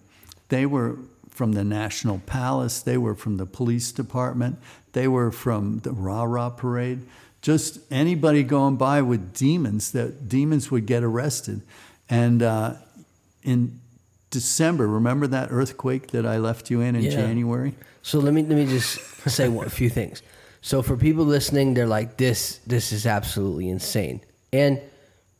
They 0.48 0.66
were 0.66 0.98
from 1.36 1.52
the 1.52 1.64
National 1.64 2.20
Palace, 2.26 2.80
they 2.80 2.96
were 2.96 3.14
from 3.14 3.36
the 3.36 3.46
police 3.46 3.92
department, 3.92 4.58
they 4.92 5.06
were 5.06 5.30
from 5.30 5.80
the 5.80 5.92
Rah 5.92 6.24
Rah 6.24 6.50
Parade. 6.50 7.06
Just 7.42 7.78
anybody 7.90 8.42
going 8.42 8.76
by 8.76 9.02
with 9.02 9.32
demons, 9.34 9.92
that 9.92 10.28
demons 10.28 10.70
would 10.70 10.86
get 10.86 11.04
arrested. 11.04 11.60
And 12.08 12.42
uh, 12.42 12.74
in 13.42 13.80
December, 14.30 14.86
remember 14.88 15.26
that 15.28 15.48
earthquake 15.52 16.08
that 16.08 16.26
I 16.26 16.38
left 16.38 16.70
you 16.70 16.80
in 16.80 16.96
in 16.96 17.02
Yeah. 17.02 17.10
January? 17.10 17.74
So 18.02 18.18
let 18.18 18.32
me 18.34 18.42
let 18.42 18.56
me 18.56 18.66
just 18.66 18.98
say 19.28 19.48
one, 19.48 19.66
a 19.66 19.70
few 19.70 19.90
things. 19.90 20.22
So 20.62 20.82
for 20.82 20.96
people 20.96 21.24
listening, 21.24 21.74
they're 21.74 21.86
like, 21.86 22.16
"This 22.16 22.58
this 22.66 22.92
is 22.92 23.06
absolutely 23.06 23.68
insane," 23.68 24.20
and 24.52 24.80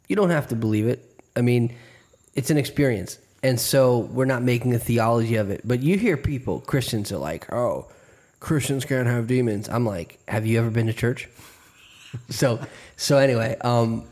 you 0.08 0.16
don't 0.16 0.30
have 0.30 0.48
to 0.48 0.56
believe 0.56 0.86
it. 0.86 1.00
I 1.34 1.40
mean, 1.42 1.74
it's 2.34 2.50
an 2.50 2.58
experience, 2.58 3.18
and 3.46 3.60
so 3.60 3.98
we're 3.98 4.24
not 4.24 4.42
making 4.42 4.74
a 4.74 4.78
theology 4.78 5.36
of 5.36 5.50
it. 5.50 5.60
But 5.64 5.80
you 5.80 5.96
hear 5.96 6.16
people, 6.16 6.58
Christians 6.60 7.12
are 7.12 7.18
like, 7.18 7.52
"Oh, 7.52 7.86
Christians 8.40 8.84
can't 8.84 9.06
have 9.06 9.28
demons." 9.28 9.68
I'm 9.68 9.86
like, 9.86 10.18
"Have 10.26 10.46
you 10.46 10.58
ever 10.58 10.68
been 10.68 10.88
to 10.88 10.92
church?" 10.92 11.28
so 12.28 12.58
so 12.96 13.18
anyway, 13.18 13.56
um, 13.60 14.02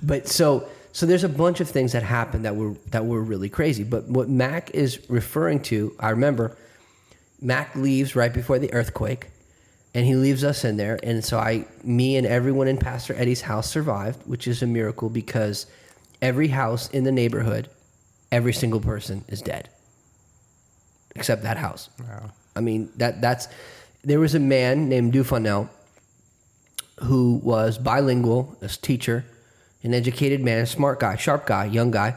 but 0.00 0.28
so 0.28 0.68
so 0.92 1.06
there's 1.06 1.24
a 1.24 1.28
bunch 1.28 1.58
of 1.60 1.68
things 1.68 1.90
that 1.90 2.04
happened 2.04 2.44
that 2.44 2.54
were 2.54 2.74
that 2.92 3.04
were 3.04 3.20
really 3.20 3.48
crazy. 3.48 3.82
But 3.82 4.04
what 4.04 4.28
Mac 4.28 4.70
is 4.70 5.00
referring 5.10 5.60
to, 5.62 5.96
I 5.98 6.10
remember 6.10 6.56
Mac 7.42 7.74
leaves 7.74 8.14
right 8.14 8.32
before 8.32 8.60
the 8.60 8.72
earthquake, 8.72 9.26
and 9.92 10.06
he 10.06 10.14
leaves 10.14 10.44
us 10.44 10.64
in 10.64 10.76
there. 10.76 11.00
And 11.02 11.24
so 11.24 11.36
I, 11.36 11.64
me, 11.82 12.16
and 12.16 12.24
everyone 12.24 12.68
in 12.68 12.76
Pastor 12.76 13.12
Eddie's 13.14 13.42
house 13.42 13.68
survived, 13.68 14.22
which 14.24 14.46
is 14.46 14.62
a 14.62 14.66
miracle 14.68 15.08
because 15.08 15.66
every 16.22 16.48
house 16.48 16.88
in 16.90 17.02
the 17.02 17.12
neighborhood, 17.12 17.68
every 18.32 18.52
single 18.52 18.80
person 18.80 19.24
is 19.28 19.42
dead, 19.42 19.68
except 21.14 21.42
that 21.42 21.56
house. 21.56 21.90
Wow. 22.00 22.30
I 22.54 22.60
mean 22.60 22.90
that 22.96 23.20
that's 23.20 23.48
there 24.04 24.20
was 24.20 24.34
a 24.34 24.40
man 24.40 24.88
named 24.88 25.12
Dufanel 25.12 25.68
who 27.00 27.40
was 27.42 27.76
bilingual, 27.76 28.56
a 28.62 28.68
teacher, 28.68 29.24
an 29.82 29.92
educated 29.92 30.40
man, 30.40 30.60
a 30.60 30.66
smart 30.66 31.00
guy, 31.00 31.16
sharp 31.16 31.46
guy, 31.46 31.66
young 31.66 31.90
guy, 31.90 32.16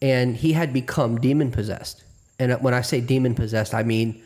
and 0.00 0.36
he 0.36 0.52
had 0.52 0.72
become 0.72 1.20
demon 1.20 1.50
possessed. 1.50 2.04
And 2.38 2.52
uh, 2.52 2.58
when 2.58 2.74
I 2.74 2.80
say 2.80 3.00
demon 3.00 3.34
possessed, 3.34 3.74
I 3.74 3.82
mean 3.82 4.22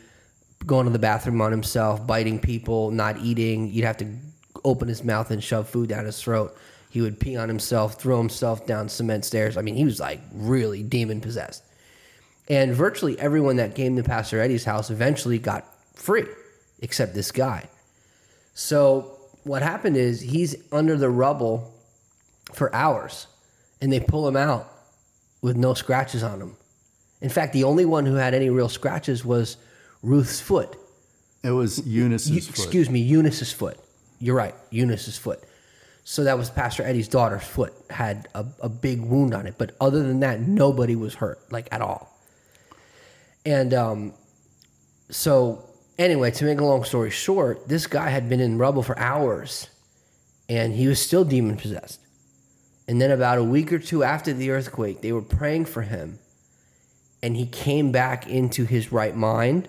going 0.64 0.86
to 0.86 0.92
the 0.92 0.99
bathroom 0.99 1.40
on 1.40 1.51
himself, 1.51 2.07
biting 2.07 2.40
people, 2.40 2.90
not 2.90 3.18
eating. 3.18 3.70
You'd 3.70 3.84
have 3.84 3.99
to 3.99 4.16
open 4.64 4.88
his 4.88 5.05
mouth 5.05 5.30
and 5.30 5.42
shove 5.42 5.68
food 5.68 5.88
down 5.88 6.07
his 6.07 6.20
throat. 6.20 6.57
He 6.97 7.03
would 7.03 7.20
pee 7.20 7.36
on 7.36 7.51
himself, 7.51 8.01
throw 8.01 8.16
himself 8.16 8.66
down 8.66 8.88
cement 8.88 9.26
stairs. 9.26 9.59
I 9.59 9.61
mean, 9.61 9.74
he 9.74 9.84
was 9.84 10.01
like 10.01 10.18
really 10.32 10.82
demon 10.82 11.20
possessed. 11.20 11.62
And 12.49 12.72
virtually 12.74 13.18
everyone 13.18 13.57
that 13.57 13.74
came 13.74 13.97
to 13.97 14.03
Pastor 14.03 14.40
Eddie's 14.40 14.64
house 14.64 14.88
eventually 14.88 15.38
got 15.38 15.66
free, 15.94 16.24
except 16.80 17.12
this 17.12 17.30
guy. 17.32 17.68
So 18.55 19.18
what 19.44 19.61
happened 19.61 19.99
is 19.99 20.22
he's 20.22 20.57
under 20.72 20.97
the 20.97 21.11
rubble 21.11 21.74
for 22.55 22.74
hours, 22.74 23.26
and 23.82 23.92
they 23.92 24.01
pull 24.01 24.26
him 24.26 24.38
out 24.38 24.66
with 25.42 25.55
no 25.55 25.74
scratches 25.74 26.22
on 26.22 26.40
him. 26.40 26.57
In 27.20 27.28
fact, 27.28 27.53
the 27.53 27.64
only 27.64 27.84
one 27.84 28.07
who 28.07 28.14
had 28.14 28.32
any 28.32 28.49
real 28.49 28.70
scratches 28.70 29.22
was 29.22 29.59
Ruth's 30.03 30.40
foot. 30.40 30.78
It 31.42 31.51
was 31.51 31.86
Eunice's 31.86 32.30
Eu- 32.30 32.40
foot. 32.40 32.49
Excuse 32.49 32.88
me, 32.88 33.01
Eunice's 33.01 33.53
foot. 33.53 33.78
You're 34.18 34.34
right, 34.34 34.55
Eunice's 34.70 35.18
foot. 35.18 35.42
So 36.09 36.22
that 36.22 36.38
was 36.38 36.50
Pastor 36.50 36.84
Eddie's 36.84 37.09
daughter's 37.09 37.42
foot 37.42 37.74
had 37.90 38.28
a, 38.32 38.46
a 38.61 38.68
big 38.68 39.00
wound 39.00 39.34
on 39.34 39.44
it, 39.48 39.57
but 39.59 39.74
other 39.80 40.04
than 40.04 40.20
that, 40.20 40.38
nobody 40.38 40.94
was 40.94 41.16
hurt 41.16 41.40
like 41.50 41.66
at 41.72 41.80
all. 41.80 42.16
And 43.44 43.74
um, 43.74 44.12
so 45.11 45.68
anyway, 45.98 46.30
to 46.30 46.44
make 46.44 46.61
a 46.61 46.64
long 46.64 46.84
story 46.84 47.11
short, 47.11 47.66
this 47.66 47.88
guy 47.88 48.09
had 48.09 48.28
been 48.28 48.38
in 48.38 48.57
rubble 48.57 48.84
for 48.84 48.96
hours, 48.96 49.68
and 50.48 50.72
he 50.72 50.86
was 50.86 51.02
still 51.02 51.24
demon 51.24 51.57
possessed. 51.57 51.98
And 52.86 53.00
then 53.00 53.11
about 53.11 53.38
a 53.38 53.44
week 53.44 53.72
or 53.72 53.80
two 53.80 54.04
after 54.04 54.32
the 54.32 54.52
earthquake, 54.52 55.00
they 55.00 55.11
were 55.11 55.22
praying 55.22 55.64
for 55.64 55.82
him, 55.82 56.20
and 57.20 57.36
he 57.36 57.46
came 57.46 57.90
back 57.90 58.28
into 58.28 58.64
his 58.64 58.92
right 58.92 59.16
mind, 59.16 59.68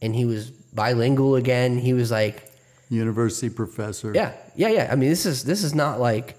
and 0.00 0.14
he 0.14 0.24
was 0.24 0.52
bilingual 0.52 1.34
again. 1.34 1.78
He 1.78 1.94
was 1.94 2.12
like, 2.12 2.52
University 2.90 3.50
professor. 3.50 4.12
yeah, 4.14 4.34
yeah, 4.54 4.68
yeah. 4.68 4.88
I 4.90 4.96
mean, 4.96 5.08
this 5.10 5.26
is 5.26 5.44
this 5.44 5.62
is 5.62 5.74
not 5.74 6.00
like, 6.00 6.36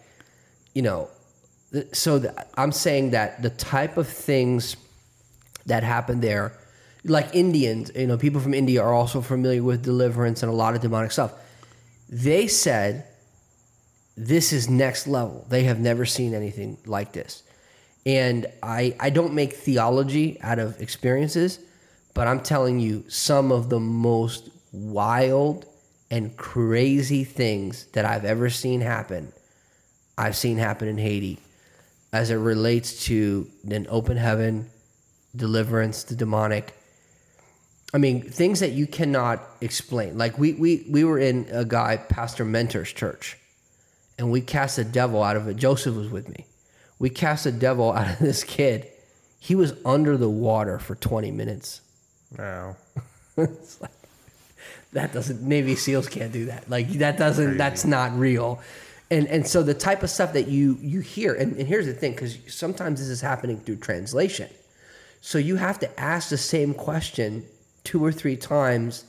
you 0.73 0.81
know, 0.81 1.09
th- 1.71 1.93
so 1.93 2.19
th- 2.19 2.33
I'm 2.55 2.71
saying 2.71 3.11
that 3.11 3.41
the 3.41 3.49
type 3.49 3.97
of 3.97 4.07
things 4.07 4.75
that 5.65 5.83
happen 5.83 6.21
there, 6.21 6.53
like 7.03 7.33
Indians, 7.33 7.91
you 7.95 8.07
know, 8.07 8.17
people 8.17 8.41
from 8.41 8.53
India 8.53 8.81
are 8.81 8.93
also 8.93 9.21
familiar 9.21 9.63
with 9.63 9.83
deliverance 9.83 10.43
and 10.43 10.51
a 10.51 10.55
lot 10.55 10.75
of 10.75 10.81
demonic 10.81 11.11
stuff. 11.11 11.33
They 12.09 12.47
said 12.47 13.05
this 14.17 14.53
is 14.53 14.69
next 14.69 15.07
level. 15.07 15.45
They 15.49 15.63
have 15.63 15.79
never 15.79 16.05
seen 16.05 16.33
anything 16.33 16.77
like 16.85 17.11
this. 17.11 17.43
And 18.05 18.45
I 18.63 18.95
I 18.99 19.09
don't 19.09 19.33
make 19.33 19.53
theology 19.53 20.39
out 20.41 20.59
of 20.59 20.81
experiences, 20.81 21.59
but 22.13 22.27
I'm 22.27 22.39
telling 22.39 22.79
you 22.79 23.03
some 23.09 23.51
of 23.51 23.69
the 23.69 23.79
most 23.79 24.49
wild 24.71 25.65
and 26.15 26.37
crazy 26.37 27.25
things 27.25 27.87
that 27.87 28.05
I've 28.05 28.23
ever 28.23 28.49
seen 28.49 28.79
happen. 28.79 29.33
I've 30.17 30.37
seen 30.37 30.57
happen 30.57 30.87
in 30.87 30.97
Haiti 30.97 31.39
as 32.13 32.31
it 32.31 32.35
relates 32.35 33.03
to 33.07 33.49
an 33.69 33.85
open 33.89 34.15
heaven, 34.15 34.69
deliverance, 35.35 36.03
the 36.03 36.15
demonic. 36.15 36.73
I 37.93 37.97
mean, 37.97 38.21
things 38.21 38.61
that 38.61 38.71
you 38.71 38.87
cannot 38.87 39.41
explain. 39.59 40.17
Like 40.17 40.39
we 40.39 40.53
we 40.53 40.85
we 40.89 41.03
were 41.03 41.19
in 41.19 41.49
a 41.51 41.65
guy, 41.65 41.97
Pastor 41.97 42.45
Mentor's 42.45 42.93
church, 42.93 43.37
and 44.17 44.31
we 44.31 44.39
cast 44.39 44.77
a 44.77 44.85
devil 44.85 45.21
out 45.21 45.35
of 45.35 45.49
it. 45.49 45.57
Joseph 45.57 45.97
was 45.97 46.09
with 46.09 46.29
me. 46.29 46.45
We 46.97 47.09
cast 47.09 47.45
a 47.45 47.51
devil 47.51 47.91
out 47.91 48.09
of 48.09 48.19
this 48.19 48.45
kid. 48.45 48.87
He 49.37 49.53
was 49.53 49.73
under 49.83 50.15
the 50.15 50.29
water 50.29 50.79
for 50.79 50.95
20 50.95 51.29
minutes. 51.31 51.81
Wow. 52.37 52.77
It's 53.37 53.81
like, 53.81 53.91
that 54.93 55.13
doesn't 55.13 55.41
Navy 55.41 55.75
SEALs 55.75 56.07
can't 56.07 56.31
do 56.31 56.45
that. 56.45 56.69
Like 56.69 56.89
that 56.93 57.17
doesn't 57.17 57.57
that's 57.57 57.85
not 57.85 58.17
real. 58.17 58.61
And 59.11 59.27
and 59.27 59.47
so 59.47 59.61
the 59.61 59.73
type 59.73 60.03
of 60.03 60.09
stuff 60.09 60.33
that 60.33 60.47
you 60.47 60.77
you 60.81 61.01
hear, 61.01 61.33
and, 61.33 61.55
and 61.57 61.67
here's 61.67 61.85
the 61.85 61.93
thing, 61.93 62.11
because 62.13 62.37
sometimes 62.47 62.99
this 62.99 63.09
is 63.09 63.21
happening 63.21 63.59
through 63.59 63.77
translation. 63.77 64.49
So 65.21 65.37
you 65.37 65.55
have 65.55 65.79
to 65.79 65.99
ask 65.99 66.29
the 66.29 66.37
same 66.37 66.73
question 66.73 67.45
two 67.83 68.03
or 68.03 68.11
three 68.11 68.35
times 68.35 69.05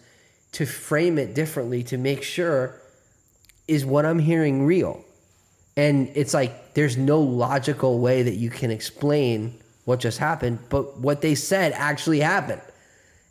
to 0.52 0.66
frame 0.66 1.18
it 1.18 1.34
differently 1.34 1.82
to 1.84 1.98
make 1.98 2.22
sure 2.22 2.80
is 3.68 3.84
what 3.84 4.06
I'm 4.06 4.18
hearing 4.18 4.64
real? 4.64 5.04
And 5.76 6.10
it's 6.14 6.32
like 6.32 6.74
there's 6.74 6.96
no 6.96 7.20
logical 7.20 7.98
way 7.98 8.22
that 8.22 8.34
you 8.34 8.48
can 8.48 8.70
explain 8.70 9.58
what 9.84 10.00
just 10.00 10.18
happened, 10.18 10.58
but 10.68 10.98
what 10.98 11.20
they 11.20 11.34
said 11.34 11.72
actually 11.72 12.20
happened. 12.20 12.62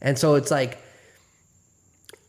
And 0.01 0.17
so 0.17 0.35
it's 0.35 0.51
like 0.51 0.77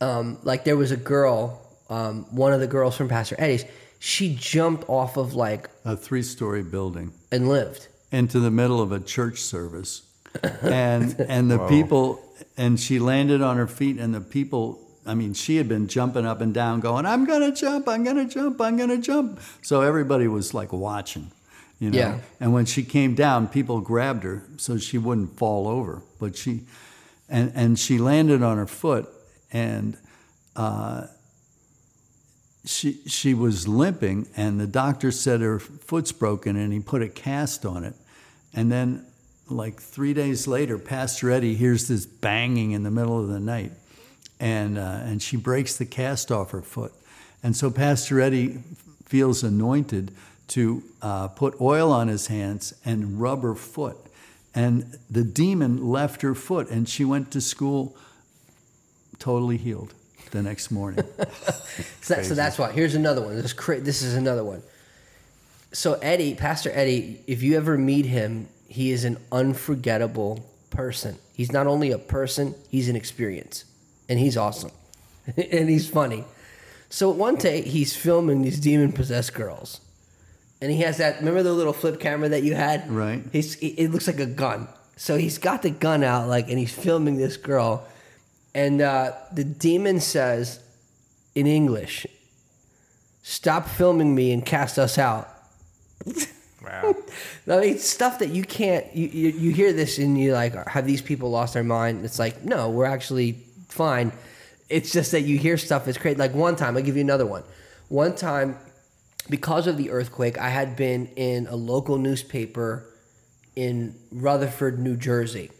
um, 0.01 0.37
like 0.43 0.63
there 0.63 0.77
was 0.77 0.91
a 0.91 0.97
girl, 0.97 1.61
um, 1.89 2.25
one 2.35 2.53
of 2.53 2.59
the 2.59 2.67
girls 2.67 2.95
from 2.95 3.07
Pastor 3.09 3.35
Eddie's, 3.39 3.65
she 3.99 4.35
jumped 4.35 4.87
off 4.87 5.17
of 5.17 5.33
like 5.33 5.69
A 5.85 5.95
three 5.97 6.21
story 6.23 6.61
building 6.63 7.13
and 7.31 7.49
lived. 7.49 7.87
into 8.11 8.39
the 8.39 8.51
middle 8.51 8.81
of 8.81 8.91
a 8.91 8.99
church 8.99 9.39
service. 9.39 10.03
And 10.61 11.15
and 11.27 11.49
the 11.49 11.65
people 11.67 12.21
and 12.57 12.79
she 12.79 12.99
landed 12.99 13.41
on 13.41 13.57
her 13.57 13.65
feet 13.65 13.97
and 13.97 14.13
the 14.13 14.21
people 14.21 14.79
I 15.07 15.15
mean, 15.15 15.33
she 15.33 15.55
had 15.55 15.69
been 15.69 15.87
jumping 15.87 16.25
up 16.25 16.41
and 16.41 16.53
down, 16.53 16.81
going, 16.81 17.05
I'm 17.05 17.25
gonna 17.25 17.53
jump, 17.55 17.87
I'm 17.87 18.03
gonna 18.03 18.27
jump, 18.27 18.59
I'm 18.61 18.75
gonna 18.77 18.97
jump. 18.97 19.39
So 19.63 19.81
everybody 19.81 20.27
was 20.27 20.53
like 20.53 20.73
watching, 20.73 21.31
you 21.79 21.89
know. 21.89 21.97
Yeah. 21.97 22.19
And 22.41 22.53
when 22.53 22.65
she 22.65 22.83
came 22.83 23.15
down, 23.15 23.47
people 23.47 23.79
grabbed 23.79 24.23
her 24.25 24.43
so 24.57 24.77
she 24.77 24.97
wouldn't 24.97 25.37
fall 25.37 25.67
over. 25.67 26.03
But 26.19 26.35
she 26.35 26.65
and 27.29 27.51
and 27.55 27.79
she 27.79 27.97
landed 27.97 28.43
on 28.43 28.57
her 28.57 28.67
foot 28.67 29.07
and 29.57 29.97
uh, 30.55 31.07
she 32.63 32.99
she 33.07 33.33
was 33.33 33.67
limping 33.67 34.27
and 34.37 34.59
the 34.59 34.67
doctor 34.67 35.11
said 35.11 35.41
her 35.41 35.57
foot's 35.59 36.11
broken 36.11 36.55
and 36.55 36.71
he 36.71 36.79
put 36.79 37.01
a 37.01 37.09
cast 37.09 37.65
on 37.65 37.83
it. 37.83 37.95
And 38.53 38.71
then 38.71 39.05
like 39.49 39.81
three 39.81 40.13
days 40.13 40.47
later 40.47 40.77
pastor 40.77 41.31
eddie 41.31 41.55
hears 41.55 41.87
this 41.87 42.05
banging 42.05 42.71
in 42.71 42.83
the 42.83 42.91
middle 42.91 43.19
of 43.19 43.29
the 43.29 43.39
night 43.39 43.71
and 44.39 44.77
uh, 44.77 44.99
and 45.03 45.21
she 45.23 45.37
breaks 45.37 45.75
the 45.77 45.85
cast 45.85 46.31
off 46.31 46.51
her 46.51 46.61
foot. 46.61 46.93
And 47.41 47.55
so 47.55 47.71
pastor 47.71 48.21
eddie 48.21 48.59
feels 49.05 49.43
anointed 49.43 50.11
to 50.49 50.83
uh, 51.01 51.29
put 51.29 51.59
oil 51.59 51.91
on 51.91 52.09
his 52.09 52.27
hands 52.27 52.73
and 52.85 53.19
rub 53.19 53.41
her 53.41 53.55
foot. 53.55 53.97
And 54.53 54.97
the 55.09 55.23
demon 55.23 55.89
left 55.89 56.21
her 56.21 56.35
foot 56.35 56.69
and 56.69 56.87
she 56.87 57.03
went 57.03 57.31
to 57.31 57.41
school 57.41 57.95
totally 59.19 59.57
healed 59.57 59.93
the 60.31 60.41
next 60.41 60.71
morning 60.71 61.05
So, 62.01 62.15
that, 62.15 62.25
so 62.25 62.33
that's 62.35 62.57
why. 62.57 62.71
Here's 62.71 62.95
another 62.95 63.21
one. 63.21 63.35
This, 63.35 63.53
cra- 63.53 63.79
this 63.79 64.01
is 64.01 64.15
another 64.15 64.43
one. 64.43 64.63
So 65.73 65.93
Eddie, 65.95 66.33
Pastor 66.35 66.71
Eddie, 66.73 67.21
if 67.27 67.43
you 67.43 67.55
ever 67.57 67.77
meet 67.77 68.05
him, 68.05 68.47
he 68.67 68.91
is 68.91 69.03
an 69.03 69.17
unforgettable 69.31 70.45
person. 70.69 71.17
He's 71.33 71.51
not 71.51 71.67
only 71.67 71.91
a 71.91 71.97
person, 71.97 72.55
he's 72.69 72.89
an 72.89 72.95
experience, 72.95 73.65
and 74.09 74.17
he's 74.19 74.37
awesome, 74.37 74.71
and 75.37 75.69
he's 75.69 75.89
funny. 75.89 76.23
So 76.89 77.09
one 77.09 77.35
day 77.35 77.61
he's 77.61 77.95
filming 77.95 78.41
these 78.41 78.59
demon 78.59 78.91
possessed 78.93 79.33
girls, 79.33 79.81
and 80.61 80.71
he 80.71 80.79
has 80.81 80.97
that. 80.97 81.19
Remember 81.19 81.43
the 81.43 81.53
little 81.53 81.73
flip 81.73 81.99
camera 81.99 82.29
that 82.29 82.43
you 82.43 82.55
had? 82.55 82.89
Right. 82.89 83.23
He's 83.31 83.55
it 83.57 83.75
it 83.77 83.91
looks 83.91 84.07
like 84.07 84.19
a 84.19 84.25
gun. 84.25 84.67
So 84.95 85.17
he's 85.17 85.37
got 85.37 85.61
the 85.61 85.69
gun 85.69 86.03
out, 86.03 86.27
like, 86.27 86.49
and 86.49 86.57
he's 86.57 86.73
filming 86.73 87.17
this 87.17 87.37
girl, 87.37 87.85
and 88.57 88.81
uh, 88.81 89.13
the 89.31 89.43
demon 89.43 89.99
says 89.99 90.59
in 91.35 91.45
English, 91.45 92.07
"Stop 93.21 93.69
filming 93.69 94.15
me 94.15 94.33
and 94.33 94.43
cast 94.43 94.79
us 94.79 94.97
out." 94.97 95.29
Wow. 96.63 96.95
I 97.47 97.59
mean, 97.59 97.77
stuff 97.77 98.17
that 98.19 98.29
you 98.29 98.43
can't. 98.43 98.83
You, 98.95 99.07
you 99.07 99.29
you 99.29 99.51
hear 99.51 99.73
this 99.73 99.99
and 99.99 100.19
you're 100.19 100.33
like, 100.33 100.55
have 100.67 100.87
these 100.87 101.03
people 101.03 101.29
lost 101.29 101.53
their 101.53 101.63
mind? 101.63 102.03
It's 102.03 102.17
like, 102.17 102.43
no, 102.43 102.71
we're 102.71 102.85
actually 102.85 103.33
fine. 103.69 104.11
It's 104.69 104.91
just 104.91 105.11
that 105.11 105.21
you 105.21 105.37
hear 105.37 105.57
stuff 105.57 105.85
that's 105.85 105.99
crazy. 105.99 106.17
Like 106.17 106.33
one 106.33 106.55
time, 106.55 106.75
I'll 106.75 106.83
give 106.83 106.95
you 106.95 107.03
another 107.03 107.27
one. 107.27 107.43
One 107.89 108.15
time, 108.15 108.57
because 109.29 109.67
of 109.67 109.77
the 109.77 109.91
earthquake, 109.91 110.39
I 110.39 110.49
had 110.49 110.75
been 110.75 111.07
in 111.15 111.45
a 111.45 111.55
local 111.55 111.99
newspaper 111.99 112.91
in 113.55 113.95
Rutherford, 114.11 114.79
New 114.79 114.97
Jersey. 114.97 115.51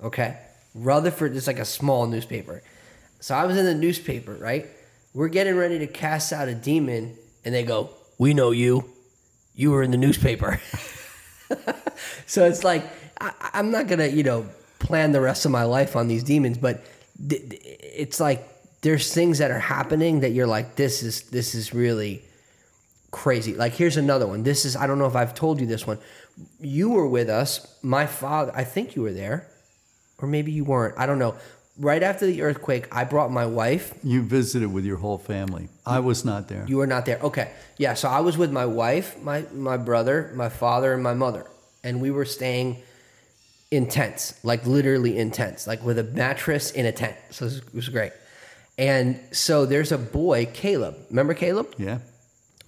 Okay, 0.00 0.38
Rutherford 0.76 1.34
is 1.34 1.46
like 1.46 1.58
a 1.58 1.64
small 1.64 2.06
newspaper. 2.06 2.62
So 3.20 3.34
I 3.34 3.44
was 3.44 3.56
in 3.56 3.64
the 3.64 3.74
newspaper, 3.74 4.34
right? 4.34 4.66
We're 5.14 5.28
getting 5.28 5.56
ready 5.56 5.78
to 5.78 5.86
cast 5.86 6.32
out 6.32 6.48
a 6.48 6.54
demon, 6.54 7.16
and 7.44 7.54
they 7.54 7.64
go, 7.64 7.90
"We 8.18 8.34
know 8.34 8.50
you. 8.50 8.84
You 9.54 9.70
were 9.70 9.82
in 9.82 9.90
the 9.90 9.96
newspaper." 9.96 10.60
so 12.26 12.44
it's 12.44 12.62
like 12.62 12.84
I, 13.20 13.32
I'm 13.54 13.70
not 13.70 13.86
gonna, 13.86 14.06
you 14.06 14.22
know, 14.22 14.46
plan 14.78 15.12
the 15.12 15.20
rest 15.20 15.46
of 15.46 15.50
my 15.50 15.64
life 15.64 15.96
on 15.96 16.08
these 16.08 16.22
demons, 16.22 16.58
but 16.58 16.84
th- 17.28 17.48
th- 17.48 17.62
it's 17.80 18.20
like 18.20 18.46
there's 18.82 19.12
things 19.12 19.38
that 19.38 19.50
are 19.50 19.58
happening 19.58 20.20
that 20.20 20.30
you're 20.30 20.46
like, 20.46 20.76
this 20.76 21.02
is 21.02 21.22
this 21.30 21.54
is 21.54 21.72
really 21.72 22.22
crazy. 23.10 23.54
Like 23.54 23.72
here's 23.72 23.96
another 23.96 24.26
one. 24.26 24.42
This 24.42 24.64
is 24.64 24.76
I 24.76 24.86
don't 24.86 24.98
know 24.98 25.06
if 25.06 25.16
I've 25.16 25.34
told 25.34 25.60
you 25.60 25.66
this 25.66 25.86
one. 25.86 25.98
You 26.60 26.90
were 26.90 27.08
with 27.08 27.30
us. 27.30 27.74
My 27.82 28.06
father, 28.06 28.52
I 28.54 28.64
think 28.64 28.94
you 28.94 29.02
were 29.02 29.12
there, 29.12 29.48
or 30.18 30.28
maybe 30.28 30.52
you 30.52 30.64
weren't. 30.64 30.94
I 30.98 31.06
don't 31.06 31.18
know. 31.18 31.34
Right 31.78 32.02
after 32.02 32.24
the 32.24 32.40
earthquake, 32.40 32.88
I 32.90 33.04
brought 33.04 33.30
my 33.30 33.44
wife. 33.44 33.92
You 34.02 34.22
visited 34.22 34.72
with 34.72 34.86
your 34.86 34.96
whole 34.96 35.18
family. 35.18 35.68
I 35.84 36.00
was 36.00 36.24
not 36.24 36.48
there. 36.48 36.64
You 36.66 36.78
were 36.78 36.86
not 36.86 37.04
there. 37.04 37.18
Okay. 37.18 37.50
Yeah. 37.76 37.92
So 37.94 38.08
I 38.08 38.20
was 38.20 38.38
with 38.38 38.50
my 38.50 38.64
wife, 38.64 39.20
my 39.22 39.44
my 39.52 39.76
brother, 39.76 40.32
my 40.34 40.48
father, 40.48 40.94
and 40.94 41.02
my 41.02 41.12
mother, 41.12 41.46
and 41.84 42.00
we 42.00 42.10
were 42.10 42.24
staying 42.24 42.82
in 43.70 43.88
tents, 43.88 44.42
like 44.42 44.64
literally 44.64 45.18
in 45.18 45.30
tents, 45.30 45.66
like 45.66 45.84
with 45.84 45.98
a 45.98 46.04
mattress 46.04 46.70
in 46.70 46.86
a 46.86 46.92
tent. 46.92 47.16
So 47.30 47.44
it 47.44 47.48
was, 47.48 47.58
it 47.58 47.74
was 47.74 47.88
great. 47.90 48.12
And 48.78 49.20
so 49.32 49.66
there's 49.66 49.92
a 49.92 49.98
boy, 49.98 50.46
Caleb. 50.54 50.96
Remember 51.10 51.34
Caleb? 51.34 51.74
yeah. 51.76 51.98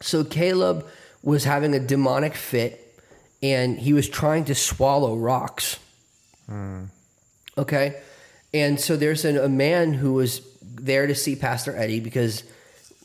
So 0.01 0.23
Caleb 0.23 0.87
was 1.23 1.45
having 1.45 1.75
a 1.75 1.81
demonic 1.81 2.35
fit, 2.35 3.01
and 3.43 3.79
he 3.79 3.93
was 3.93 4.09
trying 4.09 4.45
to 4.45 4.55
swallow 4.55 5.17
rocks. 5.17 5.79
Hmm. 6.47 6.85
Okay, 7.59 8.01
and 8.55 8.81
so 8.81 8.97
there's 8.97 9.25
an, 9.25 9.37
a 9.37 9.49
man 9.49 9.93
who 9.93 10.15
was 10.15 10.41
there 10.63 11.07
to 11.07 11.15
see 11.15 11.37
Pastor 11.37 11.77
Eddie 11.77 12.01
because 12.01 12.45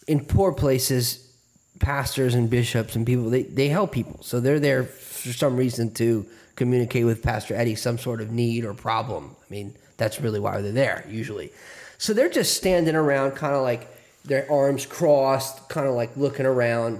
in 0.08 0.24
poor 0.24 0.54
places, 0.54 1.28
pastors 1.80 2.34
and 2.36 2.50
bishops 2.50 2.96
and 2.96 3.06
people 3.06 3.30
they, 3.30 3.44
they 3.44 3.68
help 3.68 3.92
people. 3.92 4.22
So 4.22 4.40
they're 4.40 4.60
there 4.60 4.84
for 4.84 5.34
some 5.34 5.58
reason 5.58 5.94
to 5.96 6.26
communicate 6.56 7.06
with 7.06 7.24
Pastor 7.24 7.56
Eddie 7.56 7.76
some 7.76 7.98
sort 7.98 8.22
of 8.22 8.32
need 8.32 8.64
or 8.64 8.74
problem. 8.74 9.36
I 9.42 9.46
mean, 9.50 9.76
that's 9.98 10.22
really 10.22 10.40
why 10.40 10.62
they're 10.62 10.72
there 10.72 11.06
usually. 11.10 11.52
So 11.98 12.14
they're 12.14 12.30
just 12.30 12.56
standing 12.56 12.96
around, 12.96 13.32
kind 13.32 13.56
of 13.56 13.64
like 13.64 13.88
their 14.26 14.50
arms 14.52 14.86
crossed, 14.86 15.68
kind 15.70 15.88
of 15.88 15.96
like 15.96 16.16
looking 16.16 16.46
around. 16.46 17.00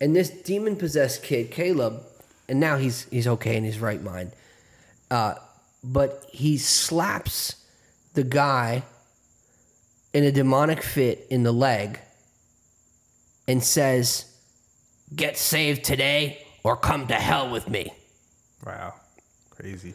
And 0.00 0.14
this 0.14 0.30
demon 0.30 0.76
possessed 0.76 1.22
kid, 1.22 1.50
Caleb, 1.50 2.02
and 2.48 2.58
now 2.60 2.76
he's 2.76 3.04
he's 3.10 3.26
okay 3.26 3.56
in 3.56 3.64
his 3.64 3.78
right 3.78 4.02
mind. 4.02 4.32
Uh, 5.10 5.34
but 5.82 6.24
he 6.30 6.58
slaps 6.58 7.56
the 8.14 8.24
guy 8.24 8.82
in 10.12 10.24
a 10.24 10.32
demonic 10.32 10.82
fit 10.82 11.26
in 11.30 11.42
the 11.42 11.52
leg 11.52 12.00
and 13.46 13.62
says, 13.62 14.26
Get 15.14 15.36
saved 15.36 15.84
today 15.84 16.46
or 16.62 16.76
come 16.76 17.06
to 17.08 17.14
hell 17.14 17.50
with 17.50 17.68
me. 17.68 17.92
Wow. 18.64 18.94
Crazy. 19.50 19.94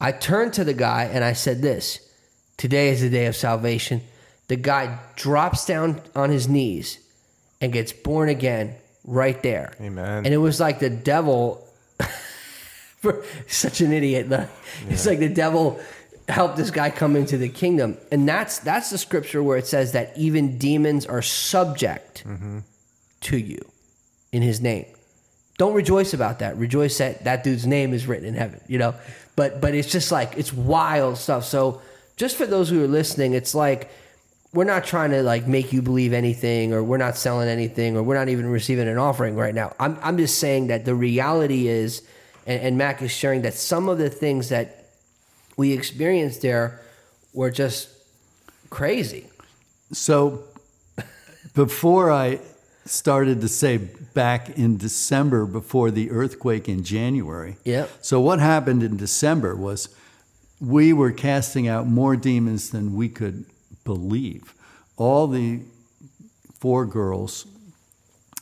I 0.00 0.12
turned 0.12 0.52
to 0.54 0.64
the 0.64 0.74
guy 0.74 1.04
and 1.04 1.24
I 1.24 1.32
said 1.32 1.62
this 1.62 2.00
Today 2.56 2.90
is 2.90 3.00
the 3.00 3.10
day 3.10 3.26
of 3.26 3.36
salvation. 3.36 4.02
The 4.48 4.56
guy 4.56 4.98
drops 5.16 5.64
down 5.64 6.02
on 6.14 6.30
his 6.30 6.48
knees 6.48 6.98
and 7.60 7.72
gets 7.72 7.92
born 7.92 8.28
again 8.28 8.76
right 9.04 9.42
there. 9.42 9.74
Amen. 9.80 10.24
And 10.24 10.34
it 10.34 10.38
was 10.38 10.60
like 10.60 10.78
the 10.78 10.90
devil, 10.90 11.66
such 13.46 13.80
an 13.80 13.92
idiot. 13.92 14.28
like, 14.28 14.48
It's 14.88 15.06
like 15.06 15.18
the 15.18 15.28
devil 15.28 15.80
helped 16.28 16.56
this 16.56 16.70
guy 16.70 16.90
come 16.90 17.16
into 17.16 17.36
the 17.36 17.48
kingdom. 17.48 17.98
And 18.10 18.28
that's 18.28 18.58
that's 18.58 18.90
the 18.90 18.98
scripture 18.98 19.42
where 19.42 19.58
it 19.58 19.66
says 19.66 19.92
that 19.92 20.16
even 20.16 20.58
demons 20.58 21.06
are 21.06 21.22
subject 21.22 22.24
mm-hmm. 22.26 22.60
to 23.22 23.36
you 23.36 23.60
in 24.32 24.42
his 24.42 24.60
name. 24.60 24.86
Don't 25.56 25.74
rejoice 25.74 26.14
about 26.14 26.40
that. 26.40 26.56
Rejoice 26.56 26.98
that 26.98 27.24
that 27.24 27.44
dude's 27.44 27.66
name 27.66 27.92
is 27.92 28.06
written 28.06 28.26
in 28.26 28.34
heaven, 28.34 28.60
you 28.66 28.78
know? 28.78 28.94
But 29.36 29.60
but 29.60 29.74
it's 29.74 29.90
just 29.90 30.10
like 30.10 30.36
it's 30.36 30.52
wild 30.52 31.18
stuff. 31.18 31.44
So 31.44 31.80
just 32.16 32.36
for 32.36 32.46
those 32.46 32.70
who 32.70 32.82
are 32.82 32.88
listening, 32.88 33.34
it's 33.34 33.54
like 33.54 33.90
we're 34.52 34.64
not 34.64 34.84
trying 34.84 35.10
to 35.10 35.22
like 35.22 35.46
make 35.46 35.72
you 35.72 35.82
believe 35.82 36.12
anything 36.12 36.72
or 36.72 36.82
we're 36.82 36.96
not 36.96 37.16
selling 37.16 37.48
anything 37.48 37.96
or 37.96 38.02
we're 38.02 38.14
not 38.14 38.28
even 38.28 38.46
receiving 38.46 38.88
an 38.88 38.98
offering 38.98 39.36
right 39.36 39.54
now. 39.54 39.74
I'm 39.78 39.98
I'm 40.02 40.16
just 40.16 40.38
saying 40.38 40.68
that 40.68 40.84
the 40.84 40.94
reality 40.94 41.68
is 41.68 42.02
and, 42.46 42.62
and 42.62 42.78
Mac 42.78 43.02
is 43.02 43.10
sharing 43.10 43.42
that 43.42 43.54
some 43.54 43.88
of 43.88 43.98
the 43.98 44.10
things 44.10 44.48
that 44.48 44.86
we 45.56 45.72
experienced 45.72 46.42
there 46.42 46.80
were 47.32 47.50
just 47.50 47.88
crazy. 48.70 49.26
So 49.92 50.44
before 51.54 52.10
I 52.10 52.40
started 52.86 53.40
to 53.40 53.48
say 53.48 53.78
back 53.78 54.50
in 54.50 54.76
December 54.76 55.46
before 55.46 55.90
the 55.90 56.10
earthquake 56.10 56.68
in 56.68 56.84
January. 56.84 57.56
Yep. 57.64 57.90
So 58.02 58.20
what 58.20 58.40
happened 58.40 58.82
in 58.82 58.96
December 58.96 59.56
was 59.56 59.88
we 60.60 60.92
were 60.92 61.12
casting 61.12 61.66
out 61.66 61.86
more 61.86 62.16
demons 62.16 62.70
than 62.70 62.94
we 62.94 63.08
could 63.08 63.46
believe. 63.84 64.54
All 64.96 65.26
the 65.26 65.60
four 66.58 66.84
girls 66.84 67.46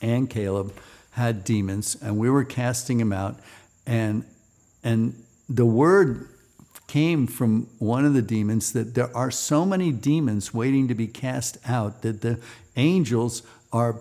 and 0.01 0.29
Caleb 0.29 0.75
had 1.13 1.45
demons 1.45 1.97
and 2.01 2.19
we 2.19 2.29
were 2.29 2.45
casting 2.45 2.99
them 2.99 3.13
out 3.13 3.39
and 3.87 4.25
and 4.85 5.23
the 5.49 5.67
word 5.67 6.29
came 6.87 7.27
from 7.27 7.67
one 7.79 8.05
of 8.05 8.15
the 8.15 8.23
demons 8.23 8.73
that 8.73 8.95
there 8.95 9.15
are 9.17 9.31
so 9.31 9.65
many 9.65 9.91
demons 9.91 10.53
waiting 10.53 10.89
to 10.89 10.95
be 10.95 11.07
cast 11.07 11.57
out 11.67 12.03
that 12.03 12.21
the 12.21 12.39
angels 12.77 13.43
are 13.73 13.97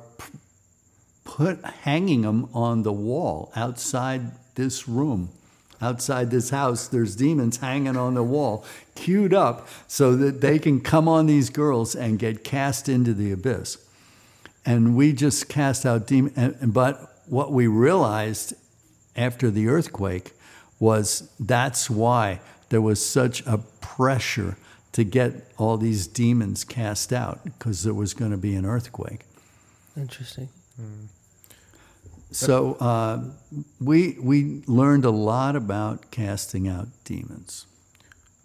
put 1.23 1.63
hanging 1.63 2.23
them 2.23 2.49
on 2.53 2.83
the 2.83 2.91
wall 2.91 3.51
outside 3.55 4.31
this 4.55 4.87
room. 4.87 5.29
Outside 5.81 6.31
this 6.31 6.49
house 6.49 6.87
there's 6.87 7.15
demons 7.15 7.57
hanging 7.57 7.95
on 7.95 8.15
the 8.15 8.23
wall 8.23 8.65
queued 8.95 9.33
up 9.33 9.67
so 9.87 10.15
that 10.15 10.41
they 10.41 10.59
can 10.59 10.81
come 10.81 11.07
on 11.07 11.27
these 11.27 11.49
girls 11.49 11.95
and 11.95 12.19
get 12.19 12.43
cast 12.43 12.89
into 12.89 13.13
the 13.13 13.31
abyss. 13.31 13.77
And 14.65 14.95
we 14.95 15.13
just 15.13 15.47
cast 15.47 15.85
out 15.85 16.07
demons 16.07 16.57
but 16.61 17.21
what 17.27 17.51
we 17.53 17.67
realized 17.67 18.53
after 19.21 19.51
the 19.51 19.67
earthquake 19.67 20.33
was 20.79 21.29
that's 21.39 21.89
why 21.89 22.39
there 22.69 22.81
was 22.81 23.05
such 23.05 23.45
a 23.45 23.59
pressure 23.79 24.57
to 24.91 25.03
get 25.03 25.31
all 25.57 25.77
these 25.77 26.07
demons 26.07 26.63
cast 26.63 27.13
out 27.13 27.43
because 27.43 27.83
there 27.83 27.93
was 27.93 28.13
going 28.13 28.31
to 28.31 28.37
be 28.37 28.55
an 28.55 28.65
earthquake. 28.65 29.21
Interesting. 29.95 30.49
So 32.31 32.73
uh, 32.75 33.23
we 33.79 34.17
we 34.21 34.63
learned 34.65 35.05
a 35.05 35.09
lot 35.11 35.55
about 35.55 36.11
casting 36.11 36.67
out 36.67 36.87
demons. 37.03 37.67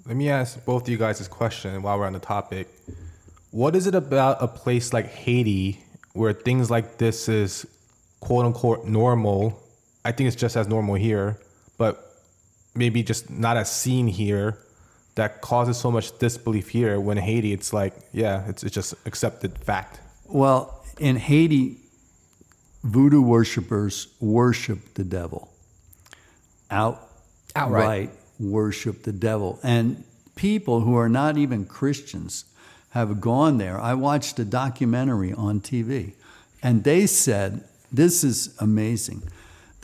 Let 0.06 0.16
me 0.16 0.28
ask 0.28 0.64
both 0.64 0.82
of 0.82 0.88
you 0.88 0.98
guys 0.98 1.18
this 1.18 1.28
question 1.28 1.82
while 1.82 1.98
we're 1.98 2.06
on 2.06 2.12
the 2.12 2.18
topic. 2.18 2.68
What 3.50 3.74
is 3.74 3.86
it 3.86 3.94
about 3.94 4.42
a 4.42 4.48
place 4.48 4.92
like 4.92 5.06
Haiti 5.06 5.80
where 6.12 6.32
things 6.32 6.70
like 6.70 6.98
this 6.98 7.28
is 7.28 7.66
quote 8.20 8.44
unquote 8.44 8.84
normal? 8.86 9.62
I 10.06 10.12
think 10.12 10.28
it's 10.28 10.36
just 10.36 10.56
as 10.56 10.68
normal 10.68 10.94
here, 10.94 11.36
but 11.78 12.14
maybe 12.76 13.02
just 13.02 13.28
not 13.28 13.56
as 13.56 13.70
seen 13.72 14.06
here 14.06 14.56
that 15.16 15.40
causes 15.40 15.76
so 15.76 15.90
much 15.90 16.16
disbelief 16.20 16.68
here 16.68 17.00
when 17.00 17.18
in 17.18 17.24
Haiti 17.24 17.52
it's 17.52 17.72
like, 17.72 17.92
yeah, 18.12 18.46
it's, 18.48 18.62
it's 18.62 18.74
just 18.74 18.94
accepted 19.04 19.58
fact. 19.58 19.98
Well, 20.26 20.84
in 21.00 21.16
Haiti, 21.16 21.78
voodoo 22.84 23.20
worshippers 23.20 24.06
worship 24.20 24.94
the 24.94 25.02
devil. 25.02 25.50
Outright 26.70 27.00
Outright. 27.56 28.10
worship 28.38 29.02
the 29.02 29.12
devil. 29.12 29.58
And 29.64 30.04
people 30.36 30.82
who 30.82 30.96
are 30.96 31.08
not 31.08 31.36
even 31.36 31.64
Christians 31.64 32.44
have 32.90 33.20
gone 33.20 33.58
there. 33.58 33.80
I 33.80 33.94
watched 33.94 34.38
a 34.38 34.44
documentary 34.44 35.32
on 35.32 35.60
TV, 35.60 36.12
and 36.62 36.84
they 36.84 37.06
said, 37.06 37.64
This 37.90 38.22
is 38.22 38.54
amazing. 38.60 39.22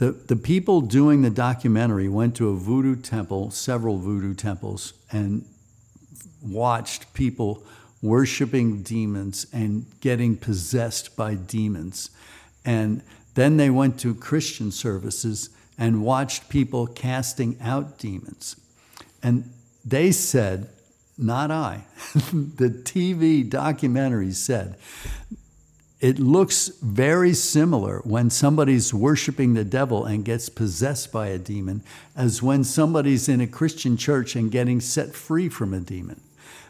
The, 0.03 0.11
the 0.11 0.35
people 0.35 0.81
doing 0.81 1.21
the 1.21 1.29
documentary 1.29 2.09
went 2.09 2.35
to 2.35 2.49
a 2.49 2.55
voodoo 2.55 2.97
temple, 2.97 3.51
several 3.51 3.99
voodoo 3.99 4.33
temples, 4.33 4.91
and 5.13 5.45
watched 6.41 7.13
people 7.13 7.63
worshiping 8.01 8.81
demons 8.83 9.47
and 9.53 9.85
getting 10.01 10.35
possessed 10.35 11.15
by 11.15 11.35
demons. 11.35 12.09
And 12.65 13.01
then 13.35 13.55
they 13.55 13.69
went 13.69 13.97
to 14.01 14.13
Christian 14.13 14.71
services 14.71 15.49
and 15.77 16.03
watched 16.03 16.49
people 16.49 16.85
casting 16.85 17.55
out 17.61 17.97
demons. 17.97 18.57
And 19.23 19.53
they 19.85 20.11
said, 20.11 20.67
not 21.17 21.49
I, 21.49 21.85
the 22.13 22.67
TV 22.83 23.49
documentary 23.49 24.33
said, 24.33 24.75
it 26.03 26.19
looks 26.19 26.67
very 26.81 27.33
similar 27.33 27.99
when 27.99 28.29
somebody's 28.29 28.93
worshiping 28.93 29.53
the 29.53 29.63
devil 29.63 30.03
and 30.03 30.25
gets 30.25 30.49
possessed 30.49 31.13
by 31.13 31.27
a 31.27 31.37
demon 31.37 31.81
as 32.13 32.43
when 32.43 32.65
somebody's 32.65 33.29
in 33.29 33.39
a 33.39 33.47
Christian 33.47 33.95
church 33.95 34.35
and 34.35 34.51
getting 34.51 34.81
set 34.81 35.15
free 35.15 35.47
from 35.47 35.73
a 35.73 35.79
demon. 35.79 36.19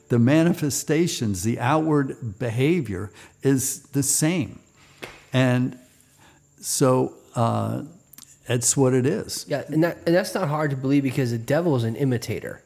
The 0.10 0.20
manifestations, 0.20 1.42
the 1.42 1.60
outward 1.60 2.38
behavior 2.38 3.12
is 3.42 3.82
the 3.86 4.04
same. 4.04 4.60
And 5.34 5.80
so 6.62 7.16
uh, 7.36 7.86
that's 8.48 8.78
what 8.78 8.94
it 8.94 9.08
is. 9.08 9.46
Yeah, 9.48 9.64
and 9.68 9.84
that 9.84 9.98
and 10.06 10.14
that's 10.16 10.36
not 10.36 10.48
hard 10.48 10.70
to 10.70 10.78
believe 10.78 11.02
because 11.02 11.32
the 11.32 11.40
devil 11.40 11.76
is 11.76 11.86
an 11.86 11.96
imitator. 11.96 12.62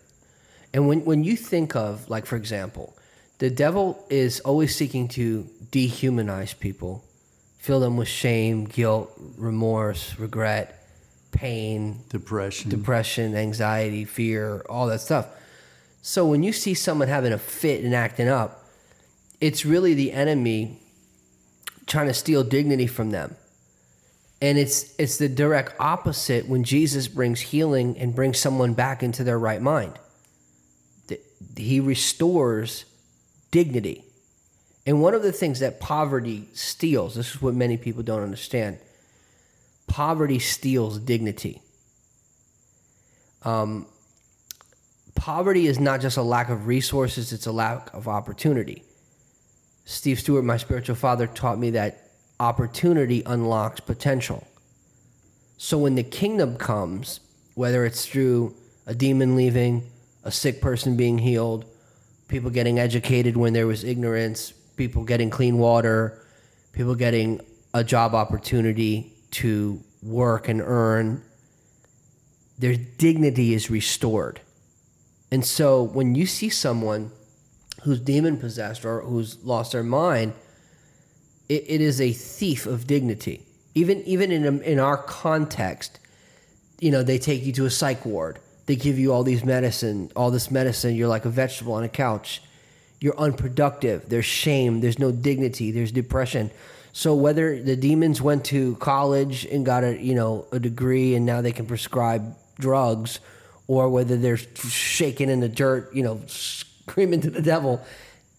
And 0.73 0.85
when 0.85 1.05
when 1.05 1.23
you 1.23 1.37
think 1.37 1.77
of 1.77 2.09
like 2.09 2.25
for 2.25 2.35
example, 2.35 2.96
the 3.39 3.49
devil 3.49 4.05
is 4.09 4.39
always 4.41 4.75
seeking 4.75 5.07
to 5.09 5.47
dehumanize 5.71 6.57
people, 6.57 7.03
fill 7.57 7.79
them 7.79 7.97
with 7.97 8.07
shame, 8.07 8.65
guilt, 8.65 9.11
remorse, 9.37 10.17
regret, 10.17 10.87
pain, 11.31 11.99
Depression. 12.09 12.69
depression, 12.69 13.35
anxiety, 13.35 14.05
fear, 14.05 14.65
all 14.69 14.87
that 14.87 15.01
stuff. 15.01 15.27
So 16.01 16.25
when 16.25 16.41
you 16.41 16.53
see 16.53 16.73
someone 16.73 17.09
having 17.09 17.33
a 17.33 17.37
fit 17.37 17.83
and 17.83 17.93
acting 17.93 18.27
up, 18.27 18.65
it's 19.39 19.65
really 19.65 19.93
the 19.93 20.13
enemy 20.13 20.79
trying 21.85 22.07
to 22.07 22.13
steal 22.13 22.43
dignity 22.43 22.87
from 22.87 23.11
them. 23.11 23.35
And 24.41 24.57
it's 24.57 24.93
it's 24.97 25.17
the 25.17 25.27
direct 25.27 25.73
opposite 25.79 26.47
when 26.47 26.63
Jesus 26.63 27.07
brings 27.07 27.39
healing 27.41 27.97
and 27.97 28.15
brings 28.15 28.39
someone 28.39 28.73
back 28.73 29.01
into 29.03 29.23
their 29.23 29.37
right 29.37 29.61
mind. 29.61 29.93
He 31.55 31.79
restores 31.79 32.85
dignity. 33.51 34.03
And 34.85 35.01
one 35.01 35.13
of 35.13 35.21
the 35.21 35.31
things 35.31 35.59
that 35.59 35.79
poverty 35.79 36.47
steals, 36.53 37.15
this 37.15 37.35
is 37.35 37.41
what 37.41 37.53
many 37.53 37.77
people 37.77 38.03
don't 38.03 38.23
understand. 38.23 38.79
Poverty 39.87 40.39
steals 40.39 40.99
dignity. 40.99 41.61
Um, 43.43 43.85
poverty 45.15 45.67
is 45.67 45.79
not 45.79 46.01
just 46.01 46.17
a 46.17 46.21
lack 46.21 46.49
of 46.49 46.67
resources, 46.67 47.33
it's 47.33 47.45
a 47.45 47.51
lack 47.51 47.93
of 47.93 48.07
opportunity. 48.07 48.83
Steve 49.85 50.19
Stewart, 50.19 50.43
my 50.43 50.57
spiritual 50.57 50.95
father, 50.95 51.27
taught 51.27 51.57
me 51.57 51.69
that 51.71 52.11
opportunity 52.39 53.23
unlocks 53.25 53.79
potential. 53.79 54.45
So 55.57 55.77
when 55.77 55.95
the 55.95 56.03
kingdom 56.03 56.57
comes, 56.57 57.19
whether 57.55 57.85
it's 57.85 58.05
through 58.05 58.53
a 58.85 58.93
demon 58.93 59.35
leaving, 59.35 59.89
a 60.23 60.31
sick 60.31 60.61
person 60.61 60.95
being 60.95 61.17
healed, 61.17 61.65
people 62.27 62.49
getting 62.49 62.79
educated 62.79 63.37
when 63.37 63.53
there 63.53 63.67
was 63.67 63.83
ignorance, 63.83 64.51
people 64.75 65.03
getting 65.03 65.29
clean 65.29 65.57
water, 65.57 66.21
people 66.73 66.95
getting 66.95 67.41
a 67.73 67.83
job 67.83 68.13
opportunity 68.13 69.13
to 69.31 69.81
work 70.03 70.47
and 70.47 70.61
earn, 70.61 71.23
their 72.57 72.75
dignity 72.75 73.53
is 73.53 73.69
restored. 73.69 74.41
And 75.31 75.45
so 75.45 75.83
when 75.83 76.15
you 76.15 76.25
see 76.25 76.49
someone 76.49 77.11
who's 77.83 77.99
demon 77.99 78.37
possessed 78.37 78.85
or 78.85 79.01
who's 79.01 79.43
lost 79.43 79.73
their 79.73 79.83
mind, 79.83 80.33
it, 81.49 81.63
it 81.67 81.81
is 81.81 82.01
a 82.01 82.11
thief 82.11 82.65
of 82.65 82.87
dignity. 82.87 83.43
Even 83.75 84.01
even 84.03 84.31
in 84.31 84.61
in 84.63 84.79
our 84.79 84.97
context, 84.97 85.99
you 86.79 86.89
know, 86.89 87.03
they 87.03 87.19
take 87.19 87.45
you 87.45 87.53
to 87.53 87.65
a 87.65 87.69
psych 87.69 88.05
ward. 88.05 88.39
They 88.67 88.75
give 88.75 88.99
you 88.99 89.11
all 89.11 89.23
these 89.23 89.43
medicine, 89.43 90.11
all 90.15 90.29
this 90.29 90.51
medicine. 90.51 90.95
You're 90.95 91.07
like 91.07 91.25
a 91.25 91.29
vegetable 91.29 91.73
on 91.73 91.83
a 91.83 91.89
couch. 91.89 92.41
You're 93.01 93.17
unproductive. 93.17 94.09
There's 94.09 94.25
shame. 94.25 94.81
There's 94.81 94.99
no 94.99 95.11
dignity. 95.11 95.71
There's 95.71 95.91
depression. 95.91 96.51
So 96.93 97.15
whether 97.15 97.61
the 97.61 97.75
demons 97.75 98.21
went 98.21 98.45
to 98.45 98.75
college 98.75 99.45
and 99.45 99.65
got 99.65 99.83
a 99.83 100.01
you 100.01 100.15
know 100.15 100.47
a 100.51 100.59
degree 100.59 101.15
and 101.15 101.25
now 101.25 101.41
they 101.41 101.51
can 101.51 101.65
prescribe 101.65 102.35
drugs, 102.59 103.19
or 103.67 103.89
whether 103.89 104.17
they're 104.17 104.37
shaking 104.37 105.29
in 105.29 105.39
the 105.39 105.49
dirt, 105.49 105.93
you 105.93 106.03
know, 106.03 106.21
screaming 106.27 107.21
to 107.21 107.29
the 107.29 107.41
devil, 107.41 107.81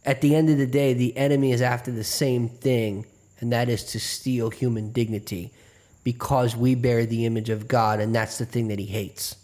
at 0.04 0.20
the 0.20 0.34
end 0.34 0.50
of 0.50 0.58
the 0.58 0.66
day, 0.66 0.92
the 0.92 1.16
enemy 1.16 1.52
is 1.52 1.62
after 1.62 1.92
the 1.92 2.04
same 2.04 2.48
thing, 2.48 3.06
and 3.40 3.52
that 3.52 3.68
is 3.68 3.84
to 3.84 4.00
steal 4.00 4.50
human 4.50 4.90
dignity, 4.90 5.52
because 6.02 6.56
we 6.56 6.74
bear 6.74 7.06
the 7.06 7.26
image 7.26 7.50
of 7.50 7.68
God, 7.68 8.00
and 8.00 8.14
that's 8.14 8.38
the 8.38 8.46
thing 8.46 8.68
that 8.68 8.78
He 8.78 8.86
hates. 8.86 9.36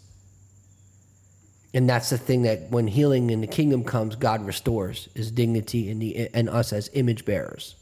And 1.75 1.89
that's 1.89 2.09
the 2.09 2.17
thing 2.17 2.43
that 2.43 2.69
when 2.69 2.87
healing 2.87 3.29
in 3.31 3.41
the 3.41 3.47
kingdom 3.47 3.83
comes, 3.83 4.15
God 4.15 4.45
restores 4.45 5.09
His 5.13 5.29
dignity 5.29 5.91
and 5.91 6.01
the 6.01 6.29
and 6.33 6.49
us 6.49 6.71
as 6.71 6.89
image 6.93 7.25
bearers. 7.25 7.75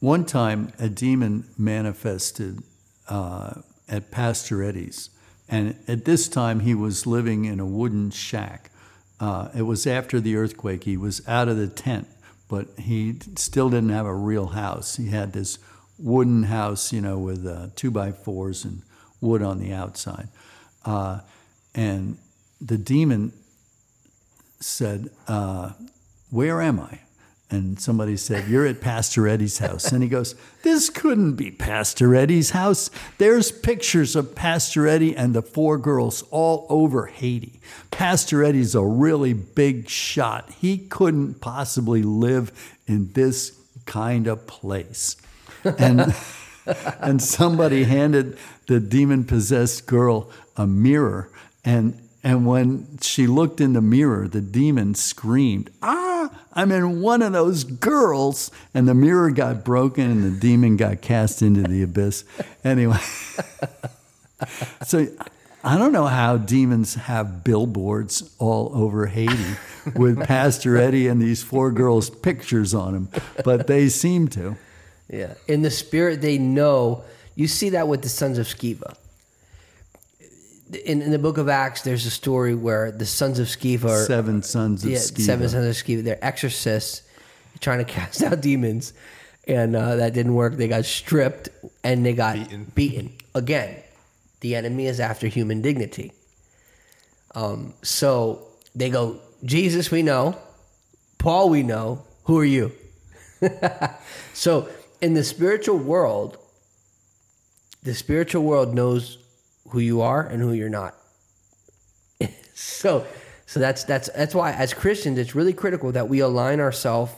One 0.00 0.24
time, 0.24 0.72
a 0.78 0.88
demon 0.88 1.44
manifested 1.58 2.62
uh, 3.06 3.60
at 3.86 4.10
Pastor 4.10 4.62
Eddie's, 4.62 5.10
and 5.46 5.76
at 5.86 6.06
this 6.06 6.26
time 6.26 6.60
he 6.60 6.74
was 6.74 7.06
living 7.06 7.44
in 7.44 7.60
a 7.60 7.66
wooden 7.66 8.10
shack. 8.10 8.70
Uh, 9.20 9.50
it 9.54 9.62
was 9.62 9.86
after 9.86 10.20
the 10.20 10.36
earthquake. 10.36 10.84
He 10.84 10.96
was 10.96 11.20
out 11.28 11.48
of 11.48 11.58
the 11.58 11.68
tent, 11.68 12.08
but 12.48 12.68
he 12.78 13.16
still 13.36 13.68
didn't 13.68 13.90
have 13.90 14.06
a 14.06 14.14
real 14.14 14.46
house. 14.46 14.96
He 14.96 15.08
had 15.08 15.34
this 15.34 15.58
wooden 15.98 16.44
house, 16.44 16.94
you 16.94 17.02
know, 17.02 17.18
with 17.18 17.46
uh, 17.46 17.66
two 17.76 17.90
by 17.90 18.12
fours 18.12 18.64
and 18.64 18.80
wood 19.20 19.42
on 19.42 19.58
the 19.58 19.74
outside. 19.74 20.28
And 21.74 22.18
the 22.60 22.78
demon 22.78 23.32
said, 24.60 25.10
uh, 25.28 25.72
Where 26.30 26.60
am 26.60 26.80
I? 26.80 27.00
And 27.50 27.80
somebody 27.80 28.16
said, 28.16 28.48
You're 28.48 28.66
at 28.66 28.80
Pastor 28.80 29.26
Eddie's 29.26 29.58
house. 29.58 29.90
And 29.90 30.02
he 30.02 30.08
goes, 30.08 30.36
This 30.62 30.88
couldn't 30.88 31.34
be 31.34 31.50
Pastor 31.50 32.14
Eddie's 32.14 32.50
house. 32.50 32.90
There's 33.18 33.50
pictures 33.50 34.14
of 34.14 34.36
Pastor 34.36 34.86
Eddie 34.86 35.16
and 35.16 35.34
the 35.34 35.42
four 35.42 35.76
girls 35.76 36.22
all 36.30 36.66
over 36.68 37.06
Haiti. 37.06 37.60
Pastor 37.90 38.44
Eddie's 38.44 38.76
a 38.76 38.84
really 38.84 39.32
big 39.32 39.88
shot. 39.88 40.50
He 40.60 40.78
couldn't 40.78 41.40
possibly 41.40 42.02
live 42.02 42.52
in 42.86 43.12
this 43.12 43.58
kind 43.84 44.28
of 44.28 44.46
place. 44.46 45.16
And, 45.64 46.14
and 47.00 47.20
somebody 47.20 47.82
handed 47.82 48.38
the 48.68 48.78
demon 48.78 49.24
possessed 49.24 49.86
girl 49.86 50.30
a 50.56 50.68
mirror. 50.68 51.30
And, 51.64 52.00
and 52.22 52.46
when 52.46 52.98
she 53.00 53.26
looked 53.26 53.60
in 53.60 53.72
the 53.72 53.80
mirror, 53.80 54.28
the 54.28 54.40
demon 54.40 54.94
screamed, 54.94 55.70
Ah, 55.82 56.30
I'm 56.52 56.72
in 56.72 57.00
one 57.00 57.22
of 57.22 57.32
those 57.32 57.64
girls. 57.64 58.50
And 58.74 58.88
the 58.88 58.94
mirror 58.94 59.30
got 59.30 59.64
broken 59.64 60.10
and 60.10 60.24
the 60.24 60.38
demon 60.38 60.76
got 60.76 61.00
cast 61.00 61.42
into 61.42 61.62
the 61.62 61.82
abyss. 61.82 62.24
Anyway, 62.62 62.98
so 64.84 65.06
I 65.64 65.78
don't 65.78 65.92
know 65.92 66.06
how 66.06 66.36
demons 66.36 66.94
have 66.94 67.42
billboards 67.42 68.34
all 68.38 68.70
over 68.74 69.06
Haiti 69.06 69.56
with 69.94 70.18
Pastor 70.26 70.76
Eddie 70.76 71.06
and 71.06 71.22
these 71.22 71.42
four 71.42 71.70
girls' 71.70 72.10
pictures 72.10 72.74
on 72.74 72.92
them, 72.92 73.08
but 73.44 73.66
they 73.66 73.88
seem 73.88 74.28
to. 74.28 74.56
Yeah. 75.08 75.34
In 75.48 75.62
the 75.62 75.70
spirit, 75.70 76.20
they 76.20 76.38
know. 76.38 77.04
You 77.34 77.48
see 77.48 77.70
that 77.70 77.88
with 77.88 78.02
the 78.02 78.08
sons 78.08 78.38
of 78.38 78.46
Sceva. 78.46 78.94
In, 80.84 81.02
in 81.02 81.10
the 81.10 81.18
book 81.18 81.38
of 81.38 81.48
Acts, 81.48 81.82
there's 81.82 82.06
a 82.06 82.10
story 82.10 82.54
where 82.54 82.92
the 82.92 83.06
sons 83.06 83.38
of 83.38 83.48
Sceva 83.48 83.86
are 83.86 84.04
Seven 84.04 84.42
sons 84.42 84.84
of 84.84 84.90
yeah, 84.90 84.98
Sceva. 84.98 85.20
seven 85.20 85.48
sons 85.48 85.66
of 85.66 85.74
Sceva. 85.74 86.04
They're 86.04 86.24
exorcists 86.24 87.02
trying 87.60 87.78
to 87.78 87.84
cast 87.92 88.22
out 88.22 88.40
demons, 88.40 88.92
and 89.46 89.74
uh, 89.74 89.96
that 89.96 90.14
didn't 90.14 90.34
work. 90.34 90.56
They 90.56 90.68
got 90.68 90.84
stripped 90.84 91.48
and 91.82 92.04
they 92.06 92.12
got 92.12 92.36
Beaten. 92.36 92.72
beaten. 92.74 93.12
Again, 93.34 93.76
the 94.40 94.54
enemy 94.54 94.86
is 94.86 95.00
after 95.00 95.26
human 95.26 95.60
dignity. 95.62 96.12
Um, 97.34 97.74
so 97.82 98.46
they 98.74 98.90
go, 98.90 99.20
Jesus, 99.44 99.90
we 99.90 100.02
know. 100.02 100.36
Paul, 101.18 101.50
we 101.50 101.62
know. 101.62 102.02
Who 102.24 102.38
are 102.38 102.44
you? 102.44 102.72
so 104.34 104.68
in 105.00 105.14
the 105.14 105.24
spiritual 105.24 105.78
world, 105.78 106.38
the 107.82 107.94
spiritual 107.94 108.42
world 108.42 108.74
knows 108.74 109.18
who 109.70 109.78
you 109.78 110.00
are 110.00 110.22
and 110.22 110.42
who 110.42 110.52
you're 110.52 110.68
not. 110.68 110.94
so 112.54 113.06
so 113.46 113.60
that's 113.60 113.84
that's 113.84 114.08
that's 114.10 114.34
why 114.34 114.52
as 114.52 114.74
Christians 114.74 115.18
it's 115.18 115.34
really 115.34 115.52
critical 115.52 115.92
that 115.92 116.08
we 116.08 116.20
align 116.20 116.60
ourselves 116.60 117.12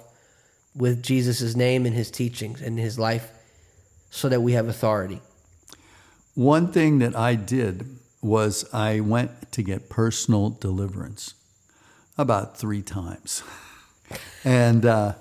with 0.75 1.03
Jesus' 1.03 1.55
name 1.55 1.85
and 1.85 1.95
his 1.95 2.11
teachings 2.11 2.63
and 2.63 2.79
his 2.79 2.99
life 2.99 3.31
so 4.11 4.29
that 4.29 4.41
we 4.41 4.53
have 4.53 4.69
authority. 4.69 5.21
One 6.35 6.73
thing 6.73 6.99
that 7.01 7.15
I 7.15 7.35
did 7.35 7.99
was 8.23 8.65
I 8.73 9.01
went 9.01 9.53
to 9.53 9.63
get 9.63 9.91
personal 9.91 10.51
deliverance 10.51 11.35
about 12.17 12.57
three 12.57 12.83
times, 12.83 13.43
and 14.45 14.87
uh, 14.87 15.15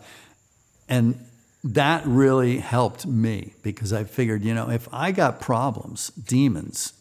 and 0.88 1.26
that 1.64 2.06
really 2.06 2.58
helped 2.58 3.06
me 3.06 3.54
because 3.62 3.94
I 3.94 4.04
figured, 4.04 4.44
you 4.44 4.54
know, 4.54 4.70
if 4.70 4.88
I 4.92 5.12
got 5.12 5.40
problems, 5.40 6.10
demons, 6.10 6.94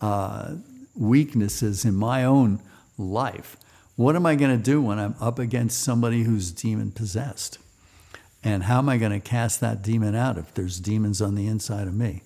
uh, 0.00 0.54
weaknesses 0.94 1.84
in 1.84 1.94
my 1.94 2.24
own 2.24 2.60
life, 2.96 3.56
what 3.96 4.14
am 4.16 4.26
I 4.26 4.34
going 4.34 4.56
to 4.56 4.62
do 4.62 4.80
when 4.80 4.98
I'm 4.98 5.14
up 5.20 5.38
against 5.38 5.82
somebody 5.82 6.22
who's 6.22 6.52
demon 6.52 6.92
possessed? 6.92 7.58
And 8.44 8.64
how 8.64 8.78
am 8.78 8.88
I 8.88 8.96
going 8.96 9.12
to 9.12 9.20
cast 9.20 9.60
that 9.60 9.82
demon 9.82 10.14
out 10.14 10.38
if 10.38 10.54
there's 10.54 10.78
demons 10.78 11.20
on 11.20 11.34
the 11.34 11.46
inside 11.46 11.88
of 11.88 11.94
me? 11.94 12.22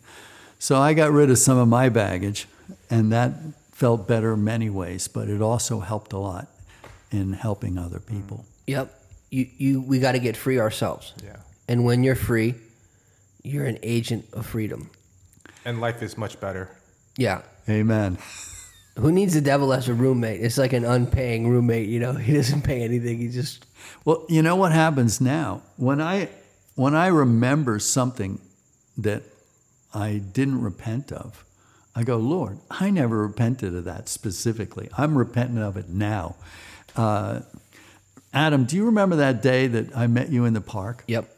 So 0.58 0.78
I 0.78 0.92
got 0.94 1.10
rid 1.10 1.30
of 1.30 1.38
some 1.38 1.58
of 1.58 1.66
my 1.68 1.88
baggage, 1.88 2.46
and 2.90 3.10
that 3.12 3.32
felt 3.72 4.06
better 4.06 4.34
in 4.34 4.44
many 4.44 4.70
ways, 4.70 5.08
but 5.08 5.28
it 5.28 5.40
also 5.40 5.80
helped 5.80 6.12
a 6.12 6.18
lot 6.18 6.48
in 7.10 7.32
helping 7.32 7.78
other 7.78 7.98
people. 7.98 8.44
Yep. 8.66 8.94
You 9.30 9.48
you 9.56 9.80
we 9.80 9.98
got 9.98 10.12
to 10.12 10.18
get 10.18 10.36
free 10.36 10.60
ourselves. 10.60 11.14
Yeah. 11.24 11.36
And 11.66 11.84
when 11.84 12.04
you're 12.04 12.14
free, 12.14 12.54
you're 13.42 13.64
an 13.64 13.78
agent 13.82 14.26
of 14.32 14.46
freedom. 14.46 14.90
And 15.64 15.80
life 15.80 16.02
is 16.02 16.18
much 16.18 16.38
better. 16.38 16.70
Yeah. 17.16 17.42
Amen. 17.68 18.18
Who 18.98 19.10
needs 19.10 19.34
the 19.34 19.40
devil 19.40 19.72
as 19.72 19.88
a 19.88 19.94
roommate? 19.94 20.40
It's 20.42 20.58
like 20.58 20.72
an 20.72 20.84
unpaying 20.84 21.48
roommate, 21.48 21.88
you 21.88 22.00
know. 22.00 22.12
He 22.28 22.34
doesn't 22.34 22.62
pay 22.62 22.82
anything. 22.82 23.18
He 23.18 23.28
just 23.28 23.64
Well, 24.04 24.24
you 24.28 24.42
know 24.42 24.56
what 24.56 24.72
happens 24.72 25.20
now? 25.20 25.62
When 25.76 26.00
I 26.00 26.28
when 26.74 26.94
I 26.94 27.08
remember 27.08 27.78
something 27.78 28.40
that 28.98 29.22
I 29.94 30.18
didn't 30.18 30.62
repent 30.62 31.12
of, 31.12 31.44
I 31.94 32.02
go, 32.02 32.16
Lord, 32.16 32.58
I 32.70 32.90
never 32.90 33.18
repented 33.26 33.74
of 33.74 33.84
that 33.84 34.08
specifically. 34.08 34.88
I'm 34.96 35.16
repenting 35.16 35.58
of 35.58 35.76
it 35.76 35.88
now. 35.88 36.36
Uh, 36.96 37.40
Adam, 38.32 38.64
do 38.64 38.76
you 38.76 38.86
remember 38.86 39.16
that 39.16 39.42
day 39.42 39.66
that 39.66 39.94
I 39.94 40.06
met 40.06 40.30
you 40.30 40.46
in 40.46 40.54
the 40.54 40.62
park? 40.62 41.04
Yep. 41.06 41.28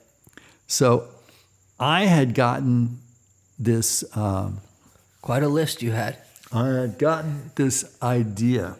So 0.69 1.09
I 1.79 2.05
had 2.07 2.35
gotten 2.35 3.01
this. 3.59 4.05
Um, 4.17 4.61
Quite 5.25 5.43
a 5.43 5.49
list 5.49 5.81
you 5.81 5.93
had. 5.93 6.19
I 6.53 6.67
had 6.67 6.99
gotten 6.99 7.51
this 7.55 7.97
idea 8.03 8.77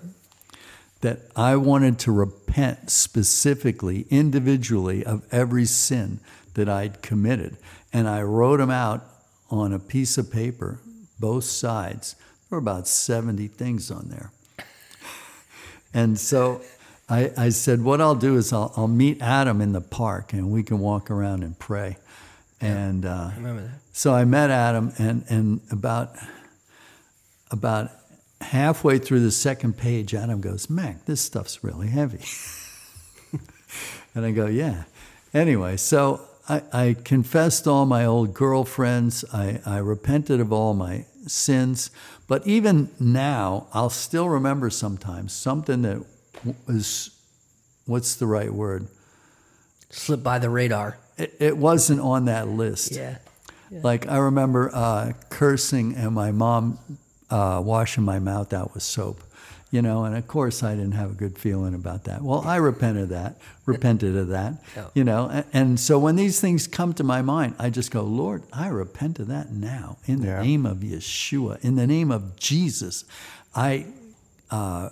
that 1.01 1.21
I 1.35 1.57
wanted 1.57 1.99
to 2.01 2.13
repent 2.13 2.91
specifically, 2.91 4.05
individually, 4.11 5.07
of 5.07 5.27
every 5.33 5.65
sin 5.65 6.21
that 6.53 6.69
I'd 6.69 7.01
committed. 7.01 7.57
And 7.95 8.07
I 8.07 8.21
wrote 8.21 8.59
them 8.59 8.69
out 8.69 9.07
on 9.51 9.73
a 9.73 9.79
piece 9.79 10.19
of 10.19 10.31
paper, 10.31 10.81
both 11.19 11.45
sides. 11.45 12.15
There 12.51 12.57
were 12.57 12.59
about 12.59 12.89
70 12.89 13.49
things 13.49 13.91
on 13.91 14.11
there. 14.11 14.31
And 15.95 16.21
so 16.21 16.61
I, 17.09 17.33
I 17.39 17.49
said, 17.49 17.81
What 17.81 18.03
I'll 18.03 18.15
do 18.15 18.37
is 18.37 18.53
I'll, 18.53 18.71
I'll 18.77 18.87
meet 18.87 19.23
Adam 19.23 19.63
in 19.63 19.73
the 19.73 19.81
park 19.81 20.35
and 20.35 20.51
we 20.51 20.63
can 20.63 20.79
walk 20.79 21.11
around 21.11 21.43
and 21.43 21.59
pray. 21.59 21.97
And 22.61 23.05
uh, 23.05 23.31
remember 23.37 23.63
that. 23.63 23.81
so 23.93 24.15
I 24.15 24.25
met 24.25 24.51
Adam, 24.51 24.93
and, 24.99 25.25
and 25.29 25.61
about 25.71 26.17
about 27.51 27.91
halfway 28.41 28.99
through 28.99 29.21
the 29.21 29.31
second 29.31 29.77
page, 29.77 30.15
Adam 30.15 30.41
goes, 30.41 30.69
Mac, 30.69 31.05
this 31.07 31.21
stuff's 31.21 31.63
really 31.63 31.89
heavy. 31.89 32.25
and 34.15 34.25
I 34.25 34.31
go, 34.31 34.47
Yeah. 34.47 34.85
Anyway, 35.33 35.77
so 35.77 36.21
I, 36.49 36.63
I 36.73 36.97
confessed 37.05 37.67
all 37.67 37.87
my 37.87 38.05
old 38.05 38.35
girlfriends. 38.35 39.25
I, 39.33 39.61
I 39.67 39.79
repented 39.79 40.41
of 40.41 40.53
all 40.53 40.75
my 40.75 41.07
sins. 41.27 41.91
But 42.29 42.47
even 42.47 42.91
now, 43.01 43.67
I'll 43.73 43.91
still 43.91 44.29
remember 44.29 44.71
sometimes 44.71 45.33
something 45.33 45.83
that 45.83 46.05
was, 46.67 47.11
what's 47.87 48.15
the 48.15 48.27
right 48.27 48.53
word? 48.53 48.89
Slip 49.91 50.23
by 50.23 50.39
the 50.39 50.51
radar. 50.51 50.99
It, 51.17 51.35
it 51.39 51.57
wasn't 51.57 52.01
on 52.01 52.25
that 52.27 52.49
list. 52.49 52.93
Yeah. 52.93 53.19
Like 53.71 54.07
I 54.09 54.19
remember 54.19 54.71
uh, 54.73 55.13
cursing, 55.31 55.95
and 55.97 56.13
my 56.13 56.31
mom 56.31 56.79
uh, 57.31 57.61
washing 57.65 58.05
my 58.05 58.19
mouth 58.19 58.53
out 58.53 58.75
with 58.75 58.83
soap. 58.83 59.23
You 59.71 59.83
know, 59.83 60.05
and 60.05 60.17
of 60.17 60.29
course 60.29 60.63
I 60.63 60.77
didn't 60.77 60.93
have 60.93 61.11
a 61.11 61.15
good 61.15 61.37
feeling 61.37 61.75
about 61.75 62.05
that. 62.05 62.23
Well, 62.23 62.43
I 62.47 62.57
repented 62.57 63.05
of 63.05 63.09
that, 63.09 63.39
repented 63.67 64.17
of 64.17 64.29
that. 64.29 64.63
Yeah. 64.77 64.87
You 64.95 65.03
know, 65.03 65.29
and, 65.29 65.45
and 65.53 65.81
so 65.81 65.99
when 65.99 66.15
these 66.15 66.41
things 66.41 66.69
come 66.69 66.93
to 66.95 67.03
my 67.03 67.23
mind, 67.23 67.57
I 67.59 67.71
just 67.71 67.91
go, 67.91 68.03
Lord, 68.03 68.45
I 68.53 68.69
repent 68.69 69.19
of 69.19 69.27
that 69.29 69.51
now 69.51 69.97
in 70.07 70.21
the 70.21 70.29
Yeah. 70.29 70.43
name 70.43 70.65
of 70.65 70.77
Yeshua, 70.79 71.59
in 71.65 71.75
the 71.75 71.89
name 71.89 72.13
of 72.13 72.37
Jesus. 72.37 73.05
I 73.53 73.87
uh, 74.49 74.91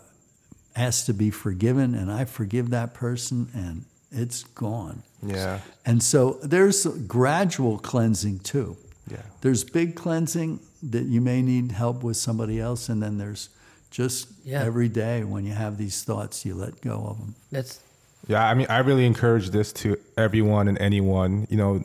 ask 0.75 1.07
to 1.07 1.15
be 1.15 1.31
forgiven, 1.31 1.95
and 1.95 2.11
I 2.11 2.25
forgive 2.25 2.71
that 2.71 2.93
person, 2.93 3.51
and 3.55 3.85
it's 4.11 4.43
gone. 4.43 5.05
Yeah. 5.25 5.61
And 5.87 6.03
so 6.03 6.39
there's 6.43 6.85
gradual 6.87 7.79
cleansing 7.79 8.41
too. 8.41 8.77
Yeah. 9.11 9.23
There's 9.41 9.65
big 9.65 9.95
cleansing 9.95 10.61
that 10.83 11.05
you 11.05 11.21
may 11.21 11.43
need 11.43 11.73
help 11.73 12.03
with 12.03 12.17
somebody 12.17 12.61
else, 12.61 12.89
and 12.89 13.03
then 13.03 13.19
there's 13.19 13.49
just 13.91 14.29
Yeah. 14.45 14.63
every 14.65 14.89
day 14.89 15.23
when 15.25 15.45
you 15.45 15.53
have 15.53 15.77
these 15.79 16.03
thoughts, 16.03 16.45
you 16.45 16.55
let 16.55 16.81
go 16.81 17.07
of 17.11 17.19
them. 17.19 17.35
That's 17.51 17.81
Yeah, 18.29 18.45
I 18.49 18.55
mean, 18.55 18.69
I 18.71 18.79
really 18.79 19.05
encourage 19.05 19.51
this 19.51 19.73
to 19.75 19.97
everyone 20.17 20.69
and 20.69 20.79
anyone. 20.81 21.47
You 21.51 21.57
know, 21.57 21.85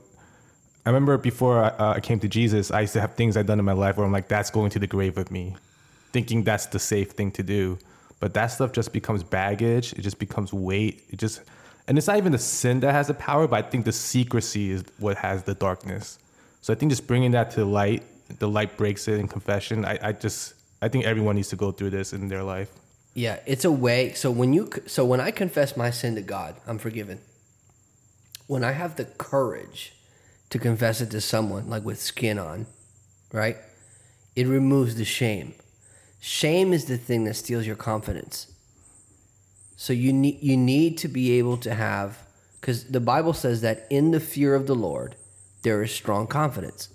I 0.85 0.89
remember 0.89 1.17
before 1.17 1.63
I, 1.63 1.67
uh, 1.69 1.93
I 1.95 1.99
came 1.99 2.19
to 2.19 2.27
Jesus, 2.27 2.69
I 2.71 2.81
used 2.81 2.93
to 2.93 3.01
have 3.01 3.15
things 3.15 3.35
I'd 3.35 3.47
done 3.47 3.57
in 3.59 3.65
my 3.65 3.73
life 3.73 3.97
where 3.97 4.05
I'm 4.05 4.11
like, 4.11 4.27
that's 4.27 4.51
going 4.51 4.69
to 4.71 4.79
the 4.79 4.85
grave 4.87 5.17
with 5.17 5.31
me, 5.31 5.55
thinking 6.13 6.43
that's 6.43 6.67
the 6.67 6.77
safe 6.79 7.11
thing 7.11 7.31
to 7.31 7.43
do. 7.43 7.79
But 8.19 8.33
that 8.35 8.47
stuff 8.47 8.71
just 8.71 8.93
becomes 8.93 9.23
baggage. 9.23 9.93
It 9.93 10.01
just 10.01 10.19
becomes 10.19 10.53
weight. 10.53 11.03
It 11.09 11.17
just, 11.17 11.41
and 11.87 11.97
it's 11.97 12.07
not 12.07 12.17
even 12.17 12.31
the 12.31 12.37
sin 12.37 12.81
that 12.81 12.91
has 12.91 13.07
the 13.07 13.13
power, 13.13 13.47
but 13.47 13.65
I 13.65 13.69
think 13.69 13.85
the 13.85 13.91
secrecy 13.91 14.71
is 14.71 14.83
what 14.99 15.17
has 15.17 15.43
the 15.43 15.53
darkness. 15.53 16.19
So 16.61 16.73
I 16.73 16.75
think 16.75 16.91
just 16.91 17.07
bringing 17.07 17.31
that 17.31 17.51
to 17.51 17.61
the 17.61 17.65
light, 17.65 18.03
the 18.39 18.49
light 18.49 18.75
breaks 18.75 19.07
it 19.07 19.19
in 19.19 19.27
confession. 19.27 19.85
I, 19.85 19.97
I 20.01 20.11
just, 20.11 20.53
I 20.81 20.89
think 20.89 21.05
everyone 21.05 21.35
needs 21.37 21.49
to 21.49 21.55
go 21.55 21.71
through 21.71 21.91
this 21.91 22.11
in 22.11 22.27
their 22.27 22.43
life. 22.43 22.69
Yeah, 23.13 23.39
it's 23.45 23.63
a 23.65 23.71
way. 23.71 24.13
So 24.13 24.29
when 24.29 24.53
you 24.53 24.69
so 24.85 25.03
when 25.03 25.19
I 25.19 25.31
confess 25.31 25.75
my 25.75 25.89
sin 25.89 26.15
to 26.15 26.21
God, 26.21 26.55
I'm 26.67 26.77
forgiven. 26.77 27.19
When 28.45 28.63
I 28.63 28.73
have 28.73 28.95
the 28.95 29.05
courage 29.05 29.93
to 30.51 30.59
confess 30.59 31.01
it 31.01 31.09
to 31.11 31.21
someone, 31.21 31.69
like 31.69 31.83
with 31.83 31.99
skin 31.99 32.37
on, 32.37 32.67
right? 33.31 33.57
It 34.35 34.45
removes 34.45 34.95
the 34.95 35.05
shame. 35.05 35.55
Shame 36.19 36.73
is 36.73 36.85
the 36.85 36.97
thing 36.97 37.23
that 37.23 37.35
steals 37.35 37.65
your 37.65 37.75
confidence. 37.75 38.51
So 39.77 39.93
you 39.93 40.11
need 40.11 40.39
you 40.41 40.57
need 40.57 40.97
to 40.97 41.07
be 41.07 41.37
able 41.37 41.55
to 41.57 41.73
have 41.73 42.17
because 42.59 42.85
the 42.85 42.99
Bible 42.99 43.33
says 43.33 43.61
that 43.61 43.85
in 43.89 44.11
the 44.11 44.19
fear 44.19 44.55
of 44.55 44.67
the 44.67 44.75
Lord 44.75 45.15
there 45.61 45.81
is 45.83 45.91
strong 45.91 46.27
confidence. 46.27 46.89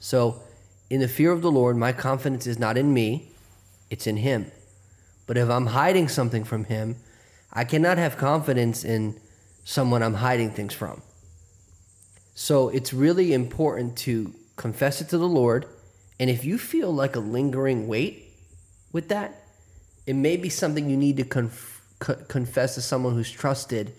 So 0.00 0.40
in 0.88 1.00
the 1.00 1.08
fear 1.08 1.32
of 1.32 1.42
the 1.42 1.50
Lord, 1.50 1.76
my 1.76 1.92
confidence 1.92 2.46
is 2.46 2.58
not 2.58 2.78
in 2.78 2.94
me, 2.94 3.30
it's 3.90 4.06
in 4.06 4.18
Him. 4.18 4.50
But 5.26 5.36
if 5.36 5.48
I'm 5.48 5.66
hiding 5.66 6.08
something 6.08 6.44
from 6.44 6.64
Him, 6.64 6.96
I 7.52 7.64
cannot 7.64 7.98
have 7.98 8.16
confidence 8.16 8.84
in 8.84 9.18
someone 9.64 10.02
I'm 10.02 10.14
hiding 10.14 10.50
things 10.50 10.74
from. 10.74 11.02
So 12.34 12.68
it's 12.68 12.92
really 12.92 13.32
important 13.32 13.96
to 13.98 14.34
confess 14.56 15.00
it 15.00 15.08
to 15.08 15.18
the 15.18 15.28
Lord. 15.28 15.66
And 16.20 16.28
if 16.28 16.44
you 16.44 16.58
feel 16.58 16.92
like 16.92 17.16
a 17.16 17.20
lingering 17.20 17.88
weight 17.88 18.28
with 18.92 19.08
that, 19.08 19.42
it 20.06 20.14
may 20.14 20.36
be 20.36 20.48
something 20.48 20.90
you 20.90 20.96
need 20.96 21.16
to 21.16 21.24
conf- 21.24 21.71
co- 22.02 22.16
confess 22.28 22.74
to 22.74 22.82
someone 22.82 23.14
who's 23.14 23.30
trusted. 23.30 23.94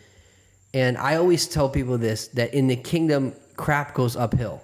And 0.74 0.98
I 0.98 1.16
always 1.16 1.48
tell 1.48 1.70
people 1.70 1.98
this 1.98 2.28
that 2.30 2.54
in 2.54 2.68
the 2.68 2.76
kingdom, 2.76 3.34
crap 3.56 3.94
goes 3.94 4.16
uphill. 4.16 4.62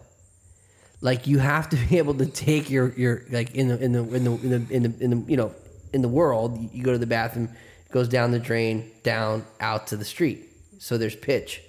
Like 1.01 1.25
you 1.25 1.39
have 1.39 1.69
to 1.69 1.77
be 1.77 1.97
able 2.03 2.15
to 2.15 2.25
take 2.25 2.69
your 2.69 2.89
your 2.93 3.23
like 3.31 3.55
in 3.55 3.69
the 3.69 3.79
in 3.81 3.91
the 3.93 4.03
in 4.03 4.23
the 4.23 4.31
in 4.31 4.49
the 4.49 4.75
in 4.75 4.83
the, 4.83 5.03
in 5.03 5.09
the 5.11 5.31
you 5.31 5.37
know 5.37 5.55
in 5.93 6.01
the 6.01 6.09
world 6.09 6.59
you- 6.73 6.83
go 6.83 6.91
to 6.91 6.97
the 6.97 7.07
bathroom 7.07 7.49
goes 7.91 8.07
down 8.07 8.31
the 8.31 8.39
drain 8.39 8.91
down 9.01 9.43
out 9.59 9.87
to 9.87 9.97
the 9.97 10.05
street 10.05 10.47
so 10.77 10.95
there's 10.95 11.15
pitch 11.15 11.63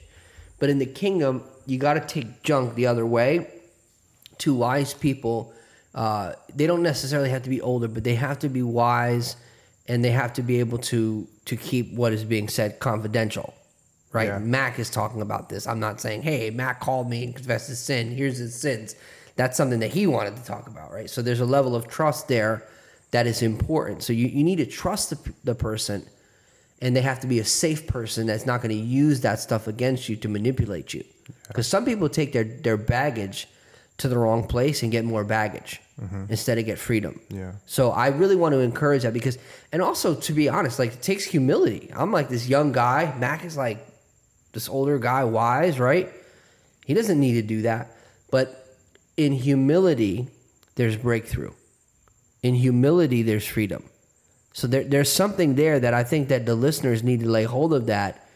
but 0.58 0.68
in 0.68 0.78
the 0.78 0.84
kingdom 0.84 1.42
you 1.64 1.78
got 1.78 1.94
to 1.94 2.00
take 2.00 2.42
junk 2.42 2.74
the 2.74 2.86
other 2.86 3.06
way 3.06 3.48
to 4.36 4.52
wise 4.52 4.92
people 4.92 5.54
uh, 5.94 6.34
they 6.54 6.66
don't 6.66 6.82
necessarily 6.82 7.30
have 7.30 7.42
to 7.42 7.48
be 7.48 7.62
older 7.62 7.88
but 7.88 8.04
they 8.04 8.16
have 8.16 8.38
to 8.38 8.50
be 8.50 8.62
wise 8.62 9.36
and 9.88 10.04
they 10.04 10.10
have 10.10 10.34
to 10.34 10.42
be 10.42 10.60
able 10.60 10.76
to 10.76 11.26
to 11.46 11.56
keep 11.56 11.92
what 11.94 12.12
is 12.12 12.24
being 12.24 12.48
said 12.48 12.78
confidential 12.78 13.54
right? 14.12 14.26
Yeah. 14.26 14.38
mac 14.38 14.80
is 14.80 14.90
talking 14.90 15.22
about 15.22 15.48
this. 15.48 15.66
I'm 15.66 15.80
not 15.80 16.00
saying 16.00 16.22
hey 16.22 16.50
mac 16.50 16.80
called 16.80 17.08
me 17.08 17.24
and 17.24 17.34
confessed 17.34 17.68
his 17.68 17.78
sin. 17.78 18.10
Here's 18.10 18.38
his 18.38 18.54
sins. 18.54 18.96
That's 19.36 19.56
something 19.56 19.80
that 19.80 19.92
he 19.92 20.06
wanted 20.06 20.36
to 20.36 20.44
talk 20.44 20.66
about 20.66 20.92
right? 20.92 21.08
So 21.08 21.22
there's 21.22 21.40
a 21.40 21.46
level 21.46 21.74
of 21.74 21.88
trust 21.88 22.28
there 22.28 22.66
that 23.10 23.26
is 23.26 23.42
important. 23.42 24.02
So 24.02 24.12
you, 24.12 24.28
you 24.28 24.44
need 24.44 24.56
to 24.56 24.66
trust 24.66 25.10
the, 25.10 25.32
the 25.44 25.54
person 25.54 26.06
and 26.80 26.96
they 26.96 27.02
have 27.02 27.20
to 27.20 27.26
be 27.26 27.38
a 27.38 27.44
safe 27.44 27.86
person 27.86 28.26
that's 28.26 28.46
not 28.46 28.62
going 28.62 28.74
to 28.74 28.82
use 28.82 29.20
that 29.20 29.38
stuff 29.38 29.66
against 29.66 30.08
you 30.08 30.16
to 30.16 30.28
manipulate 30.28 30.94
you. 30.94 31.04
Because 31.48 31.66
some 31.66 31.84
people 31.84 32.08
take 32.08 32.32
their, 32.32 32.44
their 32.44 32.76
baggage 32.76 33.48
to 34.00 34.08
the 34.08 34.18
wrong 34.18 34.46
place 34.46 34.82
and 34.82 34.90
get 34.90 35.04
more 35.04 35.24
baggage 35.24 35.80
mm-hmm. 36.00 36.24
instead 36.28 36.58
of 36.58 36.64
get 36.64 36.78
freedom. 36.78 37.20
Yeah. 37.28 37.52
So 37.66 37.90
I 37.90 38.08
really 38.08 38.36
want 38.36 38.54
to 38.54 38.60
encourage 38.60 39.02
that 39.02 39.12
because, 39.12 39.38
and 39.72 39.82
also 39.82 40.14
to 40.14 40.32
be 40.32 40.48
honest, 40.48 40.78
like 40.78 40.94
it 40.94 41.02
takes 41.02 41.24
humility. 41.24 41.90
I'm 41.94 42.10
like 42.10 42.28
this 42.28 42.48
young 42.48 42.72
guy. 42.72 43.14
Mac 43.18 43.44
is 43.44 43.56
like 43.56 43.86
this 44.52 44.68
older 44.68 44.98
guy, 44.98 45.24
wise, 45.24 45.78
right? 45.78 46.10
He 46.86 46.94
doesn't 46.94 47.20
need 47.20 47.34
to 47.34 47.42
do 47.42 47.62
that. 47.62 47.94
But 48.30 48.76
in 49.16 49.32
humility, 49.32 50.28
there's 50.76 50.96
breakthrough. 50.96 51.52
In 52.42 52.54
humility, 52.54 53.22
there's 53.22 53.46
freedom. 53.46 53.84
So 54.52 54.66
there, 54.66 54.82
there's 54.82 55.12
something 55.12 55.54
there 55.54 55.78
that 55.78 55.92
I 55.92 56.04
think 56.04 56.28
that 56.28 56.46
the 56.46 56.54
listeners 56.54 57.02
need 57.02 57.20
to 57.20 57.28
lay 57.28 57.44
hold 57.44 57.74
of 57.74 57.86
that 57.86 58.26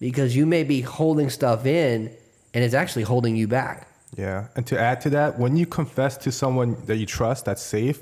because 0.00 0.34
you 0.34 0.46
may 0.46 0.64
be 0.64 0.80
holding 0.80 1.28
stuff 1.28 1.66
in 1.66 2.10
and 2.54 2.64
it's 2.64 2.74
actually 2.74 3.02
holding 3.02 3.36
you 3.36 3.46
back. 3.46 3.86
Yeah. 4.16 4.48
And 4.56 4.66
to 4.66 4.78
add 4.78 5.00
to 5.02 5.10
that, 5.10 5.38
when 5.38 5.56
you 5.56 5.66
confess 5.66 6.16
to 6.18 6.32
someone 6.32 6.76
that 6.86 6.96
you 6.96 7.06
trust 7.06 7.44
that's 7.44 7.62
safe, 7.62 8.00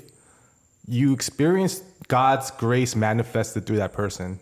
you 0.87 1.13
experience 1.13 1.81
God's 2.07 2.51
grace 2.51 2.95
manifested 2.95 3.65
through 3.65 3.77
that 3.77 3.93
person. 3.93 4.39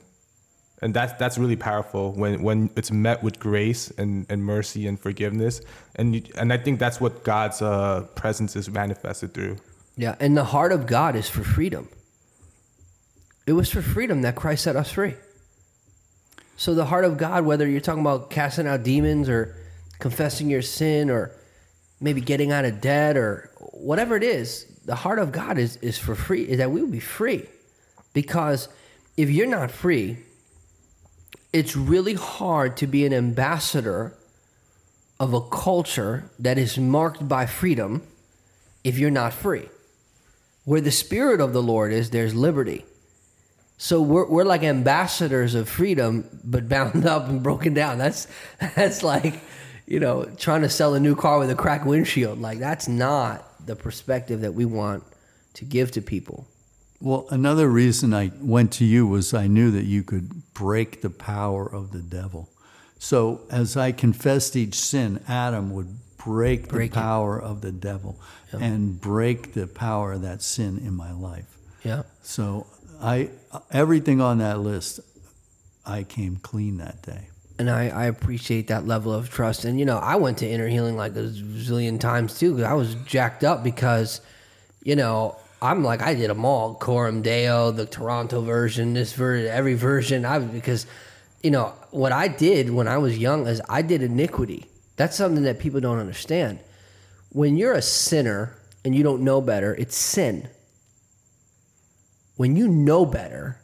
And 0.82 0.94
that's 0.94 1.14
that's 1.14 1.38
really 1.38 1.56
powerful 1.56 2.12
when, 2.14 2.44
when 2.44 2.70
it's 2.76 2.92
met 2.92 3.24
with 3.24 3.40
grace 3.40 3.92
and, 3.98 4.28
and 4.30 4.46
mercy 4.46 4.86
and 4.88 5.00
forgiveness. 5.00 5.60
And 5.96 6.16
you, 6.16 6.24
and 6.38 6.54
I 6.54 6.58
think 6.58 6.80
that's 6.80 7.02
what 7.02 7.24
God's 7.24 7.62
uh, 7.62 8.06
presence 8.16 8.56
is 8.56 8.70
manifested 8.70 9.34
through. 9.34 9.58
Yeah, 9.96 10.16
and 10.20 10.38
the 10.38 10.44
heart 10.44 10.72
of 10.72 10.86
God 10.86 11.16
is 11.16 11.28
for 11.28 11.44
freedom. 11.44 11.90
It 13.48 13.54
was 13.54 13.72
for 13.72 13.82
freedom 13.82 14.22
that 14.22 14.36
Christ 14.36 14.64
set 14.64 14.76
us 14.76 14.92
free. 14.92 15.16
So 16.58 16.76
the 16.76 16.86
heart 16.86 17.06
of 17.06 17.18
God, 17.18 17.46
whether 17.46 17.68
you're 17.68 17.82
talking 17.82 18.02
about 18.02 18.30
casting 18.30 18.68
out 18.68 18.84
demons 18.84 19.30
or 19.30 19.56
confessing 20.00 20.50
your 20.50 20.62
sin 20.62 21.10
or 21.10 21.32
maybe 22.00 22.22
getting 22.22 22.52
out 22.52 22.66
of 22.66 22.82
debt 22.82 23.18
or 23.18 23.50
whatever 23.60 24.16
it 24.16 24.24
is, 24.24 24.66
the 24.86 24.96
heart 24.96 25.20
of 25.20 25.32
God 25.32 25.58
is, 25.58 25.78
is 25.78 25.98
for 25.98 26.16
free, 26.16 26.44
is 26.44 26.58
that 26.58 26.72
we 26.72 26.82
will 26.82 26.90
be 26.90 27.00
free. 27.00 27.46
Because 28.14 28.70
if 29.16 29.30
you're 29.30 29.48
not 29.48 29.72
free, 29.72 30.18
it's 31.52 31.76
really 31.76 32.14
hard 32.14 32.78
to 32.78 32.88
be 32.88 33.06
an 33.06 33.14
ambassador 33.14 34.14
of 35.20 35.34
a 35.34 35.42
culture 35.42 36.30
that 36.40 36.58
is 36.58 36.78
marked 36.78 37.28
by 37.28 37.46
freedom 37.46 38.04
if 38.84 38.98
you're 38.98 39.10
not 39.12 39.34
free. 39.34 39.68
Where 40.66 40.82
the 40.82 40.92
Spirit 40.92 41.42
of 41.42 41.54
the 41.54 41.64
Lord 41.64 41.92
is, 41.92 42.12
there's 42.12 42.36
liberty. 42.36 42.86
So 43.78 44.02
we're, 44.02 44.28
we're 44.28 44.44
like 44.44 44.64
ambassadors 44.64 45.56
of 45.56 45.70
freedom, 45.70 46.28
but 46.44 46.68
bound 46.68 47.06
up 47.08 47.30
and 47.30 47.42
broken 47.42 47.74
down. 47.74 47.98
That's 47.98 48.28
that's 48.76 49.04
like, 49.04 49.40
you 49.88 50.00
know, 50.00 50.26
trying 50.38 50.62
to 50.62 50.70
sell 50.70 50.94
a 50.94 51.00
new 51.00 51.16
car 51.16 51.40
with 51.40 51.50
a 51.50 51.56
cracked 51.56 51.86
windshield. 51.86 52.40
Like 52.40 52.60
that's 52.60 52.88
not 52.88 53.66
the 53.66 53.76
perspective 53.76 54.42
that 54.42 54.54
we 54.54 54.66
want 54.66 55.04
to 55.54 55.66
give 55.66 55.92
to 55.92 56.02
people. 56.02 56.48
Well, 57.00 57.28
another 57.30 57.70
reason 57.70 58.14
I 58.14 58.32
went 58.40 58.72
to 58.74 58.86
you 58.86 59.08
was 59.08 59.34
I 59.34 59.48
knew 59.48 59.72
that 59.72 59.86
you 59.86 60.04
could 60.04 60.54
break 60.54 61.02
the 61.02 61.10
power 61.10 61.66
of 61.66 61.92
the 61.92 62.02
devil. 62.02 62.50
So 63.00 63.42
as 63.50 63.78
I 63.78 63.92
confessed 63.92 64.56
each 64.56 64.76
sin, 64.76 65.24
Adam 65.28 65.72
would 65.74 65.96
break, 66.18 66.68
Break 66.68 66.92
the 66.92 66.96
power 66.96 67.40
of 67.40 67.62
the 67.62 67.72
devil 67.72 68.20
and 68.52 69.00
break 69.00 69.54
the 69.54 69.68
power 69.68 70.14
of 70.14 70.24
that 70.24 70.42
sin 70.42 70.80
in 70.80 70.94
my 70.94 71.12
life. 71.12 71.46
Yeah. 71.84 72.04
So 72.24 72.68
I 73.00 73.30
everything 73.72 74.20
on 74.20 74.40
that 74.40 74.60
list, 74.60 75.00
I 75.86 76.04
came 76.04 76.38
clean 76.38 76.78
that 76.78 77.02
day. 77.04 77.30
And 77.60 77.70
I, 77.70 77.90
I 77.90 78.06
appreciate 78.06 78.68
that 78.68 78.88
level 78.88 79.14
of 79.14 79.30
trust. 79.30 79.66
And, 79.66 79.80
you 79.80 79.86
know, 79.86 79.98
I 79.98 80.16
went 80.18 80.40
to 80.40 80.48
inner 80.50 80.68
healing 80.68 80.98
like 80.98 81.14
a 81.14 81.30
zillion 81.30 82.00
times 82.00 82.40
too, 82.40 82.64
I 82.66 82.74
was 82.74 82.96
jacked 83.06 83.44
up 83.44 83.64
because, 83.64 84.22
you 84.84 84.96
know, 84.96 85.38
I'm 85.62 85.84
like, 85.84 86.02
I 86.02 86.14
did 86.16 86.30
them 86.30 86.46
all 86.46 86.76
Coram 86.76 87.22
Deo, 87.24 87.72
the 87.72 87.86
Toronto 87.88 88.42
version, 88.42 88.94
this 88.94 89.14
version, 89.14 89.48
every 89.52 89.74
version. 89.76 90.26
I 90.26 90.40
Because, 90.40 90.86
you 91.44 91.52
know, 91.52 91.74
what 91.92 92.12
I 92.12 92.28
did 92.28 92.70
when 92.70 92.88
I 92.88 92.98
was 93.00 93.18
young 93.18 93.48
is 93.48 93.62
I 93.70 93.82
did 93.82 94.04
iniquity. 94.04 94.66
That's 94.98 95.16
something 95.16 95.44
that 95.44 95.60
people 95.60 95.80
don't 95.82 96.00
understand. 96.00 96.60
When 97.32 97.58
you're 97.58 97.74
a 97.74 97.82
sinner 97.82 98.56
and 98.86 98.96
you 98.96 99.04
don't 99.04 99.24
know 99.24 99.42
better, 99.42 99.76
it's 99.76 99.96
sin. 99.98 100.50
when 102.38 102.56
you 102.56 102.68
know 102.68 103.06
better, 103.06 103.60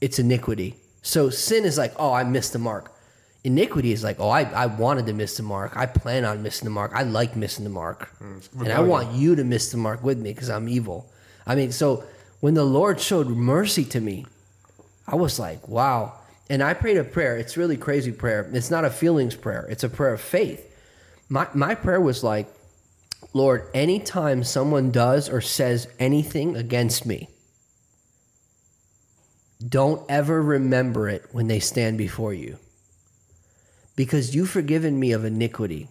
it's 0.00 0.18
iniquity. 0.18 0.76
So 1.02 1.30
sin 1.30 1.64
is 1.64 1.78
like, 1.78 1.92
oh, 1.98 2.12
I 2.12 2.24
missed 2.24 2.52
the 2.52 2.58
mark. 2.58 2.92
Iniquity 3.42 3.92
is 3.92 4.04
like, 4.04 4.20
oh, 4.20 4.28
I, 4.28 4.42
I 4.42 4.66
wanted 4.66 5.06
to 5.06 5.14
miss 5.14 5.38
the 5.38 5.42
mark. 5.42 5.74
I 5.74 5.86
plan 5.86 6.24
on 6.26 6.42
missing 6.42 6.66
the 6.66 6.70
mark. 6.70 6.92
I 6.94 7.04
like 7.04 7.36
missing 7.36 7.64
the 7.64 7.70
mark. 7.70 8.10
Mm, 8.20 8.60
and 8.60 8.72
I 8.72 8.80
want 8.80 9.12
you 9.12 9.34
to 9.36 9.44
miss 9.44 9.70
the 9.70 9.78
mark 9.78 10.02
with 10.02 10.18
me 10.18 10.32
because 10.32 10.50
I'm 10.50 10.68
evil. 10.68 11.10
I 11.46 11.54
mean, 11.54 11.72
so 11.72 12.04
when 12.40 12.54
the 12.54 12.64
Lord 12.64 13.00
showed 13.00 13.28
mercy 13.28 13.84
to 13.86 14.00
me, 14.00 14.26
I 15.06 15.14
was 15.14 15.38
like, 15.38 15.68
wow. 15.68 16.14
And 16.50 16.62
I 16.62 16.74
prayed 16.74 16.98
a 16.98 17.04
prayer. 17.04 17.36
It's 17.36 17.56
really 17.56 17.76
crazy 17.76 18.12
prayer. 18.12 18.48
It's 18.52 18.70
not 18.70 18.84
a 18.84 18.90
feelings 18.90 19.34
prayer. 19.34 19.66
It's 19.70 19.84
a 19.84 19.88
prayer 19.88 20.12
of 20.12 20.20
faith. 20.20 20.66
My 21.28 21.46
my 21.54 21.74
prayer 21.74 22.00
was 22.00 22.24
like, 22.24 22.48
Lord, 23.32 23.68
anytime 23.72 24.42
someone 24.42 24.90
does 24.90 25.28
or 25.28 25.40
says 25.40 25.86
anything 25.98 26.56
against 26.56 27.06
me, 27.06 27.28
don't 29.66 30.02
ever 30.10 30.42
remember 30.42 31.08
it 31.08 31.26
when 31.32 31.46
they 31.46 31.60
stand 31.60 31.98
before 31.98 32.34
you. 32.34 32.58
Because 34.00 34.34
you've 34.34 34.48
forgiven 34.48 34.98
me 34.98 35.12
of 35.12 35.26
iniquity. 35.26 35.86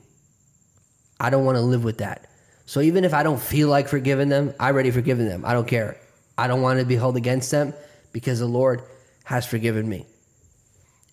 I 1.19 1.29
don't 1.29 1.45
want 1.45 1.57
to 1.57 1.61
live 1.61 1.83
with 1.83 1.99
that. 1.99 2.25
So 2.65 2.81
even 2.81 3.05
if 3.05 3.13
I 3.13 3.21
don't 3.21 3.39
feel 3.39 3.67
like 3.67 3.87
forgiving 3.87 4.29
them, 4.29 4.51
I 4.59 4.71
already 4.71 4.89
forgiven 4.89 5.27
them. 5.27 5.45
I 5.45 5.53
don't 5.53 5.67
care. 5.67 5.95
I 6.35 6.47
don't 6.47 6.63
want 6.63 6.79
to 6.79 6.85
be 6.87 6.95
held 6.95 7.17
against 7.17 7.51
them 7.51 7.71
because 8.11 8.39
the 8.39 8.47
Lord 8.47 8.81
has 9.25 9.45
forgiven 9.45 9.87
me. 9.87 10.07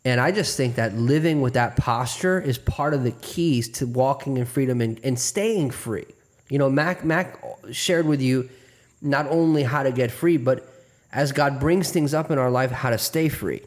And 0.06 0.18
I 0.18 0.32
just 0.32 0.56
think 0.56 0.76
that 0.76 0.94
living 0.94 1.42
with 1.42 1.52
that 1.52 1.76
posture 1.76 2.40
is 2.40 2.56
part 2.56 2.94
of 2.94 3.04
the 3.04 3.12
keys 3.12 3.68
to 3.72 3.86
walking 3.86 4.38
in 4.38 4.46
freedom 4.46 4.80
and, 4.80 4.98
and 5.04 5.18
staying 5.18 5.72
free. 5.72 6.06
You 6.48 6.58
know, 6.58 6.70
Mac 6.70 7.04
Mac 7.04 7.38
shared 7.72 8.06
with 8.06 8.22
you 8.22 8.48
not 9.02 9.26
only 9.26 9.64
how 9.64 9.82
to 9.82 9.92
get 9.92 10.10
free, 10.10 10.38
but 10.38 10.66
as 11.12 11.32
God 11.32 11.60
brings 11.60 11.90
things 11.90 12.14
up 12.14 12.30
in 12.30 12.38
our 12.38 12.50
life, 12.50 12.70
how 12.70 12.88
to 12.88 12.96
stay 12.96 13.28
free. 13.28 13.60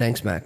Thanks, 0.00 0.24
Mac. 0.24 0.44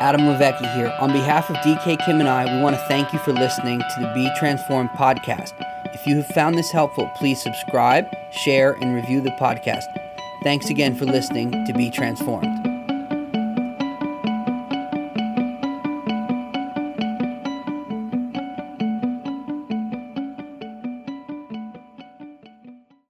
Adam 0.00 0.22
LiVecchi 0.22 0.74
here. 0.74 0.92
On 0.98 1.12
behalf 1.12 1.48
of 1.48 1.54
DK 1.58 2.04
Kim 2.04 2.18
and 2.18 2.28
I, 2.28 2.52
we 2.52 2.60
want 2.60 2.74
to 2.74 2.82
thank 2.88 3.12
you 3.12 3.20
for 3.20 3.32
listening 3.32 3.78
to 3.78 4.00
the 4.00 4.10
Be 4.12 4.28
Transformed 4.36 4.90
podcast. 4.90 5.52
If 5.94 6.04
you 6.04 6.16
have 6.16 6.26
found 6.34 6.58
this 6.58 6.72
helpful, 6.72 7.08
please 7.14 7.40
subscribe, 7.40 8.06
share, 8.32 8.72
and 8.72 8.92
review 8.92 9.20
the 9.20 9.30
podcast. 9.30 9.84
Thanks 10.42 10.68
again 10.68 10.96
for 10.96 11.04
listening 11.04 11.52
to 11.64 11.72
Be 11.72 11.92
Transformed. 11.92 12.73